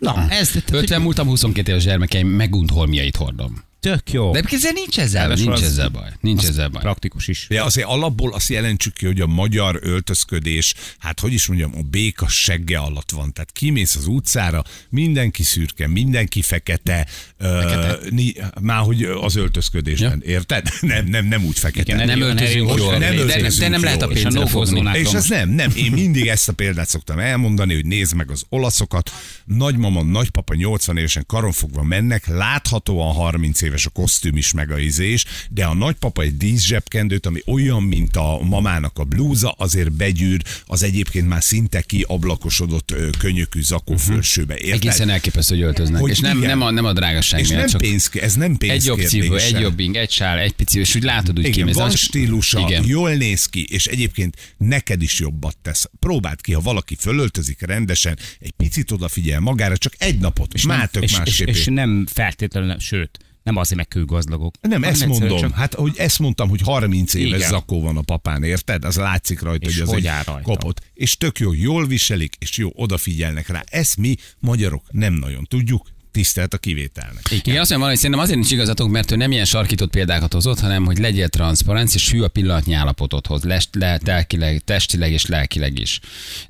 Na, 0.01 0.31
ez 0.31 0.51
50 0.65 0.99
múltam, 0.99 1.27
22 1.27 1.69
éves 1.69 1.85
gyermekeim 1.85 2.27
megunt 2.27 2.71
holmiait 2.71 3.17
hordom. 3.17 3.66
Tök 3.87 4.13
jó. 4.13 4.33
De 4.33 4.43
ezzel 4.51 4.73
nincs 4.73 4.99
ezzel, 4.99 5.23
Ráadásul 5.23 5.47
nincs 5.47 5.61
az- 5.61 5.67
ezzel 5.69 5.89
baj. 5.89 6.09
Nincs 6.21 6.45
ezzel 6.45 6.69
baj. 6.69 6.83
Praktikus 6.83 7.29
is. 7.29 7.47
De 7.49 7.63
azért 7.63 7.87
alapból 7.87 8.33
azt 8.35 8.49
jelentsük 8.49 8.95
ki, 8.95 9.07
hogy 9.07 9.21
a 9.21 9.27
magyar 9.27 9.79
öltözködés, 9.83 10.75
hát 10.99 11.21
hogy 11.21 11.33
is 11.33 11.47
mondjam, 11.47 11.73
a 11.77 11.83
béka 11.83 12.29
segge 12.29 12.79
alatt 12.79 13.11
van. 13.11 13.33
Tehát 13.33 13.53
kimész 13.53 13.95
az 13.95 14.07
utcára, 14.07 14.65
mindenki 14.89 15.43
szürke, 15.43 15.89
mindenki 15.89 16.43
fekete, 16.43 17.07
fekete. 17.39 17.99
Ö, 18.03 18.07
ni, 18.11 18.35
már 18.61 18.81
hogy 18.81 19.03
az 19.03 19.37
öltözködésben, 19.37 20.23
ja. 20.25 20.33
érted? 20.33 20.69
Nem, 20.81 21.07
nem, 21.07 21.27
nem 21.27 21.45
úgy 21.45 21.59
fekete. 21.59 21.95
Igen, 21.95 22.07
Nem 22.07 22.21
öltözünk 22.21 22.75
jól, 22.77 22.91
nem 22.91 23.01
de, 23.01 23.15
öltözünk 23.17 23.59
de 23.59 23.69
nem 23.69 23.83
lehet 23.83 24.03
a 24.03 24.07
pénzre 24.07 24.47
fogni. 24.47 24.99
És 24.99 25.13
ez 25.13 25.29
nem, 25.29 25.49
nem, 25.49 25.73
én 25.77 25.93
mindig 25.93 26.27
ezt 26.27 26.49
a 26.49 26.53
példát 26.53 26.89
szoktam 26.89 27.19
elmondani, 27.19 27.75
hogy 27.75 27.87
nézd 27.87 28.15
meg 28.15 28.31
az 28.31 28.45
olaszokat, 28.49 29.11
nagymama, 29.45 30.03
nagypapa 30.03 30.55
80 30.55 30.97
évesen 30.97 31.25
karonfogva 31.27 31.83
mennek, 31.83 32.27
láthatóan 32.27 33.15
30 33.15 33.63
éves 33.63 33.76
a 33.85 33.91
kosztüm 33.91 34.37
is, 34.37 34.53
meg 34.53 34.71
a 34.71 34.79
izés, 34.79 35.25
de 35.51 35.65
a 35.65 35.75
nagypapa 35.75 36.23
egy 36.23 36.37
díszsebkendőt, 36.37 37.27
ami 37.27 37.41
olyan, 37.47 37.83
mint 37.83 38.17
a 38.17 38.39
mamának 38.43 38.99
a 38.99 39.05
blúza, 39.05 39.51
azért 39.51 39.93
begyűr 39.93 40.43
az 40.67 40.83
egyébként 40.83 41.29
már 41.29 41.43
szinte 41.43 41.81
kiablakosodott 41.81 42.95
könyökű 43.19 43.63
zakó 43.63 43.97
fölsőbe. 43.97 44.55
Érted? 44.55 44.73
Egészen 44.73 45.09
elképesztő, 45.09 45.55
hogy 45.55 45.65
öltöznek. 45.65 46.01
Hogy 46.01 46.11
és 46.11 46.19
nem, 46.19 46.37
igen. 46.37 46.49
nem, 46.49 46.63
a, 46.63 46.71
nem 46.71 46.85
a 46.85 46.93
drágaság 46.93 47.41
és 47.41 47.49
miatt, 47.49 47.61
nem 47.61 47.71
csak 47.71 47.81
pénz, 47.81 48.11
ez 48.13 48.35
nem 48.35 48.57
pénz 48.57 48.73
egy 48.73 48.85
jobb 48.85 49.01
cipő, 49.01 49.37
egy 49.37 49.61
jobbing, 49.61 49.97
egy 49.97 50.11
sál, 50.11 50.39
egy 50.39 50.53
pici, 50.53 50.79
és 50.79 50.95
úgy 50.95 51.03
látod, 51.03 51.39
úgy 51.39 51.47
igen, 51.47 51.71
van 51.73 51.91
stílusa, 51.91 52.61
Igen. 52.61 52.85
jól 52.87 53.15
néz 53.15 53.47
ki, 53.47 53.67
és 53.71 53.87
egyébként 53.87 54.55
neked 54.57 55.03
is 55.03 55.19
jobbat 55.19 55.57
tesz. 55.63 55.91
Próbáld 55.99 56.41
ki, 56.41 56.53
ha 56.53 56.61
valaki 56.61 56.97
fölöltözik 56.99 57.61
rendesen, 57.61 58.19
egy 58.41 58.51
picit 58.51 58.91
odafigyel 58.91 59.41
magára, 59.41 59.77
csak 59.77 59.93
egy 59.99 60.19
napot, 60.19 60.55
és 60.55 60.63
már 60.63 60.89
tök 60.89 61.03
és, 61.03 61.11
és, 61.11 61.19
másképp. 61.19 61.49
és 61.49 61.65
nem 61.65 62.07
feltétlenül, 62.13 62.79
sőt, 62.79 63.19
nem 63.47 63.57
azért 63.57 63.77
meg 63.77 63.89
kőgazdagok. 63.89 64.55
nem, 64.61 64.85
ezt 64.85 65.07
mondom. 65.07 65.39
Csak 65.39 65.53
Hát, 65.55 65.75
hogy 65.75 65.95
ezt 65.97 66.19
mondtam, 66.19 66.49
hogy 66.49 66.61
30 66.61 67.15
éves 67.15 67.39
Igen. 67.39 67.51
zakó 67.51 67.83
van 67.83 67.97
a 67.97 68.01
papán, 68.01 68.43
érted? 68.43 68.85
Az 68.85 68.97
látszik 68.97 69.41
rajta, 69.41 69.69
És 69.69 69.75
hogy 69.75 69.83
az 69.83 69.89
hogy 69.89 70.07
egy 70.07 70.27
rajta. 70.27 70.73
És 70.95 71.17
tök 71.17 71.39
jó, 71.39 71.53
jól 71.53 71.87
viselik, 71.87 72.35
és 72.39 72.57
jó, 72.57 72.71
odafigyelnek 72.75 73.49
rá. 73.49 73.65
Ezt 73.71 73.97
mi, 73.97 74.15
magyarok, 74.39 74.85
nem 74.91 75.13
nagyon 75.13 75.45
tudjuk, 75.45 75.87
tisztelt 76.17 76.55
a 76.55 76.59
kivételnek. 76.59 77.31
Igen, 77.31 77.61
azt 77.61 77.71
mondom, 77.71 77.89
hogy 77.89 77.97
szerintem 77.97 78.21
azért 78.21 78.39
nincs 78.39 78.51
igazatok, 78.51 78.91
mert 78.91 79.11
ő 79.11 79.17
nem 79.17 79.33
ilyen 79.33 79.45
sarkított 79.45 79.91
példákat 79.91 80.33
hozott, 80.33 80.61
hanem 80.61 80.85
hogy 80.85 80.99
legyél 80.99 81.29
transzparens, 81.29 81.95
és 81.95 82.11
hű 82.11 82.21
a 82.23 82.29
pillanatnyi 82.29 82.75
állapotodhoz, 82.75 83.43
le, 83.43 83.61
le, 83.73 83.99
telkileg, 83.99 84.63
testileg 84.65 85.13
és 85.13 85.27
lelkileg 85.27 85.79
is. 85.79 86.01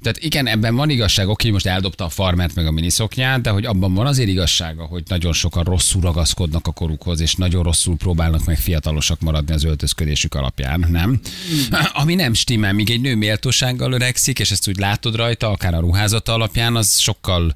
Tehát 0.02 0.18
igen, 0.18 0.46
ebben 0.46 0.74
van 0.74 0.90
igazság, 0.90 1.28
oké, 1.28 1.50
most 1.50 1.66
eldobta 1.66 2.04
a 2.04 2.08
farmert 2.08 2.54
meg 2.54 2.66
a 2.66 2.70
miniszoknyát, 2.70 3.40
de 3.40 3.50
hogy 3.50 3.64
abban 3.64 3.94
van 3.94 4.06
azért 4.06 4.28
igazsága, 4.28 4.84
hogy 4.84 5.02
nagyon 5.08 5.32
sokan 5.32 5.64
rosszul 5.64 6.00
ragaszkodnak 6.00 6.66
a 6.66 6.72
korukhoz, 6.72 7.20
és 7.20 7.34
nagyon 7.34 7.62
rosszul 7.62 7.96
próbálnak 7.96 8.44
meg 8.44 8.58
fiatalosak 8.58 9.20
maradni 9.20 9.54
az 9.54 9.64
öltözködésük 9.64 10.34
alapján, 10.34 10.86
nem? 10.90 11.20
Ami 12.02 12.14
nem 12.14 12.34
stimmel, 12.34 12.72
míg 12.72 12.90
egy 12.90 13.00
nő 13.00 13.16
méltósággal 13.16 13.92
öregszik, 13.92 14.38
és 14.38 14.50
ezt 14.50 14.68
úgy 14.68 14.78
látod 14.78 15.16
rajta, 15.16 15.50
akár 15.50 15.74
a 15.74 15.80
ruházata 15.80 16.32
alapján, 16.32 16.76
az 16.76 16.98
sokkal 16.98 17.54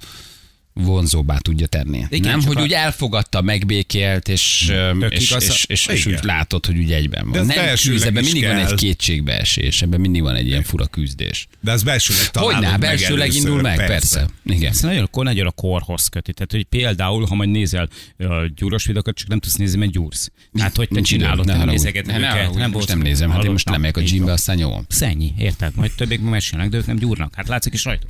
vonzóbbá 0.82 1.38
tudja 1.38 1.66
tenni. 1.66 2.04
Igen, 2.10 2.30
nem, 2.30 2.42
hogy 2.46 2.56
a- 2.56 2.60
úgy 2.62 2.72
elfogadta, 2.72 3.40
megbékélt, 3.40 4.28
és, 4.28 4.64
Tök 5.00 5.12
és, 5.12 5.30
igaz. 5.30 5.44
és, 5.44 5.64
és, 5.68 5.86
és 5.86 6.06
úgy 6.06 6.18
látod, 6.22 6.66
hogy 6.66 6.78
úgy 6.78 6.92
egyben 6.92 7.30
van. 7.30 7.46
Nem 7.46 7.74
küzd, 7.74 8.06
ebben 8.06 8.24
mindig 8.24 8.44
van 8.44 8.56
kell. 8.56 8.66
egy 8.66 8.74
kétségbeesés, 8.74 9.82
ebben 9.82 10.00
mindig 10.00 10.22
van 10.22 10.34
egy 10.34 10.46
ilyen 10.46 10.62
fura 10.62 10.86
küzdés. 10.86 11.46
De 11.60 11.72
az 11.72 11.82
belsőleg 11.82 12.30
találod 12.30 12.54
Hogyne, 12.54 12.70
meg 12.70 12.80
belsőleg 12.80 13.20
először, 13.28 13.42
indul 13.42 13.60
meg, 13.60 13.86
persze. 13.86 14.26
Igen. 14.44 14.70
Ez 14.70 14.80
nagyon, 14.80 15.02
akkor 15.02 15.24
nagyon 15.24 15.46
a 15.46 15.50
korhoz 15.50 16.06
köti. 16.08 16.32
Tehát, 16.32 16.50
hogy 16.52 16.64
például, 16.64 17.26
ha 17.26 17.34
majd 17.34 17.50
nézel 17.50 17.88
gyúros 18.56 18.84
videókat, 18.84 19.14
csak 19.16 19.28
nem 19.28 19.38
tudsz 19.40 19.54
nézni, 19.54 19.78
mert 19.78 19.90
gyúrsz. 19.92 20.30
Hát, 20.58 20.76
hogy 20.76 20.88
te 20.88 21.00
csinálod, 21.00 21.38
ne 21.46 21.52
nem 21.52 21.60
haragudj. 21.60 21.76
nézegeted 21.84 22.12
Ne, 22.12 22.18
ne 22.18 22.26
őket. 22.26 22.36
haragudj, 22.36 22.60
most 22.62 22.72
volt- 22.72 22.88
nem 22.88 22.98
nézem, 22.98 23.30
hát 23.30 23.44
én 23.44 23.50
most 23.50 23.68
nem 23.68 23.80
megyek 23.80 23.96
a 23.96 24.00
gymbe, 24.00 24.24
van. 24.24 24.32
aztán 24.34 24.58
jó. 24.58 24.80
Szennyi, 24.88 25.34
érted? 25.38 25.72
Majd 25.74 25.92
többek 25.96 26.20
mesélnek, 26.20 26.68
de 26.68 26.76
ők 26.76 26.86
nem 26.86 26.96
gyúrnak. 26.96 27.34
Hát 27.36 27.48
látszik 27.48 27.72
is 27.72 27.84
rajta. 27.84 28.06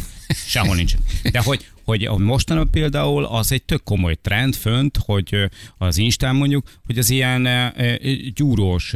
Sehol 0.46 0.76
nincs. 0.76 0.94
De 1.30 1.38
hogy, 1.38 1.66
hogy 1.90 2.08
mostanában 2.18 2.70
például 2.70 3.24
az 3.24 3.52
egy 3.52 3.62
tök 3.62 3.82
komoly 3.82 4.14
trend 4.14 4.54
fönt, 4.54 4.96
hogy 4.96 5.50
az 5.78 5.98
Instán 5.98 6.36
mondjuk, 6.36 6.70
hogy 6.84 6.98
az 6.98 7.10
ilyen 7.10 7.48
gyúrós 8.34 8.94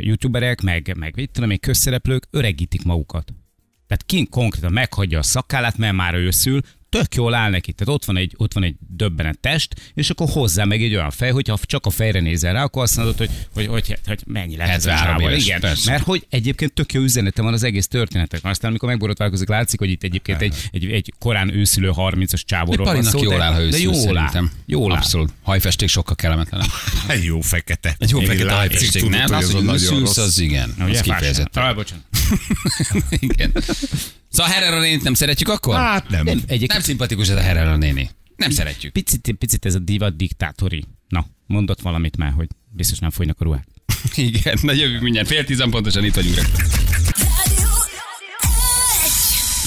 youtuberek, 0.00 0.60
meg, 0.60 0.94
meg 0.98 1.12
mit 1.16 1.30
tudom 1.30 1.50
én, 1.50 1.60
közszereplők 1.60 2.26
öregítik 2.30 2.84
magukat. 2.84 3.32
Tehát 3.86 4.04
kint 4.06 4.28
konkrétan 4.28 4.72
meghagyja 4.72 5.18
a 5.18 5.22
szakállát, 5.22 5.76
mert 5.78 5.94
már 5.94 6.14
őszül, 6.14 6.60
tök 7.00 7.14
jól 7.14 7.34
áll 7.34 7.50
neki. 7.50 7.72
Tehát 7.72 7.94
ott 7.94 8.04
van 8.04 8.16
egy, 8.16 8.34
ott 8.36 8.52
van 8.52 8.64
egy 8.64 8.74
döbbenet 8.88 9.38
test, 9.38 9.92
és 9.94 10.10
akkor 10.10 10.28
hozzá 10.30 10.64
meg 10.64 10.82
egy 10.82 10.94
olyan 10.94 11.10
fej, 11.10 11.30
hogyha 11.30 11.58
csak 11.62 11.86
a 11.86 11.90
fejre 11.90 12.20
nézel 12.20 12.52
rá, 12.52 12.62
akkor 12.62 12.82
azt 12.82 12.96
mondod, 12.96 13.16
hogy, 13.16 13.30
hogy, 13.54 13.66
hogy, 13.66 13.98
hogy 14.06 14.22
mennyi 14.26 14.56
lehet 14.56 14.74
ez 14.76 14.86
a 14.86 14.90
73 14.90 15.18
csávó. 15.18 15.30
éves, 15.30 15.44
Igen, 15.46 15.60
persze. 15.60 15.90
mert 15.90 16.04
hogy 16.04 16.26
egyébként 16.30 16.72
tök 16.72 16.92
jó 16.92 17.02
üzenete 17.02 17.42
van 17.42 17.52
az 17.52 17.62
egész 17.62 17.88
történetek. 17.88 18.40
Aztán, 18.44 18.70
amikor 18.70 18.88
megborotválkozik, 18.88 19.48
látszik, 19.48 19.78
hogy 19.78 19.90
itt 19.90 20.02
egyébként 20.02 20.42
egy, 20.42 20.54
egy, 20.72 20.84
egy 20.84 21.12
korán 21.18 21.54
őszülő 21.54 21.90
30-as 21.96 22.40
csávóról 22.44 22.86
van 22.86 23.02
szó, 23.02 23.22
jól 23.22 23.36
de- 23.36 23.42
áll, 23.44 23.52
ha 23.52 23.66
de 23.66 23.78
jól 23.78 23.94
áll. 23.94 24.00
szerintem. 24.00 24.50
Jól 24.66 24.92
áll. 24.92 24.98
Abszolút. 24.98 25.32
Hajfesték 25.42 25.88
sokkal 25.88 26.14
kellemetlenebb. 26.14 26.68
Egy 27.08 27.24
jó 27.24 27.40
fekete. 27.40 27.96
Egy 27.98 28.10
jó 28.10 28.20
fekete 28.20 28.54
hajfesték, 28.54 29.08
nem? 29.08 29.32
Az, 29.32 29.52
hogy 29.52 30.02
az 30.14 30.38
igen. 30.38 30.74
Az 30.78 31.00
kifejezetten. 31.00 31.62
Ah, 31.62 31.74
bocsánat. 31.74 32.04
Igen. 33.20 33.52
Szóval 34.34 34.52
Herrera 34.52 34.80
nénit 34.80 35.02
nem 35.02 35.14
szeretjük 35.14 35.48
akkor? 35.48 35.76
Hát 35.76 36.08
nem. 36.08 36.24
Nem, 36.24 36.36
Nem 36.36 36.44
egyébként 36.46 36.82
szimpatikus 36.82 37.28
ez 37.28 37.36
a 37.36 37.40
Herrera 37.40 37.76
néni. 37.76 38.10
Nem 38.36 38.50
szeretjük. 38.50 38.92
picit, 38.92 39.34
picit 39.38 39.64
ez 39.66 39.74
a 39.74 39.78
diva 39.78 40.10
diktátori. 40.10 40.84
Na, 41.08 41.26
mondott 41.46 41.80
valamit 41.80 42.16
már, 42.16 42.32
hogy 42.32 42.46
biztos 42.70 42.98
nem 42.98 43.10
folynak 43.10 43.40
a 43.40 43.44
ruhák. 43.44 43.66
Igen, 44.14 44.58
na 44.62 44.72
jövünk 44.72 45.02
mindjárt. 45.02 45.28
Fél 45.28 45.44
tízan 45.44 45.70
pontosan 45.70 46.04
itt 46.04 46.14
vagyunk. 46.14 46.34
rögtön. 46.36 46.66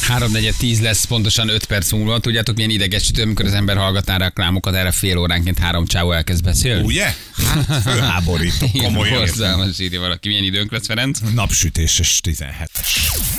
3 0.07 0.31
10 0.57 0.79
lesz 0.81 1.05
pontosan 1.05 1.49
5 1.49 1.65
perc 1.65 1.91
múlva. 1.91 2.19
Tudjátok, 2.19 2.55
milyen 2.55 2.69
idegesítő, 2.69 3.21
amikor 3.21 3.45
az 3.45 3.53
ember 3.53 3.77
hallgatná 3.77 4.17
reklámokat, 4.17 4.75
erre 4.75 4.91
fél 4.91 5.17
óránként 5.17 5.59
három 5.59 5.85
csávó 5.85 6.11
elkezd 6.11 6.43
beszélni? 6.43 6.85
Ugye? 6.85 7.13
Hát, 7.45 7.81
fölháborító. 7.81 8.65
Igen, 8.73 8.91
Komolyan. 8.91 9.17
borzalmas 9.17 9.79
írja 9.79 9.99
valaki. 9.99 10.27
Milyen 10.27 10.43
időnk 10.43 10.71
lesz, 10.71 10.85
Ferenc? 10.85 11.19
Napsütéses 11.33 12.19
17. 12.21 12.69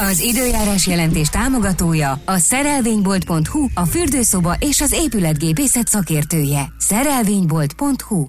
Az 0.00 0.20
időjárás 0.20 0.86
jelentés 0.86 1.28
támogatója 1.28 2.20
a 2.24 2.38
szerelvénybolt.hu, 2.38 3.68
a 3.74 3.84
fürdőszoba 3.84 4.56
és 4.58 4.80
az 4.80 4.92
épületgépészet 4.92 5.88
szakértője. 5.88 6.72
Szerelvénybolt.hu 6.78 8.26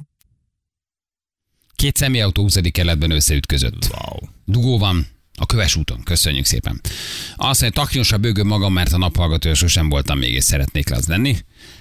Két 1.76 1.96
személyautó 1.96 2.42
20. 2.42 2.56
kerületben 2.72 3.12
összeütközött. 3.12 3.88
Wow. 3.92 4.30
Dugó 4.46 4.78
van, 4.78 5.08
a 5.38 5.46
köves 5.46 5.76
úton. 5.76 6.04
Köszönjük 6.04 6.46
szépen. 6.46 6.82
Azt 7.36 7.62
mondja, 7.62 7.82
taknyosra 7.82 8.18
bőgöm 8.18 8.48
magam, 8.48 8.74
mert 8.74 8.94
a 8.94 8.98
naphallgatója 8.98 9.56
sosem 9.56 9.90
voltam 9.90 10.18
még, 10.18 10.34
és 10.34 10.44
szeretnék 10.44 10.92
az 10.92 11.08
lenni. 11.08 11.38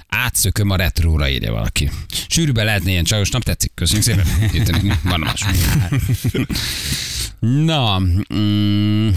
Átszököm 0.09 0.71
a 0.71 0.77
retróra, 0.77 1.29
írja 1.29 1.53
valaki. 1.53 1.91
Sűrűben 2.29 2.65
lehetne 2.65 2.91
ilyen 2.91 3.05
csajos 3.05 3.31
nap, 3.31 3.43
tetszik? 3.43 3.73
Köszönjük 3.75 4.05
szépen. 4.05 4.27
Írtani, 4.55 4.99
van 5.03 5.21
más. 5.21 5.45
Na, 7.41 7.99
mm, 8.35 9.09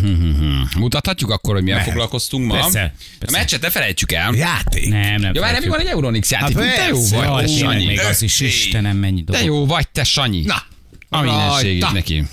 mutathatjuk 0.78 1.30
akkor, 1.30 1.54
hogy 1.54 1.64
milyen 1.64 1.78
Mehet. 1.78 1.92
foglalkoztunk 1.92 2.46
ma. 2.48 2.54
Persze, 2.54 2.82
A 2.84 3.16
persze. 3.20 3.38
meccset 3.38 3.62
ne 3.62 3.70
felejtsük 3.70 4.12
el. 4.12 4.34
Játék. 4.36 4.90
Nem, 4.90 5.22
nem. 5.22 5.34
Jó, 5.34 5.42
már 5.42 5.60
nem 5.60 5.70
van 5.70 5.80
egy 5.80 5.86
Euronix 5.86 6.32
játék. 6.32 6.58
Hát 6.58 6.76
te 6.76 6.88
jó 6.88 7.00
vagy, 7.08 7.24
Jaj, 7.24 7.46
te 7.46 7.52
Sanyi. 7.52 7.86
még 7.86 8.00
az 8.00 8.22
is, 8.22 8.40
Istenem, 8.40 8.98
mennyi 8.98 9.24
Te 9.24 9.32
dolog. 9.32 9.48
jó 9.48 9.66
vagy, 9.66 9.88
te 9.90 10.04
Sanyi. 10.04 10.42
Na, 10.42 10.64
A 11.10 11.22
mindenségét 11.22 11.92
neki. 11.92 12.24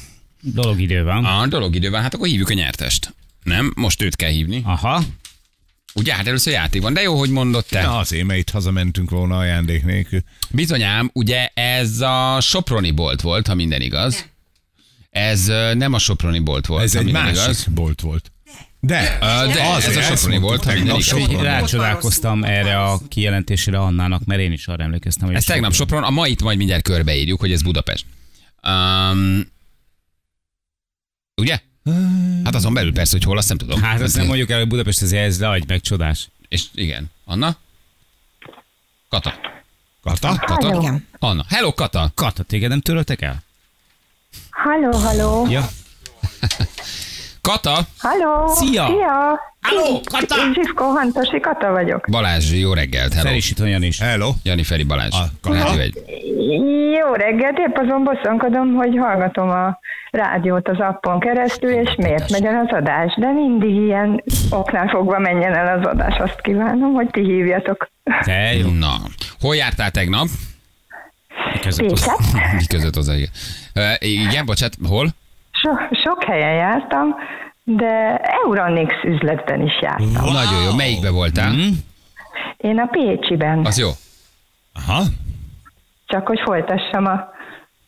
Dolog 0.41 0.81
idő 0.81 1.03
van. 1.03 1.25
A 1.25 1.47
dolog 1.47 1.75
időben, 1.75 2.03
hát 2.03 2.15
akkor 2.15 2.27
hívjuk 2.29 2.49
a 2.51 2.55
nyertest. 2.55 3.15
Nem? 3.43 3.73
Most 3.77 4.03
őt 4.03 4.17
kell 4.17 4.31
hívni. 4.31 4.63
Aha. 4.65 5.03
Ugye, 5.95 6.15
hát 6.15 6.27
először 6.27 6.53
játék 6.53 6.83
van, 6.83 6.93
de 6.95 7.01
jó, 7.03 7.19
hogy 7.19 7.31
mondott 7.31 7.69
te. 7.69 7.83
Na 7.83 7.99
azért, 7.99 8.27
mert 8.27 8.39
itt 8.39 8.51
hazamentünk 8.51 9.11
volna 9.11 9.37
ajándék 9.39 9.85
nélkül. 9.85 10.21
Bizonyám, 10.51 11.11
ugye 11.13 11.49
ez 11.55 12.01
a 12.01 12.39
Soproni 12.41 12.91
bolt 12.91 13.21
volt, 13.21 13.47
ha 13.47 13.55
minden 13.55 13.81
igaz. 13.81 14.27
Ez 15.11 15.47
nem 15.75 15.93
a 15.93 15.99
Soproni 15.99 16.39
bolt 16.39 16.67
volt, 16.67 16.83
Ez 16.83 16.95
egy 16.95 17.13
másik 17.13 17.43
igaz. 17.43 17.65
bolt 17.71 18.01
volt. 18.01 18.33
De, 18.81 19.19
Ö, 19.21 19.53
de 19.53 19.61
ez 19.63 19.97
a 19.97 20.03
Soproni 20.03 20.39
volt, 20.39 20.63
tegnap. 20.65 21.01
Sopron. 21.01 21.43
Rácsodálkoztam 21.43 22.45
erre 22.45 22.83
a 22.83 23.01
kijelentésére 23.09 23.79
Annának, 23.79 24.25
mert 24.25 24.41
én 24.41 24.53
is 24.53 24.67
arra 24.67 24.83
emlékeztem, 24.83 25.27
hogy 25.27 25.37
Ez 25.37 25.45
tegnap 25.45 25.73
Sopron, 25.73 26.03
a 26.03 26.11
mait 26.11 26.43
majd 26.43 26.57
mindjárt 26.59 26.83
körbeírjuk, 26.83 27.41
hogy 27.41 27.53
ez 27.53 27.63
Budapest. 27.63 28.07
Um, 28.69 29.51
ugye? 31.37 31.61
Hát 32.45 32.55
azon 32.55 32.75
belül 32.75 32.93
persze, 32.93 33.13
hogy 33.17 33.25
hol, 33.27 33.39
azt 33.39 33.49
nem 33.49 33.57
tudom. 33.57 33.83
Hát 33.83 34.01
azt 34.01 34.17
nem 34.17 34.27
mondjuk 34.27 34.51
el, 34.51 34.59
hogy 34.59 34.69
Budapest 34.69 35.03
azért 35.03 35.25
ez 35.25 35.41
leadj 35.41 35.65
meg 35.67 35.81
csodás. 35.81 36.29
És 36.49 36.63
igen. 36.75 37.11
Anna? 37.25 37.57
Kata. 39.09 39.35
Kata? 40.03 40.37
Kata? 40.47 40.77
Igen. 40.81 41.07
Anna. 41.19 41.45
Hello, 41.49 41.75
Kata. 41.75 42.13
Kata, 42.15 42.43
téged 42.43 42.69
nem 42.69 42.81
töröltek 42.81 43.23
el? 43.23 43.43
Halló, 44.65 44.93
halló. 44.93 45.47
Ja. 45.49 45.61
Kata. 47.49 47.79
Halló. 47.99 48.47
Szia. 48.47 48.87
Szia. 48.87 49.41
Halló, 49.61 50.01
Kata! 50.13 50.37
Én 50.37 50.53
Zsivko 50.55 50.85
Hantosi 50.85 51.41
Kata 51.41 51.71
vagyok. 51.71 52.07
Balázs, 52.11 52.53
jó 52.53 52.73
reggelt. 52.73 53.13
Hello. 53.13 53.29
Felisít 53.29 53.61
olyan 53.61 53.83
is. 53.83 54.01
Hello. 54.01 54.31
Jani 54.43 54.63
Feri 54.63 54.85
Balázs. 54.85 55.15
A 55.15 55.25
Kata? 55.43 55.81
Egy. 55.81 56.03
Jó 57.01 57.13
reggelt, 57.13 57.59
épp 57.59 57.77
azon 57.77 58.05
bosszankodom, 58.05 58.75
hogy 58.75 58.97
hallgatom 58.97 59.49
a 59.51 59.79
rádiót 60.11 60.69
az 60.69 60.79
appon 60.81 61.21
keresztül, 61.21 61.71
és 61.71 61.95
miért 61.97 62.31
megy 62.31 62.45
el 62.45 62.67
az 62.67 62.77
adás. 62.77 63.17
De 63.21 63.33
mindig 63.33 63.75
ilyen 63.75 64.23
oknál 64.51 64.89
fogva 64.89 65.19
menjen 65.19 65.55
el 65.55 65.79
az 65.79 65.87
adás. 65.87 66.17
Azt 66.19 66.41
kívánom, 66.41 66.93
hogy 66.93 67.09
ti 67.11 67.21
hívjatok. 67.21 67.91
Te 68.25 68.55
jó. 68.55 68.69
Na, 68.71 68.95
hol 69.41 69.57
jártál 69.57 69.91
tegnap? 69.91 70.27
Mi 71.53 71.59
között 71.61 71.91
az-. 71.91 72.33
Mi 72.57 72.67
között? 72.67 73.17
Igen. 73.17 73.29
Uh, 73.75 74.09
igen, 74.09 74.47
bocsánat, 74.47 74.75
hol? 74.89 75.09
So, 75.51 75.71
sok 76.03 76.25
helyen 76.25 76.55
jártam, 76.55 77.15
de 77.65 78.17
Euronix 78.17 78.95
üzletben 79.05 79.63
is 79.67 79.81
jártam. 79.81 80.23
Wow. 80.23 80.33
Nagyon 80.33 80.63
jó. 80.63 80.75
Melyikbe 80.75 81.11
voltál? 81.11 81.51
Mhm. 81.53 81.69
Én 82.57 82.79
a 82.79 82.87
Pécsiben, 82.87 83.65
Az 83.67 83.79
jó. 83.79 83.89
Aha. 84.75 85.03
csak 86.07 86.27
hogy 86.27 86.41
folytassam 86.45 87.07
a 87.07 87.29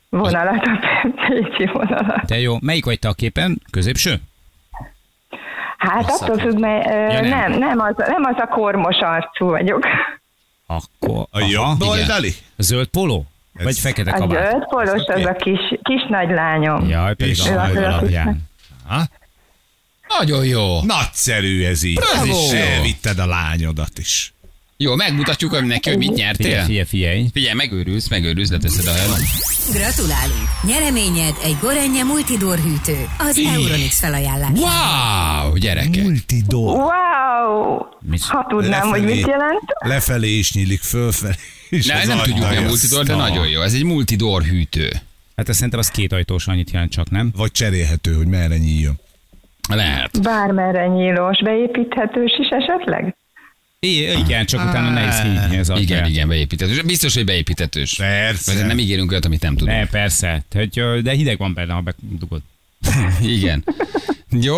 vonalat, 0.09 0.65
a 0.65 0.81
Pécsi 1.29 1.71
vonalat. 1.73 2.27
Te 2.27 2.39
jó. 2.39 2.57
Melyik 2.61 2.85
vagy 2.85 2.99
te 2.99 3.09
a 3.09 3.13
képen? 3.13 3.61
Középső? 3.71 4.21
Hát 5.79 6.05
Hosszabb 6.11 6.29
attól 6.29 6.39
függ, 6.51 6.59
mert 6.59 6.85
Ja, 7.13 7.21
nem. 7.21 7.29
nem, 7.29 7.59
nem, 7.59 7.79
az, 7.81 7.95
nem 7.97 8.25
az 8.25 8.35
a 8.37 8.47
kormos 8.47 8.99
arcú 8.99 9.47
vagyok. 9.47 9.87
Akkor... 10.67 11.27
A 11.31 11.41
jobb 11.51 11.83
oldali? 11.83 12.33
A 12.59 12.63
zöld 12.63 12.87
poló? 12.87 13.25
Ez- 13.61 13.67
Vagy 13.67 13.79
fekete 13.79 14.11
A 14.11 14.19
kabát? 14.19 14.51
zöld 14.51 14.65
polos 14.69 15.05
az 15.07 15.25
a 15.25 15.33
kis, 15.33 15.59
kis 15.83 16.07
nagy 16.09 16.31
lányom. 16.31 16.89
Jaj, 16.89 17.15
pedig 17.15 17.41
a 17.41 17.61
a 17.61 17.69
alapján. 17.77 18.43
Ha? 18.87 19.03
Nagyon 20.19 20.45
jó. 20.45 20.83
Nagyszerű 20.83 21.65
ez 21.65 21.83
így. 21.83 21.95
Bravo! 22.13 22.27
És 22.47 22.53
elvitted 22.53 23.19
a 23.19 23.27
lányodat 23.27 23.99
is. 23.99 24.35
Jó, 24.77 24.95
megmutatjuk 24.95 25.51
hogy 25.55 25.65
neki, 25.65 25.89
hogy 25.89 25.99
mit 25.99 26.09
Figyelj, 26.09 26.27
nyertél. 26.27 26.65
figyelj, 26.65 26.85
figyelj. 26.87 27.27
Figyelj, 27.33 27.55
megőrülsz, 27.55 28.09
megőrülsz, 28.09 28.51
leteszed 28.51 28.87
a 28.87 28.93
helyet. 28.93 29.09
Gratulálunk! 29.73 30.49
Nyereményed 30.63 31.35
egy 31.43 31.57
Gorenje 31.61 32.05
Multidor 32.05 32.59
hűtő. 32.59 33.09
Az 33.19 33.39
Euronix 33.39 33.99
felajánlás. 34.01 34.51
Wow, 34.55 35.57
gyerekek. 35.57 36.03
Multidor. 36.03 36.77
Wow! 36.77 37.79
Mit? 38.01 38.23
Ha 38.25 38.47
tudnám, 38.49 38.89
hogy 38.89 39.03
mit 39.05 39.27
jelent. 39.27 39.63
Lefelé 39.79 40.39
is 40.39 40.53
nyílik, 40.53 40.81
fölfelé 40.83 41.35
is. 41.71 41.87
Ne, 41.87 42.05
nem 42.05 42.19
tudjuk, 42.19 42.49
mi 42.51 42.57
a 42.57 42.61
multidor, 42.61 43.05
de 43.05 43.13
Na. 43.15 43.19
nagyon 43.29 43.49
jó. 43.49 43.61
Ez 43.61 43.75
egy 43.75 43.85
multidor 43.85 44.43
hűtő. 44.43 44.91
Hát 45.37 45.49
azt 45.49 45.55
szerintem 45.57 45.79
az 45.81 45.91
két 45.91 46.13
ajtós 46.13 46.47
annyit 46.47 46.71
jelent 46.71 46.91
csak, 46.91 47.11
nem? 47.11 47.31
Vagy 47.37 47.53
cserélhető, 47.53 48.15
hogy 48.15 48.27
merre 48.27 48.57
nyíljon. 48.59 48.99
Lehet. 49.69 50.23
Bármerre 50.23 50.87
nyílós, 50.87 51.43
beépíthetős 51.43 52.33
is 52.39 52.49
esetleg? 52.49 53.15
I- 53.83 54.19
igen, 54.19 54.47
csak 54.47 54.69
utána 54.69 54.91
nehéz 54.91 55.59
az 55.59 55.71
ajtaját. 55.71 55.85
Igen, 55.89 56.07
igen, 56.11 56.29
beépítetős. 56.29 56.83
Biztos, 56.83 57.15
hogy 57.15 57.25
beépítetős. 57.25 57.95
Persze. 57.97 58.55
Mert 58.55 58.67
nem 58.67 58.79
ígérünk 58.79 59.11
olyat, 59.11 59.25
amit 59.25 59.43
nem 59.43 59.57
tudunk. 59.57 59.77
Ne, 59.77 59.87
persze. 59.87 60.43
Tehát, 60.49 61.03
de 61.03 61.11
hideg 61.13 61.39
van 61.39 61.55
benne, 61.55 61.73
ha 61.73 61.81
bedugod. 61.81 62.41
Igen. 63.23 63.65
Jó? 64.31 64.57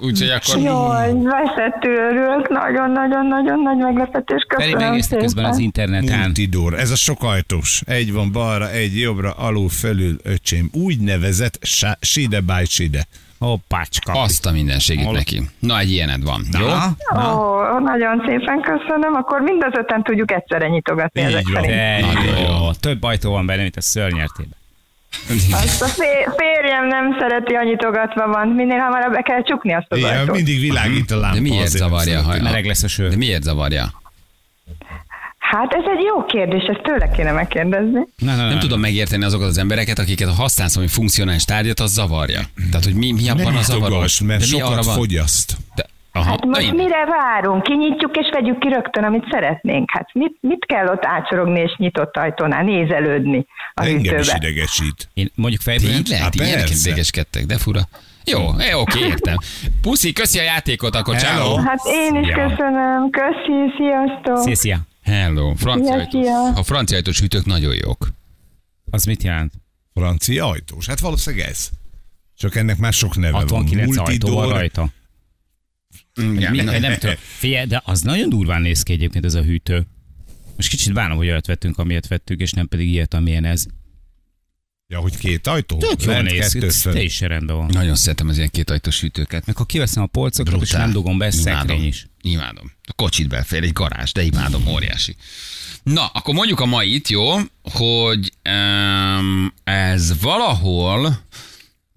Úgyhogy 0.00 0.28
akkor... 0.28 0.62
Jaj, 0.62 1.12
veszettül 1.22 1.94
örülök, 1.96 2.48
nagyon-nagyon-nagyon 2.48 3.60
nagy 3.60 3.76
meglepetés, 3.76 4.46
Feri 4.48 4.62
köszönöm 4.62 4.80
megnézte 4.88 5.16
közben 5.16 5.44
az 5.44 5.58
interneten. 5.58 6.18
Multidor. 6.18 6.74
Ez 6.78 6.90
a 6.90 6.96
sokajtós. 6.96 7.82
Egy 7.86 8.12
van 8.12 8.32
balra, 8.32 8.70
egy 8.70 8.98
jobbra, 9.00 9.30
alul, 9.32 9.68
felül, 9.68 10.16
öcsém. 10.22 10.68
Úgy 10.72 10.98
nevezett 11.00 11.58
side 12.00 12.40
by 12.40 12.64
side. 12.64 13.06
Hoppácska. 13.38 14.12
Azt 14.12 14.46
a 14.46 14.50
mindenségét 14.50 15.04
Hol- 15.04 15.16
neki. 15.16 15.42
Na, 15.58 15.78
egy 15.78 15.90
ilyened 15.90 16.22
van. 16.22 16.42
Jó? 16.60 16.66
Na, 16.66 16.96
Ó, 17.14 17.78
nagyon 17.78 18.22
szépen 18.26 18.60
köszönöm, 18.60 19.14
akkor 19.14 19.40
mind 19.40 19.62
az 19.62 19.78
öten 19.78 20.02
tudjuk 20.02 20.32
egyszerre 20.32 20.68
nyitogatni 20.68 21.20
Így 21.20 21.26
ezek 21.26 21.48
van. 21.52 21.62
szerint. 21.62 22.14
Nagyon 22.14 22.38
jó. 22.38 22.70
Több 22.80 23.02
ajtó 23.02 23.30
van 23.30 23.46
benne, 23.46 23.62
mint 23.62 23.76
a 23.76 23.80
szörnyertében. 23.80 24.54
Azt 25.52 25.82
a 25.82 25.86
fé- 25.86 26.28
férjem 26.36 26.86
nem 26.86 27.16
szereti, 27.18 27.54
a 27.54 27.62
nyitogatva 27.62 28.26
van. 28.28 28.48
Minél 28.48 28.78
hamarabb 28.78 29.12
be 29.12 29.22
kell 29.22 29.42
csukni 29.42 29.74
azt 29.74 29.86
az 29.88 29.98
Igen, 29.98 30.18
ajtót. 30.18 30.34
mindig 30.34 30.60
világít 30.60 31.10
a 31.10 31.16
lámpa. 31.16 31.34
De 31.34 31.40
miért 31.40 31.68
zavarja? 31.68 32.22
Ha, 32.22 32.42
Meleg 32.42 32.64
lesz 32.64 32.82
a 32.82 32.88
sör. 32.88 33.08
de 33.10 33.16
miért 33.16 33.42
zavarja? 33.42 34.00
Hát 35.38 35.72
ez 35.72 35.82
egy 35.98 36.04
jó 36.04 36.24
kérdés, 36.24 36.62
ezt 36.64 36.82
tőle 36.82 37.10
kéne 37.10 37.32
megkérdezni. 37.32 38.00
Na, 38.16 38.34
na, 38.34 38.42
na. 38.42 38.48
Nem 38.48 38.58
tudom 38.58 38.80
megérteni 38.80 39.24
azokat 39.24 39.48
az 39.48 39.58
embereket, 39.58 39.98
akiket 39.98 40.28
ha 40.28 40.34
használsz 40.34 40.74
valami 40.74 40.92
funkcionális 40.92 41.44
tárgyat, 41.44 41.80
az 41.80 41.92
zavarja. 41.92 42.40
Tehát, 42.70 42.84
hogy 42.84 42.94
mi, 42.94 43.12
mi 43.12 43.28
abban 43.28 43.56
a 43.56 43.62
zavaró? 43.62 43.98
mert 44.24 44.40
De 44.40 44.46
mi 44.52 44.60
arra 44.60 44.70
sokat 44.70 44.84
van? 44.84 44.94
fogyaszt. 44.94 45.56
De, 45.74 45.86
aha, 46.16 46.30
Hát 46.30 46.44
most 46.44 46.66
Na, 46.66 46.72
mire 46.82 47.04
várunk? 47.04 47.62
Kinyitjuk 47.62 48.16
és 48.16 48.28
vegyük 48.32 48.58
ki 48.58 48.68
rögtön, 48.68 49.04
amit 49.04 49.24
szeretnénk. 49.30 49.90
Hát 49.92 50.08
mit, 50.14 50.36
mit 50.40 50.64
kell 50.66 50.86
ott 50.86 51.04
átsorogni 51.04 51.60
és 51.60 51.74
nyitott 51.76 52.16
ajtónál 52.16 52.62
nézelődni 52.62 53.46
a 53.74 53.82
Engem 53.84 54.18
is 54.18 54.28
hűtőbe? 54.28 54.46
idegesít. 54.46 55.08
Én 55.14 55.30
mondjuk 55.34 55.62
Tényleg? 55.62 56.20
Hát 56.20 56.34
Ilyenek 56.34 56.70
idegeskedtek, 56.70 57.44
de 57.46 57.58
fura. 57.58 57.80
Jó, 58.24 58.40
é, 58.58 58.72
oké, 58.72 58.98
értem. 59.00 59.36
Puszi, 59.82 60.12
köszi 60.12 60.38
a 60.38 60.42
játékot, 60.42 60.94
akkor 60.96 61.16
ciao. 61.16 61.56
Hát 61.56 61.78
én 61.86 62.14
is 62.22 62.28
Ja. 62.28 62.34
köszönöm. 62.48 63.10
Köszi, 63.10 63.74
sziasztok. 63.76 64.36
Szia, 64.38 64.54
szia. 64.54 64.78
Hello. 65.04 65.54
Francia 65.54 65.86
Szia, 65.92 65.98
ajtós. 65.98 66.22
szia. 66.24 66.52
A 66.60 66.62
francia 66.62 66.96
ajtós 66.96 67.20
hűtők 67.20 67.44
nagyon 67.44 67.74
jók. 67.84 68.08
Az 68.90 69.04
mit 69.04 69.22
jelent? 69.22 69.52
Francia 69.94 70.46
ajtós. 70.48 70.86
Hát 70.86 71.00
valószínűleg 71.00 71.46
ez. 71.48 71.68
Csak 72.38 72.54
ennek 72.56 72.78
már 72.78 72.92
sok 72.92 73.16
neve 73.16 73.32
69 73.36 73.96
van. 73.96 74.06
ajtó 74.06 74.34
van 74.34 74.48
rajta. 74.48 74.86
Igen, 76.16 76.50
Mi, 76.50 76.60
nem 76.78 76.98
tudom. 76.98 77.14
Figyelj, 77.18 77.66
de 77.66 77.82
az 77.84 78.00
nagyon 78.00 78.28
durván 78.28 78.62
néz 78.62 78.82
ki 78.82 78.92
egyébként 78.92 79.24
ez 79.24 79.34
a 79.34 79.42
hűtő. 79.42 79.86
Most 80.56 80.68
kicsit 80.68 80.92
bánom, 80.92 81.16
hogy 81.16 81.28
olyat 81.28 81.46
vettünk, 81.46 81.78
amilyet 81.78 82.06
vettünk, 82.08 82.40
és 82.40 82.52
nem 82.52 82.68
pedig 82.68 82.88
ilyet, 82.88 83.14
amilyen 83.14 83.44
ez. 83.44 83.64
Ja, 84.88 84.98
hogy 84.98 85.16
két 85.16 85.46
ajtó? 85.46 85.78
Tök 85.78 86.02
jól 86.02 86.22
néz 86.22 86.52
ki, 86.52 86.58
fönt. 86.60 86.94
teljesen 86.94 87.28
rendben 87.28 87.56
van. 87.56 87.70
Nagyon 87.72 87.94
szeretem 87.94 88.28
az 88.28 88.36
ilyen 88.36 88.48
két 88.52 88.70
ajtós 88.70 89.00
hűtőket. 89.00 89.46
Meg 89.46 89.56
ha 89.56 89.64
kiveszem 89.64 90.02
a 90.02 90.06
polcokat, 90.06 90.62
és 90.62 90.70
nem 90.70 90.92
dugom 90.92 91.18
be, 91.18 91.26
Imádom. 91.32 91.58
szekrény 91.58 91.86
is. 91.86 92.06
Imádom. 92.20 92.72
A 92.88 92.92
kocsit 92.92 93.28
belfér, 93.28 93.62
egy 93.62 93.72
garázs, 93.72 94.12
de 94.12 94.22
imádom, 94.22 94.66
óriási. 94.66 95.16
Na, 95.82 96.06
akkor 96.06 96.34
mondjuk 96.34 96.60
a 96.60 96.66
mait, 96.66 97.08
jó, 97.08 97.34
hogy 97.62 98.32
um, 98.50 99.52
ez 99.64 100.20
valahol 100.20 101.18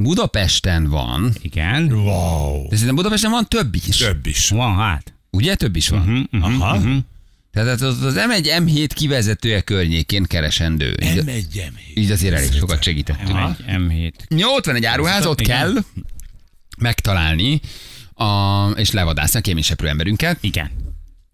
Budapesten 0.01 0.88
van, 0.89 1.33
Igen. 1.41 1.91
Wow. 1.91 2.62
de 2.62 2.69
szerintem 2.75 2.95
Budapesten 2.95 3.31
van 3.31 3.47
több 3.47 3.75
is. 3.75 3.97
Több 3.97 4.25
is. 4.25 4.49
Van 4.49 4.75
hát. 4.75 5.13
Ugye 5.29 5.55
több 5.55 5.75
is 5.75 5.88
van? 5.89 6.27
Uh-huh. 6.31 6.62
Aha. 6.62 6.79
Tehát 7.51 7.81
az, 7.81 8.03
az 8.03 8.15
M1 8.17 8.45
M7 8.65 8.89
kivezetője 8.95 9.62
környékén 9.62 10.23
keresendő. 10.23 10.95
Így, 11.03 11.15
Nem 11.15 11.27
egyem. 11.27 11.73
így 11.95 12.12
azért 12.12 12.33
elég 12.35 12.51
sokat 12.51 12.83
segítettünk. 12.83 13.29
Egy 13.29 13.65
M7. 13.67 14.12
Jó, 14.29 14.53
ott 14.55 14.65
van 14.65 14.75
egy 14.75 14.85
áruház, 14.85 15.25
ott 15.25 15.41
Igen. 15.41 15.57
kell 15.57 15.83
megtalálni 16.77 17.59
a, 18.13 18.65
és 18.69 18.91
levadászni 18.91 19.39
a 19.39 19.41
kéményseprő 19.41 19.88
emberünket, 19.88 20.38
Igen. 20.41 20.71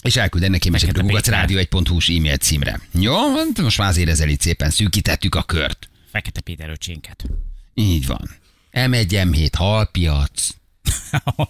és 0.03 0.15
elküldeni 0.15 0.59
kéményseprő 0.59 1.01
kukac 1.01 1.23
Péter. 1.23 1.45
rádió1.hu-s 1.49 2.09
e-mail 2.09 2.35
címre. 2.37 2.79
Jó, 2.99 3.13
hát 3.35 3.61
most 3.61 3.77
már 3.77 3.89
azért 3.89 4.09
ezzel 4.09 4.29
itt 4.29 4.41
szépen 4.41 4.69
szűkítettük 4.69 5.35
a 5.35 5.43
kört. 5.43 5.89
Fekete 6.11 6.41
Péter 6.41 6.69
öcsénket. 6.69 7.25
Így 7.73 8.07
van. 8.07 8.29
M1, 8.75 9.05
M7, 9.09 9.49
halpiac. 9.57 10.47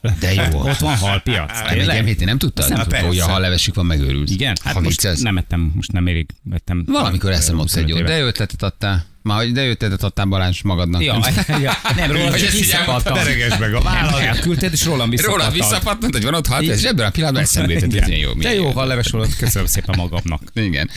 De 0.20 0.34
jó. 0.34 0.60
Ott 0.60 0.78
van 0.78 0.98
halpiac. 0.98 1.52
M1, 1.54 1.70
Tényleg? 1.70 2.06
M7, 2.06 2.20
én 2.20 2.26
nem 2.26 2.38
tudtad? 2.38 2.70
Nem 2.70 2.88
persze. 2.88 3.08
hogy 3.08 3.20
a 3.20 3.26
hallevesük 3.26 3.76
van, 3.76 3.86
megőrülsz. 3.86 4.32
Igen, 4.32 4.56
hát 4.64 4.74
ha 4.74 4.80
most 4.80 5.02
viccelsz. 5.02 5.22
nem 5.22 5.38
ettem, 5.38 5.72
most 5.76 5.92
nem 5.92 6.08
érik, 6.08 6.32
vettem. 6.44 6.84
Valamikor 6.88 7.32
eszem 7.32 7.56
ott 7.56 7.62
25 7.62 7.90
egy 7.90 7.96
éve. 7.96 8.08
de 8.08 8.18
jó 8.18 8.26
ötletet 8.26 8.64
adtál. 8.64 9.06
Már 9.22 9.38
hogy 9.38 9.52
de 9.52 9.64
jó 9.64 9.70
ötletet 9.70 10.04
adtál 10.04 10.26
Balázs 10.26 10.62
magadnak. 10.62 11.04
Ja, 11.04 11.20
ja, 11.62 11.74
nem, 11.96 12.12
róla 12.12 12.32
csak 12.32 12.48
ezt 12.48 12.58
visszakadtam. 12.58 13.14
Teregesd 13.14 13.60
meg 13.60 13.74
a 13.74 13.82
vállad. 13.82 14.22
Elküldted, 14.22 14.74
és 14.74 14.86
rólam 14.86 15.10
visszakadtam. 15.10 15.40
Rólad 15.40 15.54
visszapattant, 15.54 16.14
hogy 16.14 16.24
van 16.24 16.34
ott 16.34 16.48
halt, 16.48 16.64
és 16.64 16.84
ebben 16.84 17.06
a 17.06 17.10
pillanatban 17.10 17.44
eszembe 17.44 17.74
jutott, 17.74 18.00
hogy 18.00 18.20
jó. 18.20 18.34
De 18.34 18.54
jó, 18.54 18.72
ha 18.72 18.86
leves 18.86 19.10
volt, 19.10 19.36
köszönöm 19.36 19.68
szépen 19.68 19.96
magamnak. 19.98 20.42
Igen. 20.54 20.90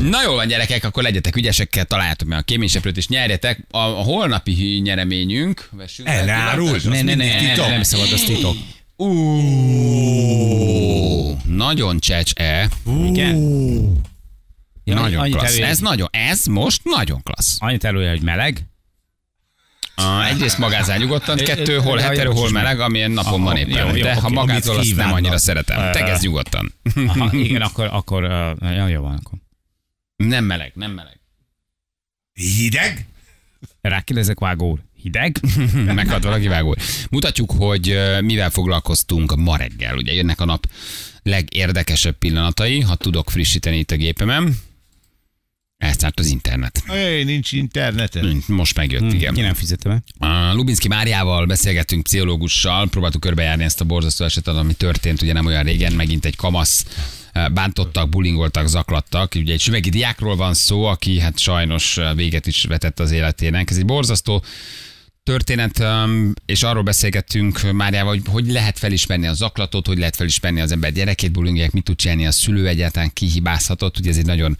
Na 0.00 0.22
jól 0.22 0.34
van, 0.34 0.46
gyerekek, 0.48 0.84
akkor 0.84 1.02
legyetek 1.02 1.36
ügyesekkel, 1.36 1.84
találjátok 1.84 2.28
meg 2.28 2.38
a 2.38 2.42
kéményseprőt, 2.42 2.96
és 2.96 3.08
nyerjetek. 3.08 3.66
A, 3.70 3.78
a 3.78 4.02
holnapi 4.02 4.80
nyereményünk. 4.82 5.68
Vessünk 5.72 6.08
El 6.08 6.24
ne 6.24 6.32
Ne, 6.84 6.90
ne, 6.90 7.02
ne, 7.02 7.14
mindig 7.14 7.42
ne, 7.42 7.50
titok. 7.52 7.68
nem 7.68 7.82
szabad, 7.82 8.12
az 8.12 8.20
titok. 8.22 8.56
Nagyon 11.46 11.98
csecs-e. 11.98 12.68
Igen? 13.04 13.36
Ja, 14.84 14.94
Nagyon 14.94 15.20
annyit 15.20 15.32
klassz. 15.34 15.50
előjel- 15.50 15.70
Ez 15.70 15.78
nagyon, 15.78 16.08
ez 16.12 16.46
most 16.46 16.80
nagyon 16.84 17.22
klassz. 17.22 17.56
Annyit 17.58 17.84
előjel, 17.84 18.10
hogy 18.10 18.22
meleg. 18.22 18.62
Uh, 19.96 20.30
egyrészt 20.30 20.58
magázál 20.58 20.98
nyugodtan, 20.98 21.36
kettő, 21.36 21.76
hol 21.78 21.98
hetero, 21.98 22.32
hol 22.32 22.50
meleg, 22.50 22.80
amilyen 22.80 23.10
napon 23.10 23.42
van 23.42 23.56
éppen. 23.56 23.86
jó, 23.88 23.94
jó, 23.96 24.02
De 24.02 24.14
ha 24.14 24.26
amit 24.34 24.66
azt 24.66 24.96
nem 24.96 25.12
annyira 25.12 25.38
szeretem. 25.38 25.92
Tegezz 25.92 26.20
nyugodtan. 26.22 26.74
Aha, 27.06 27.28
igen, 27.32 27.62
akkor, 27.62 27.88
akkor 27.92 28.22
ja, 28.60 28.86
jó 28.88 29.00
van, 29.02 29.20
akkor. 29.24 29.38
Nem 30.18 30.44
meleg, 30.44 30.72
nem 30.74 30.90
meleg. 30.90 31.20
Hideg? 32.32 33.06
Rákérdezek, 33.80 34.38
vágó 34.38 34.70
úr. 34.70 34.78
Hideg? 35.02 35.40
Meghalt 35.94 36.22
valaki 36.24 36.48
vágó. 36.48 36.76
Mutatjuk, 37.10 37.50
hogy 37.50 37.98
mivel 38.20 38.50
foglalkoztunk 38.50 39.36
ma 39.36 39.56
reggel. 39.56 39.96
Ugye 39.96 40.12
jönnek 40.12 40.40
a 40.40 40.44
nap 40.44 40.68
legérdekesebb 41.22 42.18
pillanatai, 42.18 42.80
ha 42.80 42.94
tudok 42.94 43.30
frissíteni 43.30 43.78
itt 43.78 43.90
a 43.90 43.96
gépemen. 43.96 44.56
Elszárt 45.76 46.18
az 46.18 46.26
internet. 46.26 46.82
Éj, 46.94 47.24
nincs 47.24 47.52
interneten. 47.52 48.42
Most 48.46 48.76
megjött, 48.76 49.10
Ki 49.10 49.16
igen. 49.16 49.34
nem 49.34 49.54
fizetem 49.54 50.02
el? 50.18 50.54
Lubinski 50.54 50.88
Máriával 50.88 51.46
beszélgettünk 51.46 52.02
pszichológussal, 52.02 52.88
próbáltuk 52.88 53.20
körbejárni 53.20 53.64
ezt 53.64 53.80
a 53.80 53.84
borzasztó 53.84 54.24
esetet, 54.24 54.54
ami 54.54 54.72
történt 54.72 55.22
ugye 55.22 55.32
nem 55.32 55.46
olyan 55.46 55.62
régen, 55.62 55.92
megint 55.92 56.24
egy 56.24 56.36
kamasz 56.36 56.86
bántottak, 57.32 58.08
bullyingoltak, 58.08 58.66
zaklattak. 58.66 59.32
Ugye 59.34 59.52
egy 59.52 59.60
süvegi 59.60 59.90
diákról 59.90 60.36
van 60.36 60.54
szó, 60.54 60.84
aki 60.84 61.20
hát 61.20 61.38
sajnos 61.38 61.96
eh, 61.96 62.14
véget 62.14 62.46
is 62.46 62.64
vetett 62.64 63.00
az 63.00 63.10
életének. 63.10 63.70
Ez 63.70 63.76
egy 63.76 63.84
borzasztó 63.84 64.42
történet, 65.22 65.82
és 66.46 66.62
arról 66.62 66.82
beszélgettünk 66.82 67.72
Máriával, 67.72 68.12
hogy 68.12 68.22
hogy 68.30 68.50
lehet 68.50 68.78
felismerni 68.78 69.26
a 69.26 69.32
zaklatot, 69.32 69.86
hogy 69.86 69.98
lehet 69.98 70.16
felismerni 70.16 70.60
az 70.60 70.72
ember 70.72 70.92
gyerekét, 70.92 71.32
bullyingják, 71.32 71.72
mit 71.72 71.84
tud 71.84 71.96
csinálni 71.96 72.26
a 72.26 72.32
szülő 72.32 72.66
egyáltalán, 72.66 73.10
kihibázhatott. 73.12 73.98
Ugye 73.98 74.10
ez 74.10 74.16
egy 74.16 74.26
nagyon 74.26 74.56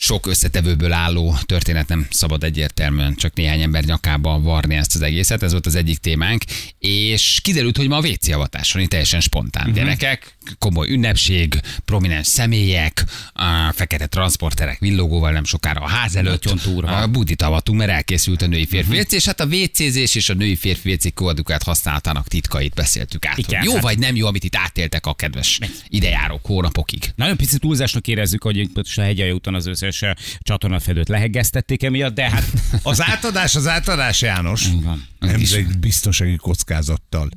sok 0.00 0.26
összetevőből 0.26 0.92
álló 0.92 1.36
történet, 1.46 1.88
nem 1.88 2.06
szabad 2.10 2.44
egyértelműen 2.44 3.14
csak 3.14 3.34
néhány 3.34 3.62
ember 3.62 3.84
nyakába 3.84 4.40
varni 4.40 4.74
ezt 4.74 4.94
az 4.94 5.00
egészet, 5.00 5.42
ez 5.42 5.50
volt 5.50 5.66
az 5.66 5.74
egyik 5.74 5.98
témánk, 5.98 6.44
és 6.78 7.40
kiderült, 7.42 7.76
hogy 7.76 7.88
ma 7.88 7.96
a 7.96 8.06
WC 8.06 8.88
teljesen 8.88 9.20
spontán. 9.20 9.62
Uh-huh. 9.62 9.78
Gyerekek, 9.78 10.36
komoly 10.58 10.88
ünnepség, 10.90 11.60
prominens 11.84 12.26
személyek, 12.26 13.04
a 13.32 13.72
fekete 13.72 14.06
transporterek 14.06 14.78
villogóval 14.78 15.32
nem 15.32 15.44
sokára 15.44 15.80
a 15.80 15.88
ház 15.88 16.16
előtt. 16.16 16.44
A 16.82 17.06
budit 17.06 17.42
avatunk, 17.42 17.78
mert 17.78 17.90
elkészült 17.90 18.42
a 18.42 18.46
női 18.46 18.66
férfi 18.66 18.90
uh-huh. 18.90 19.12
és 19.12 19.26
hát 19.26 19.40
a 19.40 19.44
WC-zés 19.44 20.14
és 20.14 20.28
a 20.28 20.34
női 20.34 20.56
férfi 20.56 20.92
WC 20.92 21.14
kódukát 21.14 21.62
használatának 21.62 22.28
titkait 22.28 22.74
beszéltük 22.74 23.26
át. 23.26 23.38
Igen, 23.38 23.64
jó 23.64 23.72
hát- 23.72 23.82
vagy 23.82 23.98
nem 23.98 24.16
jó, 24.16 24.26
amit 24.26 24.44
itt 24.44 24.56
átéltek 24.56 25.06
a 25.06 25.14
kedves 25.14 25.58
idejárók 25.88 26.46
hónapokig. 26.46 27.12
Nagyon 27.16 27.36
picit 27.36 27.60
túlzásnak 27.60 28.06
érezzük, 28.06 28.42
hogy 28.42 28.70
a 28.96 29.00
hegyalja 29.00 29.34
úton 29.34 29.54
az 29.54 29.66
összes 29.66 30.02
eh, 30.02 30.12
csatornafedőt 30.40 31.08
leheggeztették 31.08 31.82
emiatt, 31.82 32.14
de 32.14 32.30
hát 32.30 32.44
Az 32.82 33.02
átadás, 33.02 33.54
az 33.54 33.66
átadás, 33.66 34.20
János. 34.20 34.66
van. 34.82 35.06
Nem 35.18 35.34
egy 35.34 35.78
biztonsági 35.78 36.36
kockázattal. 36.36 37.28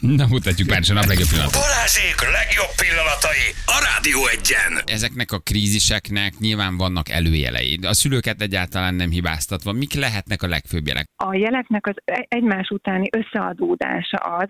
Na, 0.00 0.26
mutatjuk 0.26 0.68
már 0.68 0.80
is 0.80 0.90
a 0.90 0.94
nap 0.94 1.04
legjobb 1.04 1.28
pillanat. 1.28 1.52
Balázsék 1.52 2.16
legjobb 2.38 2.72
pillanatai 2.82 3.44
a 3.66 3.78
Rádió 3.88 4.20
egyen. 4.26 4.82
Ezeknek 4.84 5.32
a 5.32 5.38
kríziseknek 5.38 6.32
nyilván 6.38 6.76
vannak 6.76 7.08
előjelei. 7.08 7.78
A 7.82 7.94
szülőket 7.94 8.42
egyáltalán 8.42 8.94
nem 8.94 9.10
hibáztatva. 9.10 9.72
Mik 9.72 9.94
lehetnek 9.94 10.42
a 10.42 10.48
legfőbb 10.48 10.86
jelek? 10.86 11.06
a 11.24 11.34
jeleknek 11.34 11.86
az 11.86 11.94
e- 12.04 12.26
egymás 12.28 12.68
utáni 12.68 13.08
összeadódása 13.16 14.16
az, 14.16 14.48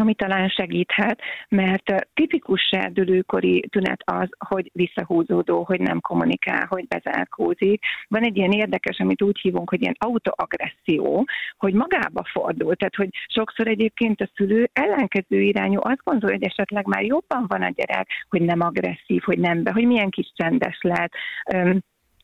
ami 0.00 0.14
talán 0.14 0.48
segíthet, 0.48 1.20
mert 1.48 2.08
tipikus 2.14 2.60
serdülőkori 2.60 3.66
tünet 3.70 4.02
az, 4.04 4.28
hogy 4.48 4.70
visszahúzódó, 4.72 5.62
hogy 5.62 5.80
nem 5.80 6.00
kommunikál, 6.00 6.66
hogy 6.68 6.86
bezárkózik. 6.88 7.84
Van 8.08 8.24
egy 8.24 8.36
ilyen 8.36 8.52
érdekes, 8.52 8.98
amit 8.98 9.22
úgy 9.22 9.38
hívunk, 9.40 9.70
hogy 9.70 9.80
ilyen 9.80 9.96
autoagresszió, 9.98 11.24
hogy 11.56 11.74
magába 11.74 12.24
fordul. 12.32 12.76
Tehát, 12.76 12.94
hogy 12.94 13.08
sokszor 13.26 13.68
egyébként 13.68 14.20
a 14.20 14.30
szülő 14.34 14.70
ellenkező 14.72 15.40
irányú 15.40 15.78
azt 15.82 16.04
gondolja, 16.04 16.36
hogy 16.36 16.46
esetleg 16.46 16.86
már 16.86 17.02
jobban 17.02 17.44
van 17.48 17.62
a 17.62 17.72
gyerek, 17.74 18.08
hogy 18.28 18.42
nem 18.42 18.60
agresszív, 18.60 19.22
hogy 19.22 19.38
nem 19.38 19.62
be, 19.62 19.72
hogy 19.72 19.86
milyen 19.86 20.10
kis 20.10 20.32
csendes 20.36 20.78
lehet. 20.80 21.12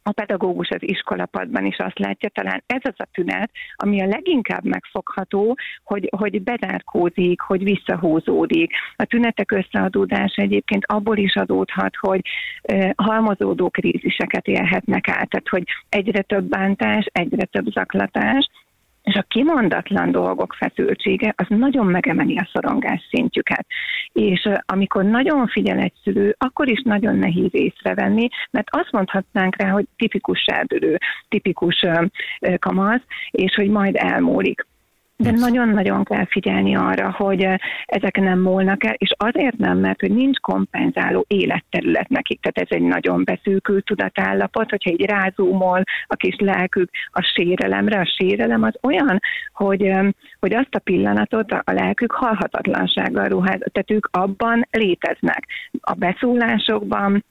A 0.09 0.13
pedagógus 0.13 0.69
az 0.69 0.83
iskolapadban 0.83 1.65
is 1.65 1.79
azt 1.79 1.99
látja, 1.99 2.29
talán 2.29 2.63
ez 2.67 2.81
az 2.83 2.95
a 2.97 3.09
tünet, 3.13 3.51
ami 3.77 4.03
a 4.03 4.07
leginkább 4.07 4.65
megfogható, 4.65 5.57
hogy, 5.85 6.09
hogy 6.17 6.43
bezárkózik, 6.43 7.41
hogy 7.41 7.63
visszahúzódik. 7.65 8.73
A 8.97 9.05
tünetek 9.05 9.51
összeadódása 9.51 10.43
egyébként 10.43 10.85
abból 10.87 11.17
is 11.17 11.35
adódhat, 11.35 11.97
hogy 11.97 12.21
eh, 12.63 12.91
halmozódó 12.97 13.71
kríziseket 13.71 14.47
élhetnek 14.47 15.09
át, 15.09 15.29
tehát 15.29 15.49
hogy 15.49 15.65
egyre 15.89 16.23
több 16.23 16.49
bántás, 16.49 17.07
egyre 17.13 17.45
több 17.45 17.67
zaklatás, 17.67 18.49
és 19.07 19.15
a 19.15 19.23
kimondatlan 19.29 20.11
dolgok 20.11 20.55
feszültsége 20.59 21.35
az 21.37 21.47
nagyon 21.49 21.87
megemeli 21.87 22.37
a 22.37 22.49
szorongás 22.53 23.09
szintjüket. 23.11 23.67
És 24.13 24.49
amikor 24.67 25.05
nagyon 25.05 25.47
figyel 25.47 25.79
egy 25.79 25.93
szülő, 26.03 26.35
akkor 26.39 26.69
is 26.69 26.83
nagyon 26.83 27.17
nehéz 27.17 27.55
észrevenni, 27.55 28.29
mert 28.51 28.69
azt 28.71 28.93
mondhatnánk 28.93 29.57
rá, 29.57 29.69
hogy 29.69 29.87
tipikus 29.97 30.41
serdülő, 30.41 30.97
tipikus 31.29 31.87
kamasz, 32.59 33.03
és 33.31 33.55
hogy 33.55 33.69
majd 33.69 33.97
elmúlik. 33.97 34.67
De 35.17 35.31
nagyon-nagyon 35.31 36.05
kell 36.05 36.27
figyelni 36.27 36.77
arra, 36.77 37.11
hogy 37.11 37.43
eh, 37.43 37.57
ezek 37.85 38.17
nem 38.17 38.41
múlnak 38.41 38.85
el, 38.85 38.95
és 38.97 39.15
azért 39.17 39.57
nem, 39.57 39.79
mert 39.79 40.01
hogy 40.01 40.15
nincs 40.15 40.39
kompenzáló 40.39 41.25
életterület 41.29 42.09
nekik, 42.09 42.41
tehát 42.41 42.71
ez 42.71 42.77
egy 42.77 42.87
nagyon 42.87 43.25
beszűkült 43.25 43.85
tudatállapot, 43.85 44.71
hogyha 44.71 44.91
így 44.91 45.05
rázúmol 45.05 45.83
a 46.07 46.15
kis 46.15 46.37
lelkük 46.39 46.91
a 47.11 47.33
sérelemre, 47.35 48.01
a 48.01 48.15
sérelem 48.17 48.63
az 48.63 48.75
olyan, 48.83 49.21
hogy, 49.53 49.83
eh, 49.83 50.09
hogy 50.41 50.55
azt 50.55 50.75
a 50.75 50.79
pillanatot 50.79 51.53
a 51.53 51.73
lelkük 51.73 52.13
halhatatlansággal 52.13 53.29
ruház, 53.29 53.59
tehát 53.59 53.91
ők 53.91 54.09
abban 54.11 54.67
léteznek. 54.71 55.47
A 55.81 55.93
beszólásokban, 55.93 57.25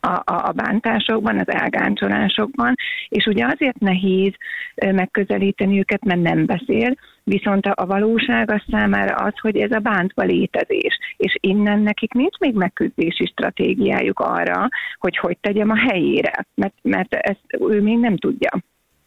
a, 0.00 0.22
a, 0.24 0.52
bántásokban, 0.52 1.38
az 1.38 1.48
elgáncsolásokban, 1.48 2.74
és 3.08 3.26
ugye 3.26 3.46
azért 3.46 3.78
nehéz 3.78 4.32
megközelíteni 4.74 5.78
őket, 5.78 6.04
mert 6.04 6.22
nem 6.22 6.46
beszél, 6.46 6.94
viszont 7.24 7.66
a 7.66 7.86
valóság 7.86 8.50
az 8.50 8.62
számára 8.70 9.14
az, 9.14 9.38
hogy 9.40 9.56
ez 9.56 9.72
a 9.72 9.78
bántva 9.78 10.22
létezés, 10.22 10.98
és 11.16 11.36
innen 11.40 11.80
nekik 11.80 12.12
nincs 12.12 12.38
még 12.38 12.54
megküzdési 12.54 13.26
stratégiájuk 13.26 14.20
arra, 14.20 14.68
hogy 14.98 15.16
hogy 15.16 15.36
tegyem 15.40 15.70
a 15.70 15.78
helyére, 15.78 16.46
mert, 16.54 16.74
mert 16.82 17.14
ezt 17.14 17.44
ő 17.58 17.80
még 17.82 17.98
nem 17.98 18.16
tudja. 18.16 18.50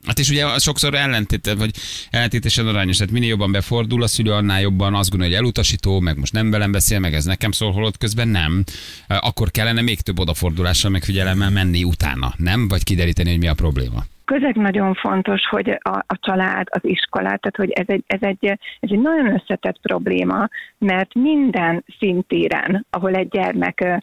Hát 0.08 0.20
és 0.20 0.30
ugye 0.30 0.60
sokszor 0.60 0.94
ellentét, 0.94 1.54
vagy 1.58 1.72
ellentétesen 2.10 2.68
arányos, 2.68 2.98
tehát 2.98 3.14
minél 3.14 3.30
jobban 3.30 3.52
befordul 3.52 4.04
a 4.04 4.08
szülő, 4.08 4.32
annál 4.32 4.62
jobban 4.62 4.96
azt 4.96 5.10
gondolja, 5.10 5.36
hogy 5.36 5.44
elutasító, 5.44 6.00
meg 6.00 6.18
most 6.18 6.34
nem 6.34 6.52
velem 6.52 6.72
beszél, 6.72 7.00
meg 7.00 7.14
ez 7.14 7.26
nekem 7.26 7.52
szól, 7.52 7.72
holott 7.72 7.98
közben 7.98 8.28
nem. 8.28 8.64
Akkor 9.08 9.52
kellene 9.52 9.82
még 9.82 10.02
több 10.02 10.20
odafordulással, 10.20 10.92
meg 10.92 11.04
figyelemmel 11.04 11.50
menni 11.50 11.84
utána, 11.84 12.34
nem? 12.38 12.68
Vagy 12.68 12.84
kideríteni, 12.84 13.30
hogy 13.30 13.40
mi 13.40 13.48
a 13.48 13.54
probléma. 13.54 14.04
közeg 14.26 14.56
nagyon 14.56 14.94
fontos, 14.94 15.42
hogy 15.50 15.70
a, 15.70 16.04
a 16.08 16.18
család, 16.20 16.68
az 16.70 16.82
iskolát, 16.84 17.42
tehát 17.42 17.56
hogy 17.56 17.72
ez 17.72 17.86
egy, 17.88 18.04
ez, 18.08 18.22
egy, 18.22 18.46
ez 18.80 18.90
egy 18.92 19.00
nagyon 19.00 19.34
összetett 19.34 19.80
probléma, 19.82 20.48
mert 20.78 21.14
minden 21.14 21.84
szintéren, 22.00 22.86
ahol 22.90 23.14
egy 23.14 23.28
gyermek 23.28 24.02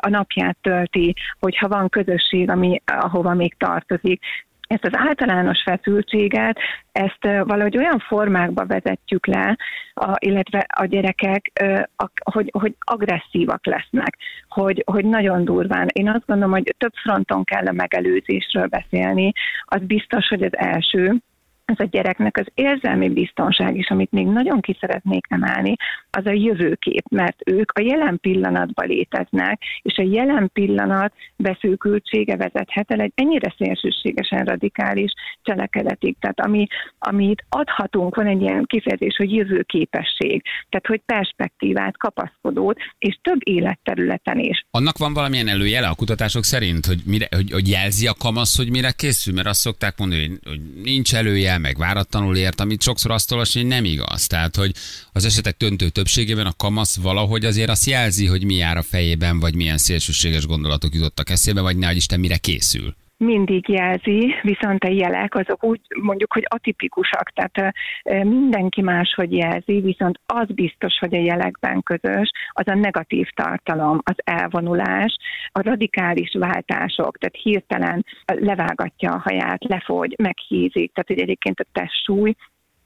a 0.00 0.08
napját 0.08 0.56
tölti, 0.60 1.14
hogyha 1.40 1.68
van 1.68 1.88
közösség, 1.88 2.50
ami, 2.50 2.82
ahova 2.84 3.34
még 3.34 3.54
tartozik, 3.58 4.20
ezt 4.66 4.84
az 4.84 4.92
általános 4.92 5.62
feszültséget, 5.62 6.58
ezt 6.92 7.22
valahogy 7.22 7.76
olyan 7.76 7.98
formákba 7.98 8.66
vezetjük 8.66 9.26
le, 9.26 9.56
a, 9.94 10.12
illetve 10.18 10.66
a 10.76 10.84
gyerekek, 10.84 11.52
a, 11.96 12.06
hogy, 12.30 12.50
hogy 12.58 12.74
agresszívak 12.78 13.66
lesznek, 13.66 14.16
hogy, 14.48 14.82
hogy 14.86 15.04
nagyon 15.04 15.44
durván. 15.44 15.88
Én 15.92 16.08
azt 16.08 16.26
gondolom, 16.26 16.52
hogy 16.52 16.74
több 16.78 16.94
fronton 17.02 17.44
kell 17.44 17.66
a 17.66 17.72
megelőzésről 17.72 18.66
beszélni. 18.66 19.32
Az 19.64 19.80
biztos, 19.80 20.28
hogy 20.28 20.42
az 20.42 20.56
első, 20.56 21.16
ez 21.64 21.76
a 21.78 21.88
gyereknek 21.90 22.36
az 22.36 22.46
érzelmi 22.54 23.08
biztonság 23.08 23.76
is, 23.76 23.88
amit 23.88 24.10
még 24.10 24.26
nagyon 24.26 24.60
ki 24.60 24.76
szeretnék 24.80 25.26
emelni, 25.28 25.74
az 26.10 26.26
a 26.26 26.32
jövőkép, 26.32 27.04
mert 27.10 27.36
ők 27.44 27.72
a 27.72 27.80
jelen 27.80 28.18
pillanatban 28.20 28.86
léteznek, 28.86 29.62
és 29.82 29.96
a 29.96 30.08
jelen 30.10 30.50
pillanat 30.52 31.12
beszűkültsége 31.36 32.36
vezethet 32.36 32.90
el 32.90 33.00
egy 33.00 33.12
ennyire 33.14 33.54
szélsőségesen 33.58 34.44
radikális 34.44 35.12
cselekedetig. 35.42 36.16
Tehát 36.20 36.40
ami, 36.40 36.66
amit 36.98 37.44
adhatunk, 37.48 38.14
van 38.14 38.26
egy 38.26 38.40
ilyen 38.40 38.64
kifejezés, 38.66 39.16
hogy 39.16 39.32
jövőképesség, 39.32 40.42
tehát 40.68 40.86
hogy 40.86 41.00
perspektívát, 41.06 41.96
kapaszkodót, 41.96 42.78
és 42.98 43.18
több 43.22 43.38
életterületen 43.38 44.38
is. 44.38 44.66
Annak 44.70 44.98
van 44.98 45.14
valamilyen 45.14 45.48
előjele 45.48 45.86
a 45.86 45.94
kutatások 45.94 46.44
szerint, 46.44 46.86
hogy, 46.86 47.00
mire, 47.06 47.28
hogy, 47.30 47.50
hogy 47.50 47.68
jelzi 47.68 48.06
a 48.06 48.14
kamasz, 48.18 48.56
hogy 48.56 48.70
mire 48.70 48.90
készül? 48.90 49.34
Mert 49.34 49.46
azt 49.46 49.60
szokták 49.60 49.98
mondani, 49.98 50.28
hogy, 50.28 50.38
hogy 50.44 50.60
nincs 50.82 51.14
előjel, 51.14 51.53
meg 51.58 51.76
váratlanul 51.76 52.36
ért, 52.36 52.60
amit 52.60 52.82
sokszor 52.82 53.10
azt 53.10 53.32
olvasni, 53.32 53.60
hogy 53.60 53.68
nem 53.68 53.84
igaz. 53.84 54.26
Tehát, 54.26 54.56
hogy 54.56 54.74
az 55.12 55.24
esetek 55.24 55.56
döntő 55.56 55.88
többségében 55.88 56.46
a 56.46 56.52
kamasz 56.52 56.96
valahogy 56.96 57.44
azért 57.44 57.70
azt 57.70 57.86
jelzi, 57.86 58.26
hogy 58.26 58.44
mi 58.44 58.54
jár 58.54 58.76
a 58.76 58.82
fejében, 58.82 59.40
vagy 59.40 59.54
milyen 59.54 59.78
szélsőséges 59.78 60.46
gondolatok 60.46 60.94
jutottak 60.94 61.30
eszébe, 61.30 61.60
vagy 61.60 61.76
ne 61.76 61.92
Isten 61.92 62.20
mire 62.20 62.36
készül. 62.36 62.94
Mindig 63.16 63.68
jelzi, 63.68 64.34
viszont 64.42 64.84
a 64.84 64.88
jelek 64.88 65.34
azok 65.34 65.64
úgy 65.64 65.80
mondjuk, 66.02 66.32
hogy 66.32 66.44
atipikusak, 66.48 67.30
tehát 67.30 67.74
mindenki 68.22 68.80
máshogy 68.80 69.32
jelzi, 69.32 69.80
viszont 69.80 70.20
az 70.26 70.46
biztos, 70.54 70.98
hogy 70.98 71.14
a 71.14 71.20
jelekben 71.20 71.82
közös, 71.82 72.30
az 72.48 72.68
a 72.68 72.74
negatív 72.74 73.28
tartalom, 73.34 74.00
az 74.02 74.16
elvonulás, 74.16 75.16
a 75.52 75.62
radikális 75.62 76.34
váltások, 76.38 77.18
tehát 77.18 77.36
hirtelen 77.42 78.04
levágatja 78.24 79.12
a 79.12 79.22
haját, 79.24 79.64
lefogy, 79.64 80.14
meghízik, 80.18 80.92
tehát 80.92 81.08
hogy 81.08 81.20
egyébként 81.20 81.60
a 81.60 81.66
testsúly 81.72 82.34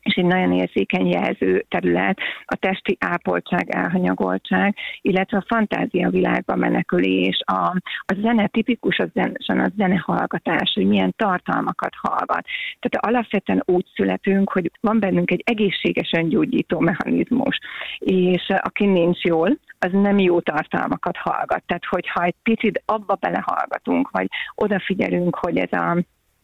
és 0.02 0.14
egy 0.14 0.24
nagyon 0.24 0.52
érzékeny 0.52 1.06
jelző 1.06 1.64
terület, 1.68 2.18
a 2.44 2.56
testi 2.56 2.96
ápoltság, 3.00 3.70
elhanyagoltság, 3.70 4.76
illetve 5.00 5.36
a 5.36 5.44
fantázia 5.48 6.10
világba 6.10 6.56
menekülés, 6.56 7.40
a, 7.44 7.76
a 8.06 8.14
zene 8.20 8.46
tipikus 8.46 8.98
az 8.98 9.08
zen, 9.14 9.60
a 9.60 9.70
zenehallgatás, 9.76 10.72
hogy 10.74 10.86
milyen 10.86 11.14
tartalmakat 11.16 11.92
hallgat. 11.94 12.46
Tehát 12.80 13.06
alapvetően 13.06 13.62
úgy 13.66 13.86
születünk, 13.94 14.52
hogy 14.52 14.70
van 14.80 15.00
bennünk 15.00 15.30
egy 15.30 15.42
egészségesen 15.46 16.28
gyógyító 16.28 16.78
mechanizmus, 16.78 17.58
és 17.98 18.52
aki 18.62 18.86
nincs 18.86 19.22
jól, 19.22 19.58
az 19.78 19.90
nem 19.92 20.18
jó 20.18 20.40
tartalmakat 20.40 21.16
hallgat. 21.16 21.62
Tehát, 21.66 21.84
hogyha 21.84 22.22
egy 22.22 22.34
picit 22.42 22.82
abba 22.84 23.14
belehallgatunk, 23.14 24.10
vagy 24.10 24.26
odafigyelünk, 24.54 25.36
hogy 25.36 25.56
ez 25.56 25.72
a 25.72 25.96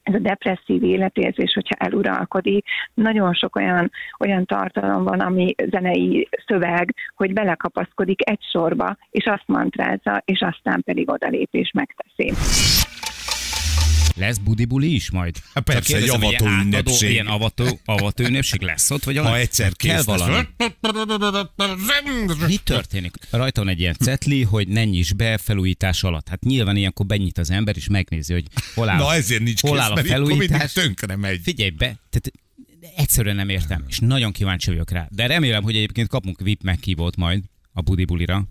ez 0.05 0.15
a 0.15 0.19
depresszív 0.19 0.83
életérzés, 0.83 1.53
hogyha 1.53 1.75
eluralkodik, 1.79 2.67
nagyon 2.95 3.35
sok 3.35 3.57
olyan, 3.57 3.91
olyan 4.19 4.45
tartalom 4.45 5.05
van, 5.05 5.21
ami 5.21 5.55
zenei 5.71 6.29
szöveg, 6.47 6.95
hogy 7.17 7.33
belekapaszkodik 7.33 8.31
egy 8.31 8.43
sorba, 8.53 8.97
és 9.11 9.25
azt 9.25 9.47
mantrázza, 9.47 10.23
és 10.25 10.41
aztán 10.41 10.83
pedig 10.83 11.11
odalép 11.11 11.49
és 11.51 11.71
megteszi. 11.73 12.33
Lesz 14.17 14.37
budibuli 14.39 14.95
is 14.95 15.11
majd? 15.11 15.37
Hát 15.55 15.65
persze, 15.65 15.81
Csak 15.81 15.89
kérdezem, 15.99 16.21
egy 16.21 16.27
avató 16.27 16.45
ilyen 16.45 16.55
átadó- 16.59 16.67
ünnepség. 16.81 17.11
Ilyen 17.11 17.27
avató, 17.27 17.81
avató 17.85 18.25
ünnepség 18.25 18.61
lesz 18.61 18.91
ott? 18.91 19.05
Vagy 19.05 19.17
Ha 19.17 19.37
egyszer 19.39 19.73
kell 19.77 19.97
kész 19.97 20.07
lesz. 20.07 20.19
valami. 20.19 20.47
Mi 22.47 22.57
történik? 22.65 23.15
Rajta 23.31 23.61
van 23.61 23.71
egy 23.71 23.81
ilyen 23.81 23.95
cetli, 24.01 24.43
hogy 24.43 24.69
ne 24.69 24.85
nyiss 24.85 25.13
be 25.13 25.39
felújítás 25.39 26.03
alatt. 26.03 26.29
Hát 26.29 26.43
nyilván 26.45 26.77
ilyenkor 26.77 27.07
benyit 27.07 27.39
az 27.39 27.51
ember, 27.51 27.77
és 27.77 27.89
megnézi, 27.89 28.33
hogy 28.33 28.45
hol 28.75 28.89
áll, 28.89 28.99
Na 28.99 29.15
ezért 29.15 29.43
nincs 29.43 29.61
hol 29.61 29.71
kész, 29.71 29.81
áll 29.81 29.91
a 29.91 29.93
akkor 29.93 30.05
mindig 30.09 30.29
felújítás. 30.29 30.73
tönkre 30.73 31.17
megy. 31.17 31.41
Figyelj 31.43 31.71
be, 31.71 31.87
tehát 32.11 32.33
egyszerűen 32.97 33.37
nem 33.37 33.49
értem, 33.49 33.85
és 33.89 33.99
nagyon 33.99 34.33
kíváncsi 34.33 34.71
vagyok 34.71 34.91
rá. 34.91 35.09
De 35.11 35.27
remélem, 35.27 35.63
hogy 35.63 35.77
egyébként 35.77 36.09
kapunk 36.09 36.41
VIP 36.41 36.63
meghívót 36.63 37.17
majd 37.17 37.43
a 37.73 37.81
budibulira. 37.81 38.45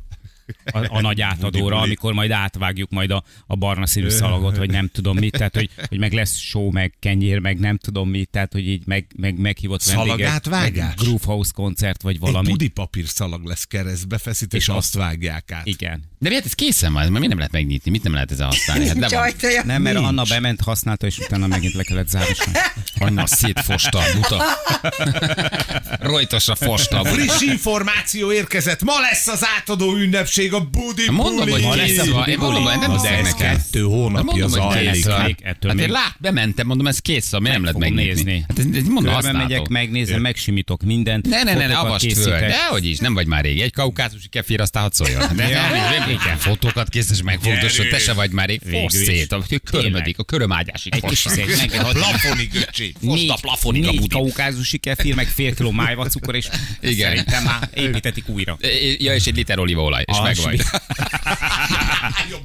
A, 0.66 0.96
a 0.98 1.02
nagy 1.02 1.22
átadóra, 1.22 1.80
amikor 1.80 2.13
majd 2.13 2.32
átvágjuk 2.32 2.89
majd 2.89 3.12
a, 3.12 3.24
a 3.48 3.56
barna 3.56 3.86
színű 3.86 4.10
szalagot, 4.10 4.58
vagy 4.58 4.70
nem 4.70 4.88
tudom 4.88 5.18
mit, 5.18 5.32
tehát 5.32 5.56
hogy, 5.56 5.70
hogy 5.89 6.00
meg 6.00 6.13
lesz 6.13 6.38
show, 6.38 6.72
meg 6.72 6.94
kenyér, 7.00 7.39
meg 7.39 7.60
nem 7.60 7.78
tudom 7.78 8.10
mit, 8.10 8.30
tehát 8.30 8.52
hogy 8.54 8.68
így 8.68 8.82
meg, 8.86 9.06
meg 9.16 9.38
meghívott 9.39 9.84
vendégek, 9.84 10.18
meg 10.18 10.28
Szalagátvágás? 10.28 10.96
Groove 10.96 11.24
House 11.26 11.52
koncert, 11.56 12.02
vagy 12.02 12.13
Egy 12.13 12.20
valami. 12.20 12.50
budipapír 12.50 13.08
szalag 13.08 13.46
lesz 13.46 13.63
keresztbe 13.63 14.18
feszítve, 14.18 14.58
és 14.58 14.63
És 14.63 14.70
azt 14.70 14.94
vágják 14.96 15.52
át. 15.52 15.68
Igen. 15.68 16.04
De 16.20 16.30
miért 16.30 16.46
ez 16.46 16.54
készen 16.54 16.94
van? 16.94 17.08
Mert 17.08 17.20
mi 17.20 17.28
nem 17.28 17.38
lehet 17.38 17.52
megnyitni? 17.52 17.92
Mit 17.92 18.04
nem 18.04 18.13
lehet 18.13 18.32
ezzel 18.32 18.46
használni? 18.48 18.88
Hát 18.88 19.12
ajtaja. 19.28 19.63
Nem, 19.66 19.82
mert 19.82 19.96
Nincs. 19.96 20.08
Anna 20.08 20.24
bement, 20.30 20.62
használta, 20.62 21.06
és 21.06 21.18
utána 21.20 21.48
megint 21.48 21.74
le 21.74 21.84
kellett 21.84 22.08
zárni. 22.10 22.36
Anna 23.00 23.26
szétfosta 23.28 23.98
a 24.00 24.04
buta. 24.16 24.44
Rojtosra 26.00 26.56
fosta 26.56 27.00
a 27.00 27.02
buta. 27.02 27.13
Friss 27.16 27.42
információ 27.42 28.32
érkezett. 28.32 28.84
Ma 28.84 29.00
lesz 29.00 29.28
az 29.28 29.46
átadó 29.58 29.96
ünnepség 29.96 30.42
a 30.51 30.60
Budi 30.71 31.10
Mondom, 31.12 31.49
hogy 31.49 31.62
Buli. 31.62 31.79
kész 31.84 32.06
van. 32.10 32.27
Én 32.29 32.38
mondom, 32.38 32.63
hogy 32.63 32.79
nem 32.79 32.91
Az 32.91 33.01
hiszek 33.01 33.17
ez 33.19 33.32
nekem. 33.32 33.56
kettő 33.56 33.82
hónapja 33.82 34.23
Mondom, 34.23 34.62
az 34.62 35.06
alig. 35.08 35.36
ettől 35.43 35.71
Hát 35.71 35.79
én 35.79 35.89
lát, 35.89 36.15
bementem, 36.19 36.67
mondom, 36.67 36.88
ez 36.88 36.99
kész 36.99 37.29
van, 37.32 37.41
mi 37.41 37.49
nem 37.49 37.63
lehet 37.63 37.75
fogom 37.82 37.93
megnyitni. 37.93 38.23
nézni. 38.23 38.45
Hát 38.47 38.60
ez, 38.60 38.65
mondom, 38.65 38.95
Körbe 38.95 39.12
használható. 39.12 39.47
megyek, 39.47 39.67
megnézem, 39.67 40.21
megsimítok 40.21 40.84
mindent. 40.84 41.25
Ne, 41.29 41.43
ne, 41.43 41.53
ne, 41.53 41.67
ne, 41.67 41.77
avast 41.77 42.13
föl. 42.13 42.39
Dehogy 42.39 42.86
is, 42.86 42.97
nem 42.97 43.13
vagy 43.13 43.27
már 43.27 43.43
régi. 43.43 43.62
Egy 43.62 43.71
kaukázusi 43.73 44.27
kefir, 44.29 44.62
aztán 44.62 44.82
hadd 44.84 44.91
szóljon. 44.93 45.21
De 45.36 45.49
nem, 45.49 46.10
igen. 46.10 46.38
Fotókat 46.38 46.89
készítés, 46.89 47.21
megfotósod, 47.21 47.88
te 47.89 47.97
se 47.97 48.13
vagy 48.13 48.32
már 48.32 48.47
rég. 48.47 48.62
Is. 48.88 48.91
szét, 48.91 49.32
a 49.32 49.43
körmödik, 49.71 50.19
a 50.19 50.23
körömágyásig 50.23 50.93
Egy 50.95 51.03
kis 51.06 51.23
meg 51.25 51.79
A 51.84 51.88
plafonig 51.91 52.49
öcsi. 52.67 52.93
Most 52.99 53.29
a 53.29 53.38
plafonig 53.41 53.88
a 53.88 53.91
budi. 53.91 54.08
kaukázusi 54.08 54.77
kefir, 54.77 55.15
meg 55.15 55.27
fél 55.27 55.56
kiló 55.56 55.71
májvacukor, 55.71 56.36
és 56.36 56.47
Igen. 56.82 57.08
szerintem 57.10 57.43
már 57.43 57.69
építetik 57.73 58.29
újra. 58.29 58.58
Ja, 58.97 59.13
és 59.13 59.25
egy 59.25 59.36
liter 59.36 59.60
olívaolaj, 59.60 60.03
és 60.06 60.17
meg 60.23 60.36
vagy. 60.43 60.62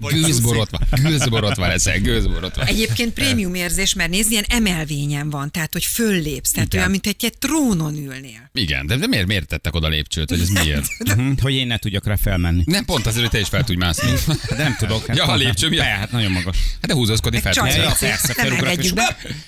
Gőzborotva, 0.01 0.79
gőzborotva 1.03 1.67
leszel, 1.67 1.99
gőzborotva. 1.99 2.65
Egyébként 2.65 3.13
prémium 3.13 3.55
érzés, 3.55 3.95
mert 3.95 4.11
nézd, 4.11 4.31
ilyen 4.31 4.45
emelvényen 4.49 5.31
van, 5.31 5.51
tehát 5.51 5.73
hogy 5.73 5.85
föllépsz, 5.85 6.51
tehát 6.51 6.75
olyan, 6.75 6.91
mint 6.91 7.07
egy, 7.07 7.25
egy 7.25 7.39
trónon 7.39 7.95
ülnél. 7.95 8.51
Igen, 8.53 8.87
de, 8.87 8.97
de 8.97 9.07
miért, 9.07 9.27
miért 9.27 9.47
tettek 9.47 9.75
oda 9.75 9.89
lépcsőt, 9.89 10.29
hogy 10.31 10.41
ez 10.41 10.49
miért? 10.49 10.87
Mhm, 11.17 11.31
Hogy 11.41 11.55
én 11.55 11.67
ne 11.67 11.79
tudjak 11.79 12.07
rá 12.07 12.17
felmenni. 12.17 12.63
Nem 12.67 12.85
pont 12.85 13.07
azért, 13.07 13.23
hogy 13.23 13.31
te 13.31 13.41
is 13.41 13.49
fel 13.49 13.65
tudj 13.65 13.79
mászni. 13.79 14.13
De 14.49 14.63
nem 14.63 14.77
tudok. 14.79 15.05
Ja, 15.15 15.25
a 15.25 15.35
lépcső 15.35 15.69
miatt? 15.69 15.87
Hát 15.87 16.13
nagyon 16.13 16.33
magas. 16.33 16.57
Hát 16.57 16.87
de 16.87 16.95
húzózkodni 16.95 17.41
fel 17.41 17.55
tudsz. 17.55 17.75
Ja, 17.77 17.95
Persze, 17.99 18.73
és. 18.79 18.93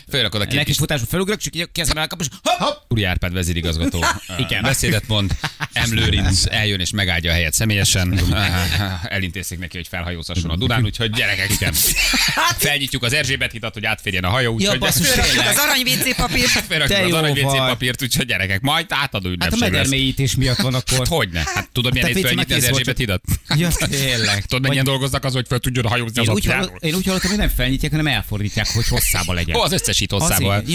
Fölrakod 0.09 0.41
a 0.41 0.47
két 0.47 0.65
kis 0.65 0.77
futásba 0.77 1.07
felugrok, 1.07 1.39
csak 1.39 1.57
így 1.57 1.69
kezemre 1.73 2.01
elkap, 2.01 2.21
és 2.21 2.27
hopp! 2.43 2.77
Uri 2.89 3.05
Árpád 3.05 3.33
vezérigazgató. 3.33 4.05
Igen. 4.39 4.63
Beszédet 4.63 5.09
mond, 5.09 5.37
M. 5.75 5.95
Lőrinc 5.95 6.43
eljön 6.47 6.81
és 6.81 6.91
megáldja 6.91 7.31
a 7.31 7.35
helyet 7.35 7.53
személyesen. 7.53 8.21
Elintézték 9.03 9.59
neki, 9.59 9.77
hogy 9.77 9.89
felhajózhasson 9.89 10.51
a 10.51 10.57
Dunán, 10.57 10.85
úgyhogy 10.85 11.11
gyerekek, 11.11 11.51
igen. 11.51 11.73
Felnyitjuk 12.59 13.03
az 13.03 13.13
Erzsébet 13.13 13.53
hitat, 13.53 13.75
hogy 13.75 13.85
átférjen 13.85 14.25
a 14.25 14.29
hajó, 14.29 14.55
úgyhogy 14.55 14.79
basszus, 14.79 15.07
Fölrakjuk 15.09 15.37
Tényleg. 15.37 15.57
az 15.57 15.63
arany 15.65 15.81
WC 15.81 16.17
papírt. 16.17 16.49
felrakjuk 16.69 16.99
Te 16.99 17.05
az 17.05 17.13
arany 17.13 17.39
WC 17.39 17.57
papírt, 17.57 18.03
úgyhogy 18.03 18.27
gyerekek, 18.27 18.61
majd 18.61 18.87
átadó 18.89 19.29
Hát 19.29 19.39
a 19.39 19.45
ünnepség 19.45 19.61
medermélyítés 19.61 20.35
miatt 20.35 20.59
van 20.61 20.75
akkor. 20.75 20.99
Hát 20.99 21.07
hogyne? 21.07 21.43
Hát 21.55 21.69
tudod, 21.73 21.93
milyen 21.93 22.09
Pici 22.09 22.21
fölnyitni 22.23 22.55
az 22.55 22.65
Erzsébet 22.65 22.99
hidat? 22.99 23.23
Ja, 23.57 23.69
tényleg. 23.91 24.45
Tudod, 24.45 24.63
mennyien 24.63 24.85
dolgoznak 24.85 25.25
az, 25.25 25.33
hogy 25.33 25.47
fel 25.49 25.59
tudjon 25.59 25.87
hajózni 25.87 26.21
az 26.21 26.27
Én 26.27 26.33
úgy, 26.33 26.47
apjáról? 26.47 26.67
hallott, 26.67 26.83
én 26.83 26.95
úgy 26.95 27.07
hallottam, 27.07 27.31
hogy 27.31 27.39
nem 27.39 27.49
felnyitják, 27.49 27.91
hanem 27.91 28.07
elfordítják, 28.07 28.69
hogy 28.69 28.89
hosszába 28.89 29.33
legyen. 29.33 29.57
Ó, 29.57 29.61
az 29.61 29.73
összesít 29.73 30.11
hosszával. 30.11 30.51
Azért, 30.51 30.69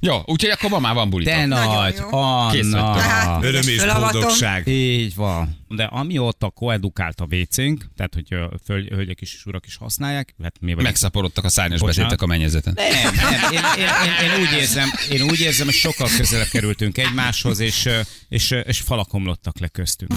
Ja. 0.00 0.12
Jó, 0.12 0.20
úgyhogy 0.26 0.50
akkor 0.50 0.70
ma 0.70 0.78
már 0.78 0.94
van. 0.94 1.10
De 1.10 1.46
Nagyon 1.46 1.74
nagy, 1.74 1.94
jó. 2.10 2.18
Kész 2.50 2.70
vagytok. 2.70 2.86
Anna. 2.86 2.94
Tehát- 2.96 3.44
Öröm 3.44 3.62
és 3.68 3.84
boldogság. 3.84 4.66
Így 4.66 5.14
van. 5.14 5.59
De 5.74 5.84
amióta 5.84 6.50
koedukált 6.50 7.20
a 7.20 7.26
WC-nk, 7.30 7.86
tehát 7.96 8.14
hogy 8.14 8.26
föl, 8.64 8.84
hölgyek 8.84 9.20
is 9.20 9.34
és 9.34 9.46
urak 9.46 9.66
is 9.66 9.76
használják, 9.76 10.34
hát 10.42 10.54
mi 10.60 10.66
vagyunk 10.66 10.86
Megszaporodtak 10.86 11.44
a 11.44 11.48
szárnyas 11.48 11.80
beszédtek 11.80 12.22
a 12.22 12.26
mennyezeten. 12.26 12.72
Nem, 12.76 13.14
nem. 13.14 13.52
Én, 13.52 13.58
én, 13.58 13.84
én, 13.84 14.30
én, 14.30 14.40
úgy 14.40 14.52
érzem, 14.58 14.88
én 15.10 15.22
úgy 15.22 15.40
érzem, 15.40 15.66
hogy 15.66 15.74
sokkal 15.74 16.08
közelebb 16.16 16.46
kerültünk 16.46 16.98
egymáshoz, 16.98 17.58
és, 17.58 17.88
és, 18.28 18.50
és 18.50 18.78
falak 18.80 19.14
omlottak 19.14 19.58
le 19.58 19.68
köztünk. 19.68 20.14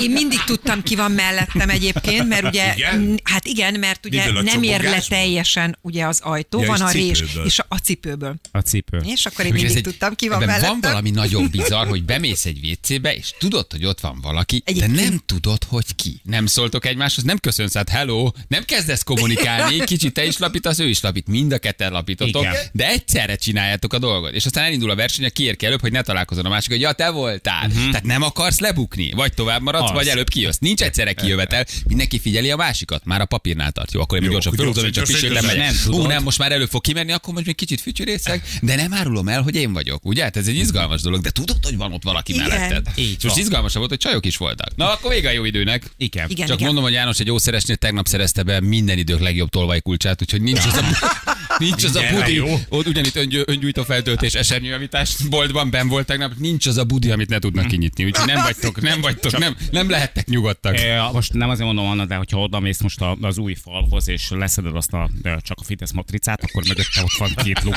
Én 0.00 0.10
mindig 0.10 0.38
tudtam, 0.44 0.82
ki 0.82 0.96
van 0.96 1.10
mellettem 1.10 1.70
egyébként, 1.70 2.28
mert 2.28 2.44
ugye, 2.44 2.74
Igen? 2.74 3.20
hát 3.22 3.46
igen, 3.46 3.78
mert 3.78 4.06
ugye 4.06 4.24
Miből 4.24 4.38
a 4.38 4.42
nem 4.42 4.62
ér 4.62 4.82
le 4.82 5.00
teljesen 5.08 5.78
ugye 5.80 6.06
az 6.06 6.20
ajtó, 6.20 6.60
Ja, 6.60 6.66
van 6.66 6.80
a 6.80 6.90
rés, 6.90 7.24
és 7.44 7.58
a, 7.58 7.66
a 7.68 7.76
cipőből. 7.76 8.36
A 8.50 8.60
cipő. 8.60 9.00
És 9.04 9.26
akkor 9.26 9.44
én 9.44 9.52
mindig 9.52 9.76
egy- 9.76 9.82
tudtam, 9.82 10.14
ki 10.14 10.28
van 10.28 10.38
mellettem. 10.38 10.70
Van 10.70 10.80
valami 10.80 11.10
nagyon 11.10 11.50
bizarr, 11.50 11.86
hogy 11.88 12.04
bemész 12.04 12.44
egy 12.44 12.68
WC-be, 12.68 13.14
és 13.14 13.34
tudod, 13.38 13.66
hogy 13.70 13.84
ott 13.84 14.00
van 14.00 14.20
valaki, 14.20 14.62
de 14.64 14.75
Egyébként- 14.82 15.08
nem 15.08 15.20
tudod, 15.26 15.64
hogy 15.64 15.94
ki. 15.94 16.20
Nem 16.22 16.46
szóltok 16.46 16.86
egymáshoz, 16.86 17.24
nem 17.24 17.38
köszönsz, 17.38 17.74
hát 17.74 17.88
hello, 17.88 18.30
nem 18.48 18.64
kezdesz 18.64 19.02
kommunikálni, 19.02 19.84
kicsit 19.84 20.12
te 20.12 20.24
is 20.24 20.38
lapítasz, 20.38 20.78
ő 20.78 20.88
is 20.88 21.00
lapít, 21.00 21.26
mind 21.26 21.52
a 21.52 21.58
ketten 21.58 21.92
lapítotok, 21.92 22.42
Igen. 22.42 22.54
de 22.72 22.88
egyszerre 22.88 23.36
csináljátok 23.36 23.92
a 23.92 23.98
dolgot. 23.98 24.32
És 24.32 24.44
aztán 24.46 24.64
elindul 24.64 24.90
a 24.90 24.94
verseny, 24.94 25.24
a 25.24 25.28
kiér 25.28 25.56
ki 25.56 25.66
előbb, 25.66 25.80
hogy 25.80 25.92
ne 25.92 26.02
találkozon 26.02 26.44
a 26.44 26.48
másik, 26.48 26.70
hogy 26.70 26.80
ja, 26.80 26.92
te 26.92 27.10
voltál. 27.10 27.66
Uh-huh. 27.66 27.86
Tehát 27.86 28.04
nem 28.04 28.22
akarsz 28.22 28.58
lebukni, 28.58 29.12
vagy 29.12 29.32
tovább 29.34 29.62
maradsz, 29.62 29.88
Az. 29.88 29.94
vagy 29.94 30.08
előbb 30.08 30.28
kijössz. 30.28 30.58
Nincs 30.58 30.82
egyszerre 30.82 31.12
kijövetel, 31.12 31.66
mindenki 31.86 32.18
figyeli 32.18 32.50
a 32.50 32.56
másikat, 32.56 33.04
már 33.04 33.20
a 33.20 33.24
papírnál 33.24 33.72
tart. 33.72 33.92
Jó, 33.92 34.00
akkor 34.00 34.22
én 34.22 34.30
gyorsan 34.30 34.52
fölhúzom, 34.52 34.90
csak 34.90 35.08
lemegyek. 35.20 35.56
nem 35.56 35.74
Hú, 35.84 36.06
nem, 36.06 36.22
most 36.22 36.38
már 36.38 36.52
elő 36.52 36.66
fog 36.66 36.80
kimenni, 36.80 37.12
akkor 37.12 37.34
most 37.34 37.46
még 37.46 37.54
kicsit 37.54 37.80
fütyürészek, 37.80 38.48
de 38.62 38.74
nem 38.76 38.92
árulom 38.94 39.28
el, 39.28 39.42
hogy 39.42 39.54
én 39.54 39.72
vagyok. 39.72 40.04
Ugye? 40.04 40.22
Hát 40.22 40.36
ez 40.36 40.46
egy 40.46 40.56
izgalmas 40.56 41.00
dolog, 41.02 41.20
de 41.20 41.30
tudod, 41.30 41.64
hogy 41.64 41.76
van 41.76 41.92
ott 41.92 42.02
valaki 42.02 42.36
melletted. 42.36 42.86
Így 42.94 43.24
most 43.24 43.36
izgalmasabb 43.36 43.78
volt, 43.78 43.90
hogy 43.90 43.98
csajok 44.00 44.26
is 44.26 44.36
voltak. 44.36 44.65
Na, 44.74 44.92
akkor 44.92 45.10
vége 45.12 45.28
a 45.28 45.32
jó 45.32 45.44
időnek. 45.44 45.82
Igen. 45.96 46.28
Igen, 46.30 46.46
Csak 46.46 46.54
igen. 46.54 46.66
mondom, 46.66 46.84
hogy 46.84 46.92
János 46.92 47.18
egy 47.18 47.26
jószeresnél 47.26 47.76
tegnap 47.76 48.06
szerezte 48.06 48.42
be 48.42 48.60
minden 48.60 48.98
idők 48.98 49.20
legjobb 49.20 49.48
tolvajkulcsát, 49.48 50.22
úgyhogy 50.22 50.42
nincs 50.42 50.64
az 50.66 50.74
a, 50.76 50.84
nincs 51.58 51.84
az 51.84 51.96
a 51.96 52.02
budi. 52.10 52.34
jó. 52.34 52.60
Ott 52.68 52.86
ugyanitt 52.86 53.16
öngyő, 53.16 53.42
öngyújtó 53.46 53.82
feltöltés 53.84 54.34
esernyőjavítás 54.34 55.14
boltban 55.30 55.70
ben 55.70 55.88
volt 55.88 56.06
tegnap, 56.06 56.32
nincs 56.38 56.66
az 56.66 56.76
a 56.76 56.84
budi, 56.84 57.10
amit 57.10 57.28
ne 57.28 57.38
tudnak 57.38 57.66
kinyitni. 57.66 58.04
Úgyhogy 58.04 58.26
nem 58.26 58.42
vagytok, 58.42 58.80
nem 58.80 59.00
vagytok, 59.00 59.38
nem, 59.38 59.56
nem 59.70 59.90
lehettek 59.90 60.26
nyugodtak. 60.28 60.76
E, 60.78 61.02
most 61.12 61.32
nem 61.32 61.50
azért 61.50 61.66
mondom, 61.66 61.86
Anna, 61.86 62.04
de 62.04 62.14
hogyha 62.14 62.38
oda 62.40 62.60
mész 62.60 62.80
most 62.80 63.00
a- 63.00 63.16
az 63.20 63.38
új 63.38 63.54
falhoz, 63.64 64.08
és 64.08 64.26
leszeded 64.30 64.76
azt 64.76 64.92
a, 64.92 65.10
csak 65.22 65.58
a 65.60 65.64
Fidesz 65.64 65.92
matricát, 65.92 66.42
akkor 66.44 66.62
mögötte 66.68 67.02
ott 67.02 67.16
van 67.18 67.34
két 67.44 67.62
luk. 67.62 67.76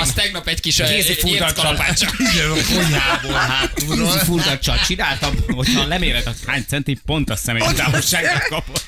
Az 0.00 0.12
tegnap 0.12 0.48
egy 0.48 0.60
kis 0.60 0.76
Kézi 0.76 1.14
furdacsal. 1.14 1.78
Igen, 2.32 2.50
a 2.50 2.54
konyhából 2.74 3.39
hátulról. 3.40 4.12
Kézi 4.12 4.24
furdacsal 4.24 4.78
csináltam, 4.86 5.34
hogyha 5.46 5.86
leméred, 5.86 6.24
hogy 6.24 6.36
hány 6.46 6.64
centi, 6.68 6.98
pont 7.04 7.30
a 7.30 7.36
személy 7.36 7.66
távolságot 7.76 8.48
kapod. 8.48 8.82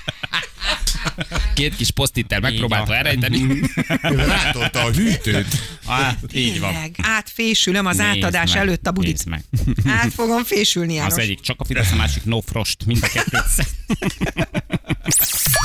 Két 1.54 1.76
kis 1.76 1.90
posztittel 1.90 2.40
megpróbálta 2.40 2.94
elrejteni. 2.94 3.60
Rátolta 4.02 4.82
a 4.82 4.90
hűtőt. 4.90 5.46
Á, 5.86 6.16
így 6.32 6.60
van. 6.60 6.74
Átfésülöm 7.02 7.86
az 7.86 7.96
Nézd 7.96 8.08
átadás 8.08 8.52
meg, 8.52 8.60
előtt 8.60 8.86
a 8.86 8.90
budit. 8.90 9.24
Meg. 9.24 9.44
Át 9.86 10.12
fogom 10.12 10.44
fésülni, 10.44 10.94
János. 10.94 11.12
Az 11.12 11.18
egyik 11.18 11.40
csak 11.40 11.60
a 11.60 11.64
Fidesz, 11.64 11.92
a 11.92 11.96
másik 11.96 12.24
no 12.24 12.40
frost, 12.40 12.84
mind 12.86 13.02
a 13.02 13.08
kettőt. 13.08 13.66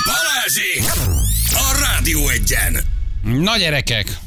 Balázsi! 0.05 1.01
A 1.53 1.79
Rádió 1.79 2.29
egyen! 2.29 2.83
Na 3.23 3.57
gyerekek! 3.57 4.17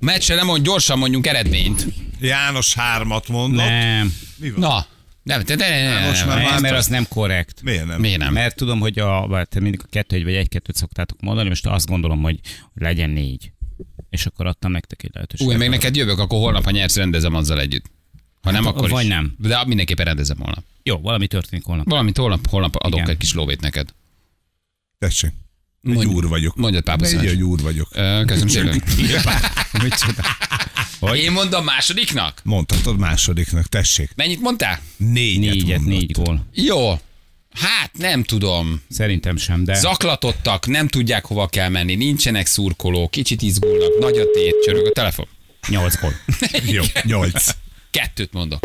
Meccsre 0.00 0.34
nem 0.34 0.46
mond, 0.46 0.64
gyorsan 0.64 0.98
mondjunk 0.98 1.26
eredményt. 1.26 1.86
János 2.20 2.74
hármat 2.74 3.28
mondott. 3.28 3.66
Nem, 3.68 4.14
Mi 4.36 4.50
van? 4.50 4.60
Na, 4.60 4.86
nem, 5.22 5.42
de, 5.44 5.56
de, 5.56 5.68
de, 5.68 6.00
de, 6.00 6.06
most 6.08 6.26
már 6.26 6.42
nem, 6.42 6.60
mert 6.60 6.76
az 6.76 6.86
nem 6.86 7.06
korrekt. 7.08 7.62
Miért 7.62 7.86
nem? 7.86 8.00
Miért 8.00 8.18
nem? 8.18 8.32
Mert 8.32 8.56
tudom, 8.56 8.80
hogy 8.80 8.98
a, 8.98 9.44
te 9.48 9.60
mindig 9.60 9.80
a 9.84 9.86
kettő 9.90 10.16
egy 10.16 10.24
vagy 10.24 10.34
egy-kettőt 10.34 10.76
szoktátok 10.76 11.20
mondani, 11.20 11.48
most 11.48 11.66
azt 11.66 11.86
gondolom, 11.86 12.22
hogy 12.22 12.40
legyen 12.74 13.10
négy. 13.10 13.52
És 14.10 14.26
akkor 14.26 14.46
adtam 14.46 14.70
nektek 14.70 15.02
egy 15.02 15.10
lehetőséget. 15.12 15.52
Új, 15.52 15.58
még 15.58 15.68
neked 15.68 15.96
jövök, 15.96 16.18
akkor 16.18 16.38
holnap, 16.38 16.64
ha 16.64 16.70
nyersz, 16.70 16.96
rendezem 16.96 17.34
azzal 17.34 17.60
együtt. 17.60 17.84
Ha 18.42 18.50
nem, 18.50 18.64
Hát, 18.64 18.74
akkor 18.74 18.90
vagy 18.90 19.02
is. 19.04 19.08
nem. 19.10 19.34
De 19.38 19.64
mindenképpen 19.66 20.04
rendezem 20.06 20.38
holnap. 20.38 20.64
Jó, 20.82 20.98
valami 20.98 21.26
történik 21.26 21.64
holnap. 21.64 21.88
Valamit 21.88 22.16
holnap, 22.16 22.48
holnap 22.48 22.74
adok 22.76 22.98
Igen. 22.98 23.10
egy 23.10 23.16
kis 23.16 23.34
lóvét 23.34 23.60
neked. 23.60 23.88
Tessék. 24.98 25.30
Egy 25.82 25.94
Mondj- 25.94 26.14
úr 26.14 26.28
vagyok. 26.28 26.56
mondjad, 26.56 26.82
pápa 26.84 27.04
Egy 27.04 27.26
egy 27.26 27.42
úr 27.42 27.60
vagyok. 27.60 27.88
Köszönöm 28.26 28.48
szépen. 28.48 28.72
Micsoda? 29.82 30.22
Hogy? 31.00 31.18
Én 31.18 31.32
mondom 31.32 31.64
másodiknak? 31.64 32.40
Mondhatod 32.44 32.98
másodiknak, 32.98 33.66
tessék. 33.66 34.10
Mennyit 34.16 34.40
mondtál? 34.40 34.80
Négyet, 34.96 35.54
Négyet, 35.54 35.78
mondott. 35.78 35.98
négy 35.98 36.12
gól. 36.12 36.46
Jó. 36.52 36.90
Hát 37.54 37.90
nem 37.92 38.22
tudom. 38.22 38.82
Szerintem 38.90 39.36
sem, 39.36 39.64
de... 39.64 39.74
Zaklatottak, 39.74 40.66
nem 40.66 40.88
tudják 40.88 41.24
hova 41.24 41.46
kell 41.46 41.68
menni, 41.68 41.94
nincsenek 41.94 42.46
szurkolók, 42.46 43.10
kicsit 43.10 43.42
izgulnak, 43.42 43.98
nagy 43.98 44.16
a 44.18 44.24
tét, 44.34 44.54
csörög 44.64 44.86
a 44.86 44.90
telefon. 44.92 45.26
Nyolc 45.68 46.00
gól. 46.00 46.12
Jó, 46.76 46.82
nyolc. 47.02 47.50
Kettőt 47.90 48.32
mondok. 48.32 48.60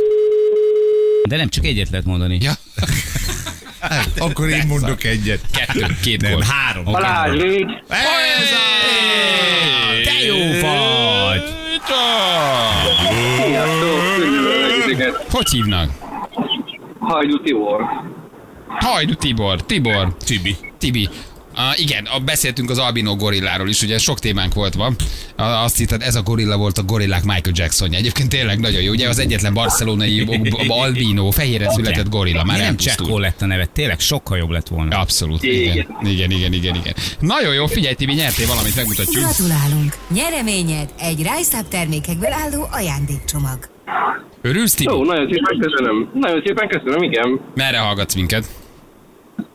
De 1.29 1.35
nem 1.37 1.49
csak 1.49 1.65
egyet 1.65 1.89
lehet 1.89 2.05
mondani. 2.05 2.37
Ja, 2.41 2.53
Akkor 4.17 4.49
én 4.49 4.67
mondok 4.67 5.03
egyet. 5.03 5.41
kettő, 5.51 5.97
két 6.01 6.21
Nem, 6.21 6.31
gól. 6.31 6.41
három. 6.41 6.83
Balázs, 6.83 7.39
légy! 7.41 7.65
Te 10.03 10.25
jó 10.25 10.37
vagy! 10.61 11.62
Sziasztok! 13.43 14.01
Üdvözlök 14.17 14.83
titeket! 14.83 15.25
Hogy 15.31 15.49
hívnak? 15.49 15.89
Hajdu 16.99 17.41
Tibor. 17.41 17.81
Hajdu 18.67 19.13
Tibor, 19.13 19.61
Tibor, 19.61 20.13
Tibi. 20.25 20.55
Tibi. 20.77 21.09
Uh, 21.55 21.79
igen, 21.79 22.05
a, 22.05 22.19
beszéltünk 22.19 22.69
az 22.69 22.77
albino 22.77 23.15
gorilláról 23.15 23.69
is, 23.69 23.81
ugye 23.81 23.97
sok 23.97 24.19
témánk 24.19 24.53
volt 24.53 24.73
van. 24.73 24.95
A, 25.35 25.41
azt 25.43 25.77
hitted, 25.77 26.01
ez 26.01 26.15
a 26.15 26.21
gorilla 26.21 26.57
volt 26.57 26.77
a 26.77 26.83
gorillák 26.83 27.23
Michael 27.23 27.53
Jacksonja. 27.55 27.97
Egyébként 27.97 28.29
tényleg 28.29 28.59
nagyon 28.59 28.81
jó. 28.81 28.91
Ugye 28.91 29.09
az 29.09 29.19
egyetlen 29.19 29.53
barcelonai 29.53 30.27
albino, 30.67 31.31
fehéren 31.31 31.69
született 31.69 32.09
gorilla. 32.09 32.43
Már 32.43 32.57
nem. 32.57 32.77
Csekkó 32.77 33.17
lett 33.19 33.41
a 33.41 33.45
neve, 33.45 33.65
tényleg 33.65 33.99
sokkal 33.99 34.37
jobb 34.37 34.49
lett 34.49 34.67
volna. 34.67 34.99
Abszolút. 34.99 35.43
Igen. 35.43 35.87
igen, 36.01 36.31
igen, 36.31 36.53
igen, 36.53 36.75
igen. 36.75 36.93
Nagyon 37.19 37.53
jó, 37.53 37.65
figyelj 37.65 37.93
Tibi, 37.93 38.13
nyertél 38.13 38.47
valamit, 38.47 38.75
megmutatjuk. 38.75 39.23
Gratulálunk! 39.23 39.97
Nyereményed 40.13 40.89
egy 40.99 41.17
Rice 41.17 41.61
termékekből 41.69 42.31
álló 42.31 42.67
ajándékcsomag. 42.71 43.57
Örülsz 44.41 44.73
Tibi? 44.73 44.93
Jó, 44.93 45.03
nagyon 45.03 45.29
szépen 45.31 45.59
köszönöm. 45.59 46.09
Nagyon 46.13 46.41
szépen 46.45 46.67
köszönöm, 46.67 47.03
igen. 47.03 47.39
Merre 47.55 47.77
hallgatsz 47.77 48.15
minket? 48.15 48.45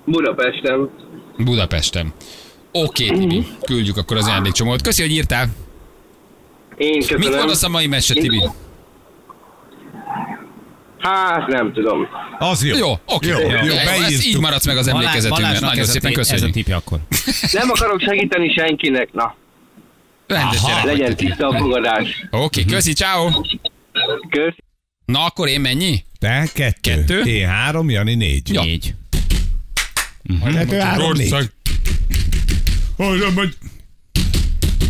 Budapesten. 0.05 0.91
Budapesten. 1.39 2.13
Oké, 2.73 3.07
okay, 3.07 3.19
Tibi, 3.19 3.47
küldjük 3.65 3.97
akkor 3.97 4.17
az 4.17 4.27
ajándékcsomót. 4.27 4.83
Köszi, 4.83 5.03
hogy 5.03 5.11
írtál. 5.11 5.49
Én 6.77 7.01
köszönöm. 7.01 7.29
Mit 7.29 7.39
mondasz 7.39 7.63
a 7.63 7.69
mai 7.69 7.87
mese, 7.87 8.15
Tibi? 8.15 8.43
Hát, 10.99 11.47
nem 11.47 11.73
tudom. 11.73 12.09
Az 12.39 12.65
jó. 12.65 12.77
Jó, 12.77 12.93
oké. 13.07 13.29
Jó, 13.29 13.39
jó, 13.39 13.47
Ez 13.49 13.85
beírtuk. 13.85 14.25
így 14.27 14.39
maradsz 14.41 14.67
meg 14.67 14.77
az 14.77 14.87
emlékezetünkben. 14.89 15.53
Nagyon 15.61 15.79
ez 15.79 15.89
a 15.89 15.93
szépen 15.93 16.11
tip- 16.13 16.21
Ez 16.21 16.29
a 16.29 16.33
köszönjük. 16.33 16.55
tipja 16.57 16.77
akkor. 16.77 16.99
Nem 17.53 17.71
akarok 17.71 18.01
segíteni 18.01 18.53
senkinek, 18.53 19.13
na. 19.13 19.35
Rendes 20.27 20.61
vagy, 20.61 20.85
Legyen 20.85 21.17
tiszta 21.17 21.49
a 21.49 21.59
fogadás. 21.59 22.27
Oké, 22.31 22.65
köszi, 22.65 22.93
ciao. 22.93 23.31
Kösz. 24.31 24.55
Na 25.05 25.25
akkor 25.25 25.49
én 25.49 25.61
mennyi? 25.61 26.05
Te 26.19 26.49
kettő. 26.55 26.81
Kettő. 26.81 27.21
Én 27.21 27.47
három, 27.47 27.91
Jani 27.91 28.15
négy. 28.15 28.53
Ja. 28.53 28.63
Négy. 28.63 28.95
Kettő, 30.53 30.79
három, 30.79 31.13
négy. 31.13 31.51
Olyan, 32.97 33.33
hogy 33.35 33.57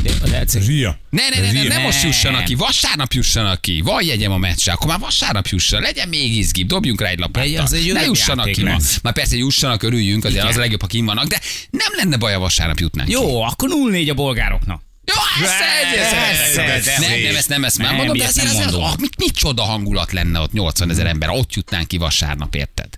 De, 0.02 0.10
de 0.30 0.38
egyszer- 0.40 0.62
Zsia. 0.62 0.98
Ne, 1.10 1.28
ne, 1.28 1.40
ne, 1.40 1.52
ne, 1.52 1.62
ne 1.62 1.68
Ne. 1.76 1.82
most 1.82 2.02
jussanak 2.02 2.44
ki, 2.44 2.54
vasárnap 2.54 3.12
jussanak 3.12 3.60
ki. 3.60 3.80
Van 3.80 4.02
jegyem 4.04 4.32
a 4.32 4.38
meccsre, 4.38 4.72
akkor 4.72 4.86
már 4.86 4.98
vasárnap 4.98 5.46
jusson, 5.46 5.80
legyen 5.80 6.08
még 6.08 6.36
izgibb, 6.36 6.68
dobjunk 6.68 7.00
rá 7.00 7.08
egy 7.08 7.18
lapáttal. 7.18 7.68
Ne 7.92 8.04
jussanak 8.04 8.50
ki 8.50 8.62
ma. 8.62 8.76
Már 9.02 9.12
persze, 9.12 9.36
jussanak, 9.36 9.82
örüljünk, 9.82 10.24
azért 10.24 10.40
Igen. 10.40 10.50
az 10.52 10.56
a 10.56 10.60
legjobb, 10.60 10.80
ha 10.80 10.86
kim 10.86 11.04
vannak, 11.04 11.26
de 11.26 11.40
nem 11.70 11.92
lenne 11.96 12.16
baj, 12.16 12.32
ha 12.32 12.38
vasárnap 12.38 12.78
jutnánk 12.78 13.08
ki. 13.08 13.14
Jó, 13.14 13.42
akkor 13.42 13.68
0-4 13.92 14.10
a 14.10 14.14
bolgároknak. 14.14 14.82
Jó, 15.04 15.14
ez, 15.44 16.84
nem, 16.86 17.20
nem, 17.22 17.36
ezt 17.36 17.48
nem 17.48 17.64
ezt 17.64 17.78
már 17.78 17.86
Nem, 17.88 17.96
mondom, 17.96 18.16
de 18.16 18.24
ezért 18.24 18.46
nem 18.46 18.56
ez, 18.56 18.62
mondom. 18.62 18.82
ah, 18.82 18.96
mit, 18.98 19.16
mit 19.18 19.34
csoda 19.36 19.62
hangulat 19.62 20.12
lenne 20.12 20.40
ott 20.40 20.52
80 20.52 20.90
ezer 20.90 21.06
ember, 21.06 21.28
ott 21.28 21.54
jutnánk 21.54 21.88
ki 21.88 21.96
vasárnap, 21.96 22.54
érted? 22.54 22.88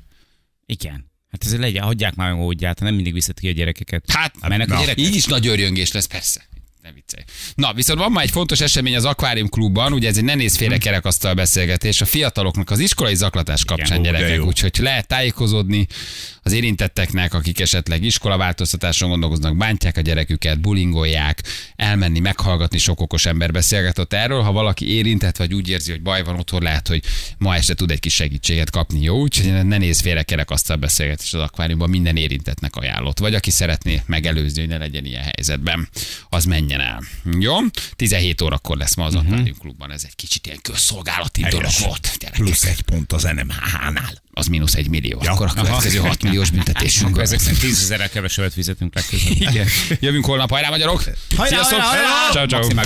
Igen. 0.67 1.10
Hát 1.31 1.45
ez 1.45 1.59
legyen, 1.59 1.85
hagyják 1.85 2.15
már 2.15 2.33
hát 2.67 2.81
nem 2.81 2.95
mindig 2.95 3.13
visszat 3.13 3.39
ki 3.39 3.49
a 3.49 3.53
gyerekeket. 3.53 4.11
Hát, 4.11 4.35
mennek 4.49 4.71
a 4.71 4.79
gyerekek. 4.79 4.99
így 4.99 5.15
is 5.15 5.25
nagy 5.25 5.47
örjöngés 5.47 5.93
lesz, 5.93 6.07
persze. 6.07 6.49
Ne 6.83 6.93
viccelj. 6.93 7.25
Na, 7.55 7.73
viszont 7.73 7.99
van 7.99 8.13
már 8.13 8.25
egy 8.25 8.31
fontos 8.31 8.61
esemény 8.61 8.97
az 8.97 9.05
Aquarium 9.05 9.49
Klubban, 9.49 9.93
ugye 9.93 10.09
ez 10.09 10.17
egy 10.17 10.25
ne 10.25 10.35
néz 10.35 10.57
félre 10.57 10.79
kerekasztal 10.79 11.35
beszélgetés, 11.35 12.01
a 12.01 12.05
fiataloknak 12.05 12.71
az 12.71 12.79
iskolai 12.79 13.15
zaklatás 13.15 13.65
kapcsán 13.65 13.99
Hm. 13.99 14.05
Igen, 14.05 14.21
gyerekek, 14.21 14.45
úgyhogy 14.45 14.79
lehet 14.79 15.07
tájékozódni 15.07 15.87
az 16.43 16.53
érintetteknek, 16.53 17.35
akik 17.35 17.61
esetleg 17.61 18.03
iskolaváltoztatáson 18.03 19.09
gondolkoznak, 19.09 19.57
bántják 19.57 19.97
a 19.97 20.01
gyereküket, 20.01 20.61
bulingolják, 20.61 21.43
elmenni, 21.77 22.19
meghallgatni 22.19 22.79
sok 22.79 23.01
okos 23.01 23.27
ember 23.27 23.53
beszélgetett 23.53 24.13
erről. 24.13 24.43
Ha 24.43 24.53
valaki 24.53 24.95
érintett, 24.95 25.37
vagy 25.37 25.55
úgy 25.55 25.69
érzi, 25.69 25.91
hogy 25.91 26.03
baj 26.03 26.23
van 26.23 26.39
otthon, 26.39 26.63
lehet, 26.63 26.89
hogy 26.89 27.03
ma 27.39 27.55
este 27.55 27.75
tud 27.75 27.91
egy 27.91 28.01
kis 28.01 28.15
segítséget 28.15 28.71
kapni. 28.71 29.03
Jó, 29.03 29.21
úgyhogy 29.21 29.65
ne 29.65 29.79
néz 29.79 30.01
félre 30.01 30.23
kerekasztal 30.23 30.77
beszélgetés 30.77 31.33
az 31.33 31.41
akváriumban, 31.41 31.91
minden 31.91 32.17
érintettnek 32.17 32.77
ajánlott. 32.77 33.19
Vagy 33.19 33.35
aki 33.35 33.51
szeretné 33.51 34.03
megelőzni, 34.07 34.61
hogy 34.61 34.69
ne 34.69 34.79
legyen 34.79 35.05
ilyen 35.05 35.23
helyzetben, 35.23 35.89
az 36.29 36.45
menjen 36.45 36.70
el. 36.79 37.03
Jó? 37.39 37.57
17 37.97 38.41
órakor 38.41 38.77
lesz 38.77 38.95
ma 38.95 39.05
az. 39.05 39.15
Aquarium 39.15 39.59
Klubban. 39.59 39.93
Ez 39.93 40.03
egy 40.07 40.15
kicsit 40.17 40.47
ilyen 40.47 40.59
közszolgálati 40.63 41.41
dolog 41.41 41.71
Helyes. 41.71 41.79
volt. 41.79 42.17
Gyerekek. 42.19 42.45
Plusz 42.45 42.65
egy 42.65 42.83
pont 42.83 43.13
az 43.13 43.23
NMHH-nál. 43.23 44.23
Az 44.33 44.47
mínusz 44.47 44.75
egy 44.75 44.89
millió. 44.89 45.21
Ja. 45.23 45.33
Akkor 45.33 45.47
a 45.47 45.53
következő 45.53 45.99
6 45.99 46.23
milliós 46.23 46.51
büntetésünk. 46.51 47.09
Akkor 47.11 47.23
ezek 47.23 47.39
szerint 47.41 47.61
10 47.61 47.81
ezerrel 47.83 48.09
kevesebbet 48.09 48.53
fizetünk 48.53 48.95
legközelebb. 48.95 49.41
Igen. 49.41 49.67
Jövünk 50.01 50.25
holnap, 50.25 50.51
hajrá 50.51 50.69
magyarok! 50.69 51.03
Hajrá, 51.37 51.57
Sziasztok! 51.57 51.81
hajrá, 51.81 52.09
hajrá! 52.33 52.47
Ciao, 52.47 52.47
ciao. 52.47 52.83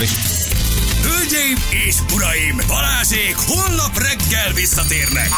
Hölgyeim 1.01 1.57
és 1.87 1.95
uraim, 2.13 2.61
Balázsék 2.67 3.35
holnap 3.35 3.97
reggel 3.97 4.53
visszatérnek. 4.53 5.29